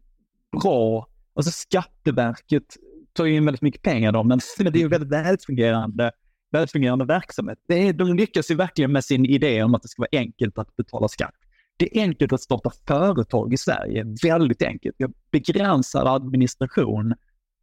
bra, 0.62 1.06
alltså 1.34 1.52
Skatteverket 1.52 2.64
tar 3.12 3.24
ju 3.24 3.36
in 3.36 3.44
väldigt 3.44 3.62
mycket 3.62 3.82
pengar 3.82 4.12
då, 4.12 4.22
men 4.22 4.40
det 4.58 4.66
är 4.66 4.76
ju 4.76 4.88
väldigt 4.88 5.10
välfungerande, 5.10 6.12
välfungerande 6.50 7.04
verksamhet. 7.04 7.58
Det 7.68 7.88
är, 7.88 7.92
de 7.92 8.16
lyckas 8.16 8.50
ju 8.50 8.54
verkligen 8.54 8.92
med 8.92 9.04
sin 9.04 9.26
idé 9.26 9.62
om 9.62 9.74
att 9.74 9.82
det 9.82 9.88
ska 9.88 10.02
vara 10.02 10.20
enkelt 10.20 10.58
att 10.58 10.76
betala 10.76 11.08
skatt. 11.08 11.34
Det 11.76 11.98
är 11.98 12.02
enkelt 12.02 12.32
att 12.32 12.40
starta 12.40 12.70
företag 12.86 13.52
i 13.52 13.56
Sverige, 13.56 14.04
väldigt 14.22 14.62
enkelt. 14.62 14.94
Vi 14.98 15.04
har 15.04 15.12
begränsad 15.30 16.06
administration, 16.06 17.14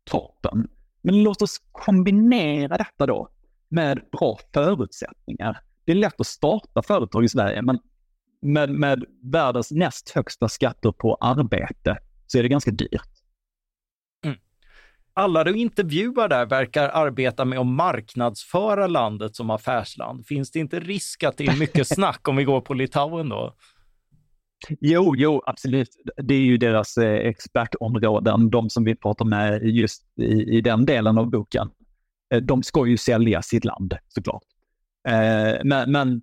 toppen. 0.04 0.68
Men 1.02 1.24
låt 1.24 1.42
oss 1.42 1.58
kombinera 1.72 2.78
detta 2.78 3.06
då 3.06 3.30
med 3.70 4.02
bra 4.12 4.40
förutsättningar. 4.54 5.60
Det 5.86 5.92
är 5.92 5.96
lätt 5.96 6.22
att 6.22 6.28
starta 6.28 6.82
företag 6.82 7.24
i 7.24 7.30
Sverige, 7.30 7.62
men 7.62 7.80
med, 8.48 8.70
med 8.70 9.04
världens 9.24 9.72
näst 9.72 10.10
högsta 10.10 10.50
skatter 10.50 10.92
på 10.92 11.16
arbete 11.16 11.98
så 12.28 12.38
är 12.38 12.44
det 12.44 12.50
ganska 12.50 12.72
dyrt. 12.72 13.18
Alla 15.14 15.44
du 15.44 15.58
intervjuar 15.58 16.28
där 16.28 16.46
verkar 16.46 16.90
arbeta 16.90 17.46
med 17.46 17.60
att 17.60 17.68
marknadsföra 17.68 18.88
landet 18.88 19.36
som 19.36 19.50
affärsland. 19.50 20.26
Finns 20.26 20.52
det 20.52 20.60
inte 20.60 20.80
risk 20.80 21.24
att 21.24 21.38
det 21.38 21.46
är 21.46 21.60
mycket 21.60 21.88
snack 21.96 22.28
om 22.28 22.36
vi 22.36 22.44
går 22.44 22.62
på 22.62 22.74
Litauen 22.74 23.30
då? 23.30 23.56
Jo, 24.80 25.16
jo, 25.16 25.42
absolut. 25.46 25.90
Det 26.18 26.34
är 26.34 26.42
ju 26.42 26.58
deras 26.58 26.98
eh, 26.98 27.28
expertområden, 27.28 28.50
de 28.50 28.70
som 28.70 28.84
vi 28.84 28.96
pratar 28.96 29.26
med 29.26 29.64
just 29.64 30.04
i, 30.22 30.58
i 30.58 30.62
den 30.62 30.86
delen 30.86 31.18
av 31.18 31.30
boken. 31.30 31.70
Eh, 32.34 32.42
de 32.42 32.64
ska 32.64 32.86
ju 32.86 32.98
sälja 32.98 33.42
sitt 33.42 33.66
land 33.66 33.94
såklart. 34.08 34.44
Eh, 35.08 35.56
men, 35.64 35.92
men 35.92 36.22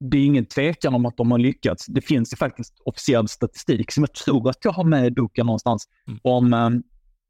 det 0.00 0.18
är 0.18 0.24
ingen 0.24 0.46
tvekan 0.46 0.94
om 0.94 1.06
att 1.06 1.16
de 1.16 1.30
har 1.30 1.38
lyckats. 1.38 1.86
Det 1.86 2.00
finns 2.00 2.32
ju 2.32 2.36
faktiskt 2.36 2.74
officiell 2.84 3.28
statistik 3.28 3.92
som 3.92 4.02
jag 4.02 4.14
tror 4.14 4.50
att 4.50 4.64
jag 4.64 4.72
har 4.72 4.84
med 4.84 5.06
i 5.06 5.10
boken 5.10 5.46
någonstans 5.46 5.88
mm. 6.06 6.20
om 6.22 6.82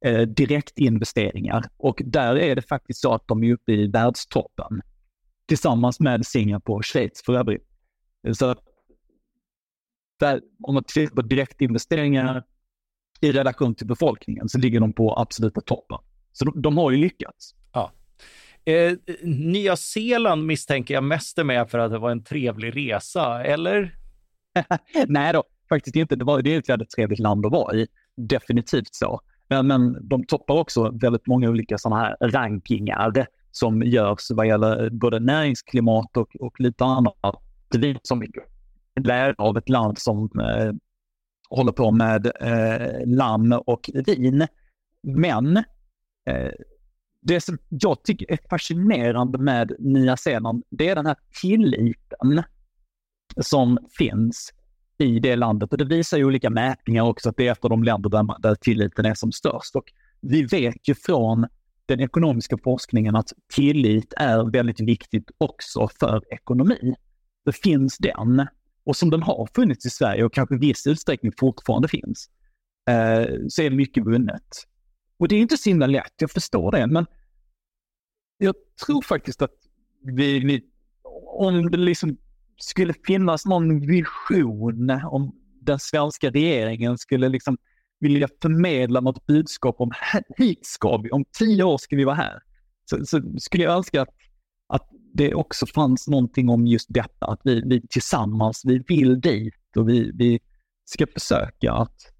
eh, 0.05 0.21
direktinvesteringar. 0.21 1.65
Och 1.77 2.03
där 2.05 2.37
är 2.37 2.57
det 2.57 2.63
faktiskt 2.63 3.01
så 3.01 3.15
att 3.15 3.29
de 3.29 3.45
är 3.45 3.53
uppe 3.53 3.73
i 3.73 3.87
världstoppen 3.87 4.81
tillsammans 5.47 6.01
med 6.01 6.27
Singapore 6.27 6.77
och 6.77 6.85
Schweiz 6.85 7.23
för 7.27 7.35
övrigt. 7.35 7.69
Så 8.33 8.55
där, 10.21 10.41
om 10.63 10.75
man 10.75 10.85
tittar 10.85 11.15
på 11.15 11.23
direktinvesteringar 11.23 12.45
i 13.21 13.33
relation 13.33 13.75
till 13.75 13.87
befolkningen 13.87 14.49
så 14.49 14.59
ligger 14.59 14.81
de 14.81 14.93
på 14.93 15.19
absoluta 15.19 15.61
toppen. 15.61 15.99
Så 16.33 16.45
de, 16.45 16.63
de 16.63 16.77
har 16.77 16.91
ju 16.91 16.97
lyckats. 16.97 17.55
Eh, 18.65 18.93
Nya 19.23 19.77
Zeeland 19.77 20.47
misstänker 20.47 20.95
jag 20.95 21.05
mest 21.05 21.39
är 21.39 21.45
med 21.45 21.71
för 21.71 21.79
att 21.79 21.91
det 21.91 21.99
var 21.99 22.11
en 22.11 22.25
trevlig 22.25 22.77
resa, 22.77 23.45
eller? 23.45 23.97
Nej 25.07 25.33
då, 25.33 25.45
faktiskt 25.69 25.97
inte. 25.97 26.17
Det, 26.17 26.25
var, 26.25 26.43
det 26.43 26.55
är 26.55 26.59
ett 26.59 26.69
väldigt 26.69 26.91
trevligt 26.91 27.19
land 27.19 27.47
att 27.47 27.53
vara 27.53 27.75
i. 27.75 27.87
Definitivt 28.17 28.95
så. 28.95 29.21
Men, 29.49 29.67
men 29.67 30.09
de 30.09 30.25
toppar 30.25 30.55
också 30.55 30.91
väldigt 30.91 31.27
många 31.27 31.51
olika 31.51 31.79
sådana 31.79 32.03
här 32.03 32.17
rankingar 32.21 33.27
som 33.51 33.83
görs 33.83 34.31
vad 34.31 34.47
gäller 34.47 34.85
eh, 34.85 34.91
både 34.91 35.21
näringsklimat 35.21 36.17
och, 36.17 36.37
och 36.41 36.61
lite 36.61 36.85
annat. 36.85 37.43
Det 37.69 37.91
är 37.91 37.99
som 38.03 38.25
lär 39.01 39.35
av 39.39 39.59
ett 39.59 39.69
land 39.69 39.99
som 39.99 40.31
eh, 40.41 40.73
håller 41.51 41.73
på 41.73 41.91
med 41.91 42.33
eh, 42.41 43.07
lamm 43.07 43.53
och 43.53 43.91
vin. 44.07 44.47
Men 45.03 45.57
eh, 46.27 46.53
det 47.25 47.41
som 47.41 47.59
jag 47.69 48.03
tycker 48.03 48.33
är 48.33 48.39
fascinerande 48.51 49.39
med 49.39 49.73
Nya 49.79 50.17
Zeeland, 50.17 50.63
det 50.71 50.89
är 50.89 50.95
den 50.95 51.07
här 51.07 51.17
tilliten 51.41 52.43
som 53.41 53.79
finns 53.99 54.53
i 54.99 55.19
det 55.19 55.37
landet. 55.37 55.73
Och 55.73 55.79
det 55.79 55.85
visar 55.85 56.19
ju 56.19 56.25
olika 56.25 56.51
mätningar 56.51 57.03
också 57.03 57.29
att 57.29 57.37
det 57.37 57.49
är 57.49 57.53
ett 57.53 57.65
av 57.65 57.71
de 57.71 57.85
länder 57.85 58.11
där, 58.11 58.41
där 58.41 58.55
tilliten 58.55 59.07
är 59.07 59.15
som 59.15 59.33
störst. 59.33 59.77
Och 59.77 59.85
vi 60.21 60.43
vet 60.43 60.89
ju 60.89 60.95
från 60.95 61.47
den 61.87 62.01
ekonomiska 62.01 62.59
forskningen 62.65 63.17
att 63.17 63.33
tillit 63.55 64.15
är 64.17 64.51
väldigt 64.51 64.81
viktigt 64.81 65.31
också 65.39 65.89
för 66.01 66.35
ekonomi. 66.35 66.95
Det 67.45 67.53
finns 67.53 67.99
den 67.99 68.47
och 68.85 68.97
som 68.97 69.11
den 69.11 69.23
har 69.23 69.49
funnits 69.55 69.87
i 69.87 69.91
Sverige 69.91 70.25
och 70.25 70.35
kanske 70.35 70.55
i 70.55 70.59
viss 70.59 70.87
utsträckning 70.87 71.33
fortfarande 71.39 71.89
finns, 71.89 72.31
eh, 72.91 73.27
så 73.49 73.63
är 73.63 73.71
mycket 73.71 74.07
vunnet. 74.07 74.67
Och 75.19 75.29
det 75.29 75.37
är 75.37 75.41
inte 75.41 75.57
så 75.57 75.71
himla 75.71 75.87
lätt, 75.87 76.13
jag 76.17 76.31
förstår 76.31 76.73
det, 76.73 76.87
men 76.87 77.07
jag 78.39 78.55
tror 78.87 79.03
faktiskt 79.03 79.43
att 79.43 79.55
vi, 80.03 80.39
vi 80.39 80.65
om 81.39 81.71
det 81.71 81.77
liksom 81.77 82.17
skulle 82.57 82.95
finnas 83.07 83.47
någon 83.47 83.81
vision 83.81 84.91
om 84.91 85.35
den 85.61 85.79
svenska 85.79 86.31
regeringen 86.31 86.99
skulle 86.99 87.29
liksom 87.29 87.57
vilja 88.01 88.29
förmedla 88.43 89.01
något 89.01 89.27
budskap 89.27 89.77
om 89.79 89.91
hit 90.37 90.67
ska 90.67 90.97
vi, 90.97 91.11
om 91.11 91.25
tio 91.39 91.65
år 91.65 91.79
ska 91.79 91.97
vi 91.97 92.05
vara 92.05 92.15
här. 92.15 92.43
Så, 92.91 93.07
så 93.07 93.23
skulle 93.39 93.65
jag 93.65 93.77
önska 93.77 94.03
att, 94.03 94.15
att 94.67 94.91
det 95.15 95.35
också 95.35 95.67
fanns 95.67 96.09
någonting 96.09 96.49
om 96.49 96.67
just 96.67 96.87
detta, 96.91 97.27
att 97.27 97.41
vi, 97.45 97.63
vi 97.67 97.87
tillsammans, 97.89 98.63
vi 98.65 98.79
vill 98.79 99.21
dit 99.21 99.77
och 99.77 99.89
vi, 99.89 100.11
vi 100.15 100.41
ska 100.85 101.07
försöka 101.07 101.73
att 101.73 102.14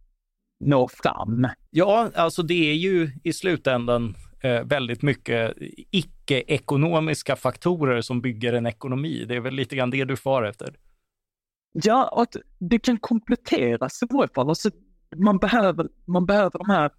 nå 0.65 0.89
fram. 0.89 1.49
Ja, 1.71 2.11
alltså 2.15 2.43
det 2.43 2.71
är 2.71 2.75
ju 2.75 3.11
i 3.25 3.33
slutändan 3.33 4.15
eh, 4.41 4.63
väldigt 4.63 5.03
mycket 5.03 5.55
icke-ekonomiska 5.91 7.37
faktorer 7.37 8.01
som 8.01 8.21
bygger 8.21 8.53
en 8.53 8.67
ekonomi. 8.67 9.25
Det 9.29 9.35
är 9.35 9.41
väl 9.41 9.55
lite 9.55 9.77
grann 9.77 9.91
det 9.91 10.05
du 10.05 10.17
far 10.17 10.43
efter? 10.43 10.77
Ja, 11.73 12.23
att 12.23 12.37
det 12.59 12.79
kan 12.79 12.99
kompletteras 12.99 14.03
i 14.03 14.07
varje 14.11 14.29
fall. 14.35 14.49
Alltså, 14.49 14.71
man, 15.17 15.39
behöver, 15.39 15.89
man 16.07 16.27
behöver 16.27 16.59
de 16.59 16.71
här 16.71 16.91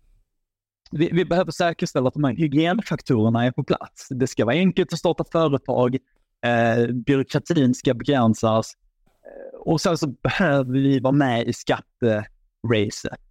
vi, 0.91 1.09
vi, 1.13 1.25
behöver 1.25 1.51
säkerställa 1.51 2.07
att 2.07 2.13
de 2.13 2.23
här 2.23 2.35
hygienfaktorerna 2.35 3.45
är 3.45 3.51
på 3.51 3.63
plats. 3.63 4.07
Det 4.09 4.27
ska 4.27 4.45
vara 4.45 4.55
enkelt 4.55 4.93
att 4.93 4.99
starta 4.99 5.23
företag, 5.31 5.97
eh, 6.45 6.87
byråkratin 6.93 7.73
ska 7.73 7.93
begränsas 7.93 8.73
eh, 9.05 9.59
och 9.59 9.81
sen 9.81 9.97
så 9.97 10.07
behöver 10.07 10.73
vi 10.73 10.99
vara 10.99 11.11
med 11.11 11.47
i 11.47 11.53
skatteracet. 11.53 13.24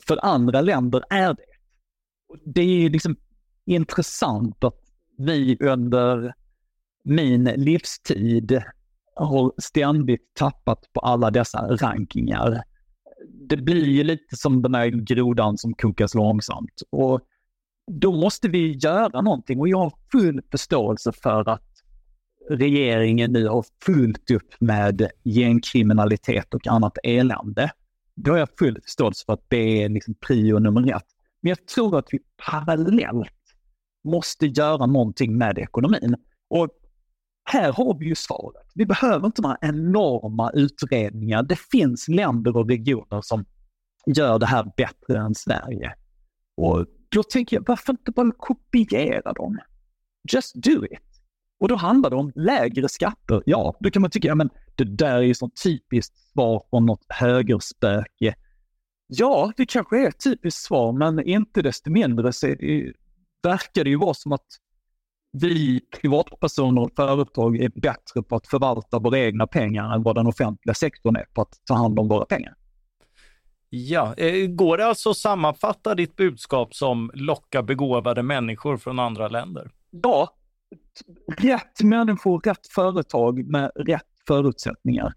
För 0.00 0.24
andra 0.24 0.60
länder 0.60 1.02
är 1.10 1.34
det. 1.34 1.44
Det 2.44 2.62
är 2.62 2.90
liksom 2.90 3.16
intressant 3.66 4.64
att 4.64 4.80
vi 5.18 5.56
under 5.60 6.34
min 7.04 7.44
livstid 7.44 8.62
har 9.14 9.52
ständigt 9.58 10.34
tappat 10.34 10.92
på 10.92 11.00
alla 11.00 11.30
dessa 11.30 11.76
rankingar 11.76 12.62
det 13.48 13.56
blir 13.56 13.86
ju 13.86 14.04
lite 14.04 14.36
som 14.36 14.62
den 14.62 14.74
här 14.74 14.86
grodan 14.86 15.58
som 15.58 15.74
kokas 15.74 16.14
långsamt. 16.14 16.82
Och 16.90 17.20
då 17.92 18.12
måste 18.12 18.48
vi 18.48 18.72
göra 18.72 19.20
någonting 19.20 19.60
och 19.60 19.68
jag 19.68 19.78
har 19.78 19.92
full 20.12 20.42
förståelse 20.50 21.12
för 21.22 21.48
att 21.48 21.68
regeringen 22.50 23.32
nu 23.32 23.48
har 23.48 23.64
fullt 23.84 24.30
upp 24.30 24.60
med 24.60 25.08
gängkriminalitet 25.24 26.54
och 26.54 26.66
annat 26.66 26.98
elände. 27.02 27.70
Då 28.24 28.30
har 28.30 28.38
jag 28.38 28.48
full 28.58 28.80
förståelse 28.82 29.24
för 29.26 29.32
att 29.32 29.44
det 29.48 29.82
är 29.82 29.88
liksom 29.88 30.14
prio 30.14 30.58
nummer 30.58 30.96
ett. 30.96 31.06
Men 31.40 31.48
jag 31.48 31.66
tror 31.66 31.98
att 31.98 32.08
vi 32.10 32.18
parallellt 32.50 33.28
måste 34.04 34.46
göra 34.46 34.86
någonting 34.86 35.38
med 35.38 35.58
ekonomin. 35.58 36.16
Och 36.50 36.68
här 37.44 37.72
har 37.72 37.98
vi 37.98 38.06
ju 38.06 38.14
svaret. 38.14 38.66
Vi 38.74 38.86
behöver 38.86 39.26
inte 39.26 39.42
några 39.42 39.58
enorma 39.60 40.50
utredningar. 40.50 41.42
Det 41.42 41.58
finns 41.58 42.08
länder 42.08 42.56
och 42.56 42.68
regioner 42.68 43.20
som 43.20 43.44
gör 44.06 44.38
det 44.38 44.46
här 44.46 44.72
bättre 44.76 45.18
än 45.18 45.34
Sverige. 45.34 45.94
Och 46.56 46.86
då 47.08 47.22
tänker 47.22 47.56
jag, 47.56 47.64
varför 47.66 47.92
inte 47.92 48.10
bara 48.10 48.32
kopiera 48.38 49.32
dem? 49.32 49.58
Just 50.32 50.54
do 50.54 50.84
it. 50.84 51.00
Och 51.60 51.68
då 51.68 51.76
handlar 51.76 52.10
det 52.10 52.16
om 52.16 52.32
lägre 52.34 52.88
skatter. 52.88 53.42
Ja, 53.46 53.76
då 53.80 53.90
kan 53.90 54.02
man 54.02 54.10
tycka, 54.10 54.28
ja 54.28 54.34
men 54.34 54.50
det 54.76 54.84
där 54.84 55.16
är 55.16 55.22
ju 55.22 55.34
så 55.34 55.50
typiskt 55.64 56.18
svar 56.32 56.62
från 56.70 56.86
något 56.86 57.06
högerspöke. 57.08 58.34
Ja, 59.06 59.52
det 59.56 59.66
kanske 59.66 60.02
är 60.02 60.08
ett 60.08 60.24
typiskt 60.24 60.62
svar, 60.62 60.92
men 60.92 61.28
inte 61.28 61.62
desto 61.62 61.90
mindre 61.90 62.32
så 62.32 62.46
verkar 63.42 63.84
det 63.84 63.90
ju 63.90 63.96
vara 63.96 64.14
som 64.14 64.32
att 64.32 64.46
vi 65.32 65.80
privatpersoner 66.00 66.82
och 66.82 66.90
företag 66.96 67.56
är 67.56 67.70
bättre 67.74 68.22
på 68.22 68.36
att 68.36 68.46
förvalta 68.46 68.98
våra 68.98 69.18
egna 69.18 69.46
pengar 69.46 69.94
än 69.94 70.02
vad 70.02 70.14
den 70.14 70.26
offentliga 70.26 70.74
sektorn 70.74 71.16
är 71.16 71.24
på 71.34 71.42
att 71.42 71.60
ta 71.64 71.74
hand 71.74 71.98
om 71.98 72.08
våra 72.08 72.24
pengar. 72.24 72.54
Ja, 73.70 74.14
eh, 74.14 74.46
går 74.46 74.76
det 74.76 74.86
alltså 74.86 75.10
att 75.10 75.16
sammanfatta 75.16 75.94
ditt 75.94 76.16
budskap 76.16 76.74
som 76.74 77.10
locka 77.14 77.62
begåvade 77.62 78.22
människor 78.22 78.76
från 78.76 78.98
andra 78.98 79.28
länder? 79.28 79.70
Ja, 79.90 80.34
rätt 81.38 81.82
människor, 81.82 82.40
rätt 82.40 82.66
företag 82.66 83.46
med 83.46 83.70
rätt 83.74 84.11
förutsättningar. 84.26 85.14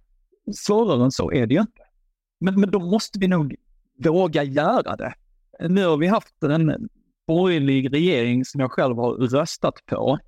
Svårare 0.56 1.04
än 1.04 1.12
så 1.12 1.32
är 1.32 1.48
det 1.48 1.54
ju 1.54 1.62
inte. 1.62 1.82
Men, 2.40 2.60
men 2.60 2.72
då 2.72 2.80
måste 2.80 3.20
vi 3.20 3.28
nog 3.28 3.56
våga 4.04 4.44
göra 4.44 4.96
det. 4.96 5.14
Nu 5.70 5.86
har 5.86 5.98
vi 5.98 6.08
haft 6.08 6.44
en 6.44 6.90
borgerlig 7.28 7.94
regering 7.94 8.46
som 8.46 8.62
jag 8.62 8.72
själv 8.72 8.98
har 8.98 9.12
röstat 9.14 9.86
på 9.86 10.20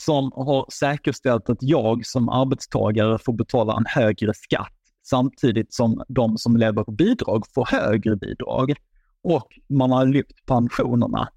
som 0.00 0.32
har 0.34 0.66
säkerställt 0.72 1.50
att 1.50 1.58
jag 1.60 2.06
som 2.06 2.28
arbetstagare 2.28 3.18
får 3.18 3.32
betala 3.32 3.76
en 3.76 3.84
högre 3.86 4.34
skatt 4.34 4.72
samtidigt 5.02 5.74
som 5.74 6.02
de 6.08 6.38
som 6.38 6.56
lever 6.56 6.84
på 6.84 6.90
bidrag 6.90 7.44
får 7.54 7.66
högre 7.66 8.16
bidrag. 8.16 8.74
Och 9.22 9.48
man 9.68 9.90
har 9.90 10.06
lyft 10.06 10.46
pensionerna. 10.46 11.28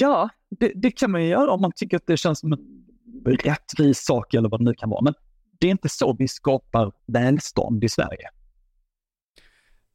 Ja, 0.00 0.28
det, 0.50 0.72
det 0.74 0.90
kan 0.90 1.10
man 1.10 1.22
ju 1.22 1.28
göra 1.28 1.50
om 1.50 1.60
man 1.60 1.72
tycker 1.76 1.96
att 1.96 2.06
det 2.06 2.16
känns 2.16 2.40
som 2.40 2.52
en 2.52 2.86
rättvis 3.24 4.04
sak 4.04 4.34
eller 4.34 4.48
vad 4.48 4.60
det 4.60 4.64
nu 4.64 4.74
kan 4.74 4.90
vara. 4.90 5.02
Men 5.02 5.14
det 5.60 5.66
är 5.66 5.70
inte 5.70 5.88
så 5.88 6.16
vi 6.18 6.28
skapar 6.28 6.92
välstånd 7.06 7.84
i 7.84 7.88
Sverige. 7.88 8.28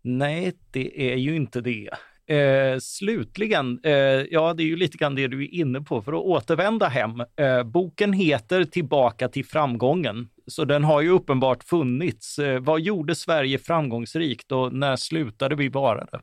Nej, 0.01 0.53
det 0.71 1.11
är 1.11 1.15
ju 1.15 1.35
inte 1.35 1.61
det. 1.61 1.89
Eh, 2.27 2.79
slutligen, 2.79 3.79
eh, 3.83 3.93
ja 4.31 4.53
det 4.53 4.63
är 4.63 4.67
ju 4.67 4.75
lite 4.75 4.97
grann 4.97 5.15
det 5.15 5.27
du 5.27 5.43
är 5.43 5.53
inne 5.53 5.81
på, 5.81 6.01
för 6.01 6.13
att 6.13 6.23
återvända 6.23 6.87
hem. 6.87 7.19
Eh, 7.35 7.63
boken 7.63 8.13
heter 8.13 8.63
Tillbaka 8.63 9.29
till 9.29 9.45
framgången, 9.45 10.29
så 10.47 10.65
den 10.65 10.83
har 10.83 11.01
ju 11.01 11.09
uppenbart 11.09 11.63
funnits. 11.63 12.39
Eh, 12.39 12.59
vad 12.59 12.81
gjorde 12.81 13.15
Sverige 13.15 13.59
framgångsrikt 13.59 14.51
och 14.51 14.73
när 14.73 14.95
slutade 14.95 15.55
vi 15.55 15.69
vara 15.69 16.05
det? 16.05 16.21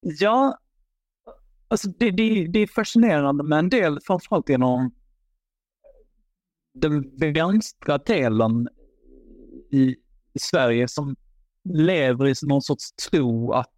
Ja, 0.00 0.58
Alltså 1.68 1.88
det, 1.88 2.10
det, 2.10 2.46
det 2.46 2.58
är 2.58 2.66
fascinerande 2.66 3.44
med 3.44 3.58
en 3.58 3.68
del, 3.68 3.98
framförallt 4.06 4.48
inom 4.48 4.94
den 6.74 7.10
vänstra 7.32 7.98
delen 7.98 8.68
i, 9.70 9.96
Sverige 10.38 10.88
som 10.88 11.16
lever 11.64 12.26
i 12.28 12.34
någon 12.42 12.62
sorts 12.62 12.92
tro 12.92 13.52
att 13.52 13.68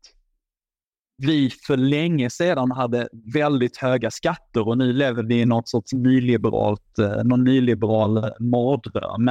vi 1.17 1.51
för 1.51 1.77
länge 1.77 2.31
sedan 2.31 2.71
hade 2.71 3.09
väldigt 3.35 3.77
höga 3.77 4.11
skatter 4.11 4.69
och 4.69 4.79
nu 4.79 4.93
lever 4.93 5.23
vi 5.23 5.41
i 5.41 5.45
något 5.45 5.69
sorts 5.69 5.93
nyliberalt, 5.93 6.99
eh, 6.99 7.25
någon 7.25 7.45
nyliberal 7.45 8.33
mardröm. 8.41 9.31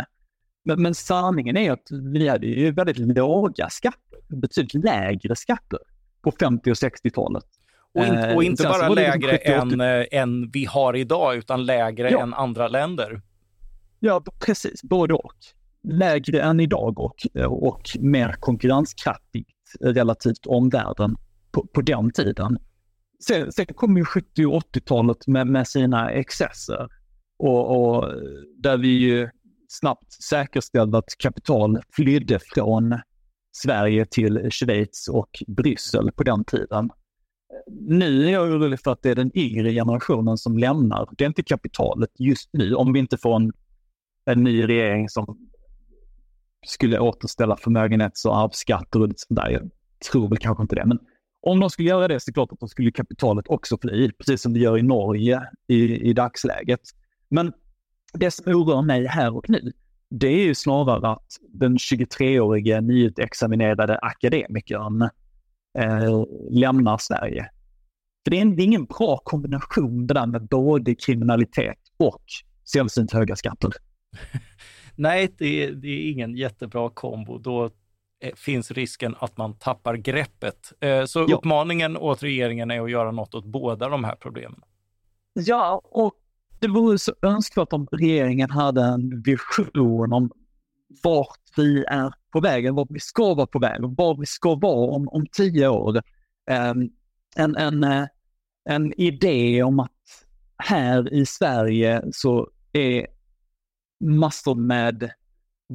Men, 0.63 0.81
men 0.81 0.95
sanningen 0.95 1.57
är 1.57 1.71
att 1.71 1.87
vi 2.13 2.27
hade 2.27 2.47
ju 2.47 2.71
väldigt 2.71 2.97
låga 2.97 3.69
skatter, 3.69 4.19
betydligt 4.27 4.83
lägre 4.83 5.35
skatter 5.35 5.79
på 6.21 6.31
50 6.31 6.71
och 6.71 6.75
60-talet. 6.75 7.45
Och, 7.93 8.05
in, 8.05 8.35
och 8.35 8.43
inte 8.43 8.63
eh, 8.63 8.69
bara 8.69 8.89
lägre 8.89 9.37
än, 9.37 9.81
än 10.11 10.49
vi 10.51 10.65
har 10.65 10.95
idag, 10.95 11.35
utan 11.35 11.65
lägre 11.65 12.11
ja. 12.11 12.21
än 12.21 12.33
andra 12.33 12.67
länder. 12.67 13.21
Ja, 14.05 14.23
precis. 14.39 14.83
Både 14.83 15.13
och. 15.13 15.33
Lägre 15.83 16.41
än 16.41 16.59
idag 16.59 16.99
och, 16.99 17.15
och 17.47 17.81
mer 17.99 18.35
konkurrenskraftigt 18.39 19.49
relativt 19.81 20.45
omvärlden 20.45 21.15
på, 21.51 21.67
på 21.67 21.81
den 21.81 22.11
tiden. 22.11 22.57
Sen, 23.27 23.51
sen 23.51 23.65
kom 23.65 23.97
ju 23.97 24.05
70 24.05 24.45
och 24.45 24.63
80-talet 24.63 25.27
med, 25.27 25.47
med 25.47 25.67
sina 25.67 26.11
excesser 26.11 26.87
och, 27.37 27.95
och 27.95 28.11
där 28.57 28.77
vi 28.77 28.87
ju 28.87 29.29
snabbt 29.67 30.23
säkerställde 30.23 30.97
att 30.97 31.17
kapital 31.17 31.79
flydde 31.95 32.39
från 32.39 32.99
Sverige 33.51 34.05
till 34.05 34.51
Schweiz 34.51 35.07
och 35.07 35.43
Bryssel 35.47 36.11
på 36.11 36.23
den 36.23 36.43
tiden. 36.43 36.89
Nu 37.71 38.27
är 38.27 38.31
jag 38.31 38.43
orolig 38.43 38.79
för 38.79 38.91
att 38.91 39.01
det 39.01 39.09
är 39.09 39.15
den 39.15 39.37
yngre 39.37 39.73
generationen 39.73 40.37
som 40.37 40.57
lämnar. 40.57 41.09
Det 41.17 41.23
är 41.23 41.27
inte 41.27 41.43
kapitalet 41.43 42.09
just 42.19 42.49
nu, 42.53 42.75
om 42.75 42.93
vi 42.93 42.99
inte 42.99 43.17
får 43.17 43.35
en, 43.35 43.53
en 44.25 44.43
ny 44.43 44.67
regering 44.67 45.09
som 45.09 45.37
skulle 46.65 46.99
återställa 46.99 47.57
förmögenhets 47.57 48.25
och 48.25 48.37
arvsskatter 48.37 49.01
och 49.01 49.07
lite 49.07 49.21
sånt 49.27 49.39
där. 49.39 49.49
Jag 49.49 49.69
tror 50.11 50.29
väl 50.29 50.37
kanske 50.37 50.61
inte 50.61 50.75
det, 50.75 50.85
men 50.85 50.99
om 51.41 51.59
de 51.59 51.69
skulle 51.69 51.89
göra 51.89 52.07
det 52.07 52.19
så 52.19 52.29
är 52.29 52.31
det 52.31 52.33
klart 52.33 52.51
att 52.51 52.59
då 52.59 52.67
skulle 52.67 52.91
kapitalet 52.91 53.47
också 53.47 53.77
fly, 53.81 54.11
precis 54.11 54.41
som 54.41 54.53
det 54.53 54.59
gör 54.59 54.77
i 54.77 54.81
Norge 54.81 55.43
i, 55.67 56.09
i 56.09 56.13
dagsläget. 56.13 56.79
Men 57.29 57.53
det 58.13 58.31
som 58.31 58.53
oroar 58.53 58.81
mig 58.81 59.05
här 59.05 59.35
och 59.35 59.49
nu, 59.49 59.71
det 60.09 60.27
är 60.27 60.45
ju 60.45 60.55
snarare 60.55 61.07
att 61.11 61.27
den 61.53 61.77
23-årige 61.77 62.81
nyutexaminerade 62.81 63.97
akademikern 63.97 65.01
eh, 65.77 66.23
lämnar 66.49 66.97
Sverige. 66.97 67.49
För 68.23 68.31
det 68.31 68.37
är, 68.37 68.41
en, 68.41 68.55
det 68.55 68.61
är 68.61 68.65
ingen 68.65 68.85
bra 68.85 69.17
kombination 69.17 70.07
det 70.07 70.13
där 70.13 70.25
med 70.25 70.47
både 70.47 70.95
kriminalitet 70.95 71.77
och 71.97 72.23
sällsynt 72.73 73.11
höga 73.11 73.35
skatter. 73.35 73.71
Nej, 74.95 75.35
det 75.37 75.63
är, 75.63 75.71
det 75.71 75.87
är 75.87 76.11
ingen 76.11 76.35
jättebra 76.35 76.89
kombo. 76.89 77.37
Då 77.37 77.69
Eh, 78.23 78.31
finns 78.35 78.71
risken 78.71 79.15
att 79.19 79.37
man 79.37 79.53
tappar 79.53 79.95
greppet. 79.95 80.73
Eh, 80.79 81.05
så 81.05 81.25
ja. 81.27 81.35
uppmaningen 81.35 81.97
åt 81.97 82.23
regeringen 82.23 82.71
är 82.71 82.81
att 82.81 82.91
göra 82.91 83.11
något 83.11 83.35
åt 83.35 83.45
båda 83.45 83.89
de 83.89 84.03
här 84.03 84.15
problemen. 84.15 84.61
Ja, 85.33 85.81
och 85.83 86.13
det 86.59 86.67
vore 86.67 86.99
så 86.99 87.13
önskvärt 87.21 87.73
om 87.73 87.87
regeringen 87.91 88.49
hade 88.49 88.81
en 88.81 89.21
vision 89.21 90.13
om 90.13 90.31
vart 91.03 91.39
vi 91.57 91.83
är 91.83 92.13
på 92.31 92.39
väg, 92.39 92.73
vart 92.73 92.87
vi 92.91 92.99
ska 92.99 93.33
vara 93.33 93.47
på 93.47 93.59
väg 93.59 93.83
och 93.83 93.95
var 93.97 94.17
vi 94.19 94.25
ska 94.25 94.55
vara 94.55 94.95
om, 94.95 95.07
om 95.07 95.25
tio 95.31 95.67
år. 95.67 96.01
Um, 96.51 96.89
en, 97.35 97.55
en, 97.55 97.83
eh, 97.83 98.05
en 98.69 98.93
idé 98.93 99.63
om 99.63 99.79
att 99.79 99.91
här 100.57 101.13
i 101.13 101.25
Sverige 101.25 102.01
så 102.11 102.49
är 102.73 103.07
massor 104.03 104.55
med 104.55 105.11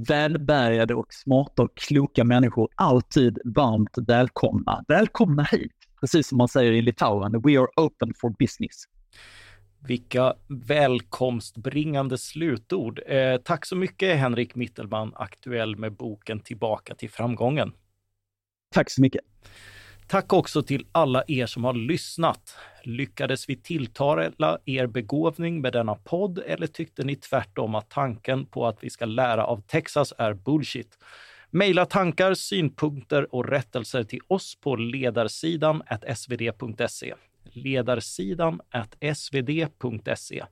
välbärgade 0.08 0.94
och 0.94 1.14
smarta 1.14 1.62
och 1.62 1.76
kloka 1.76 2.24
människor 2.24 2.68
alltid 2.74 3.38
varmt 3.44 3.98
välkomna. 4.06 4.84
Välkomna 4.88 5.42
hit! 5.42 5.72
Precis 6.00 6.28
som 6.28 6.38
man 6.38 6.48
säger 6.48 6.72
i 6.72 6.82
Litauen, 6.82 7.42
we 7.42 7.58
are 7.58 7.68
open 7.76 8.12
for 8.20 8.34
business. 8.38 8.84
Vilka 9.86 10.34
välkomstbringande 10.48 12.18
slutord. 12.18 13.00
Eh, 13.06 13.36
tack 13.36 13.66
så 13.66 13.76
mycket 13.76 14.18
Henrik 14.18 14.54
Mittelman, 14.54 15.12
aktuell 15.16 15.76
med 15.76 15.92
boken 15.92 16.40
Tillbaka 16.40 16.94
till 16.94 17.10
framgången. 17.10 17.72
Tack 18.74 18.90
så 18.90 19.00
mycket. 19.00 19.20
Tack 20.08 20.32
också 20.32 20.62
till 20.62 20.86
alla 20.92 21.24
er 21.28 21.46
som 21.46 21.64
har 21.64 21.72
lyssnat. 21.72 22.56
Lyckades 22.82 23.48
vi 23.48 23.56
tilltala 23.56 24.58
er 24.64 24.86
begåvning 24.86 25.60
med 25.60 25.72
denna 25.72 25.94
podd 25.94 26.38
eller 26.38 26.66
tyckte 26.66 27.04
ni 27.04 27.16
tvärtom 27.16 27.74
att 27.74 27.90
tanken 27.90 28.46
på 28.46 28.66
att 28.66 28.84
vi 28.84 28.90
ska 28.90 29.04
lära 29.04 29.44
av 29.44 29.60
Texas 29.60 30.12
är 30.18 30.34
bullshit? 30.34 30.98
Maila 31.50 31.86
tankar, 31.86 32.34
synpunkter 32.34 33.34
och 33.34 33.48
rättelser 33.48 34.04
till 34.04 34.20
oss 34.26 34.60
på 34.60 34.76
ledarsidan 34.76 35.82
svd.se. 36.16 37.14
Ledarsidan 37.42 38.60
svd.se. 39.14 40.44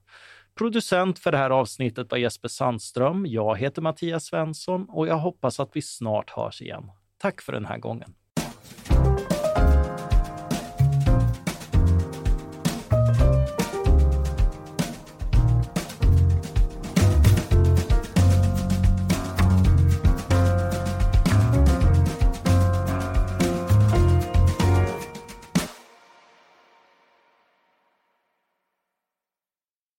Producent 0.55 1.19
för 1.19 1.33
det 1.33 1.39
här 1.39 1.51
avsnittet 1.51 2.11
var 2.11 2.19
Jesper 2.19 2.49
Sandström. 2.49 3.27
Jag 3.27 3.59
heter 3.59 3.83
Mattias 3.83 4.25
Svensson 4.25 4.87
och 4.89 5.09
jag 5.09 5.19
hoppas 5.19 5.61
att 5.61 5.71
vi 5.73 5.83
snart 5.83 6.31
hörs 6.31 6.63
igen. 6.63 6.91
Tack 7.19 7.41
för 7.41 7.53
den 7.53 7.67
här 7.67 7.79
gången. 7.79 8.15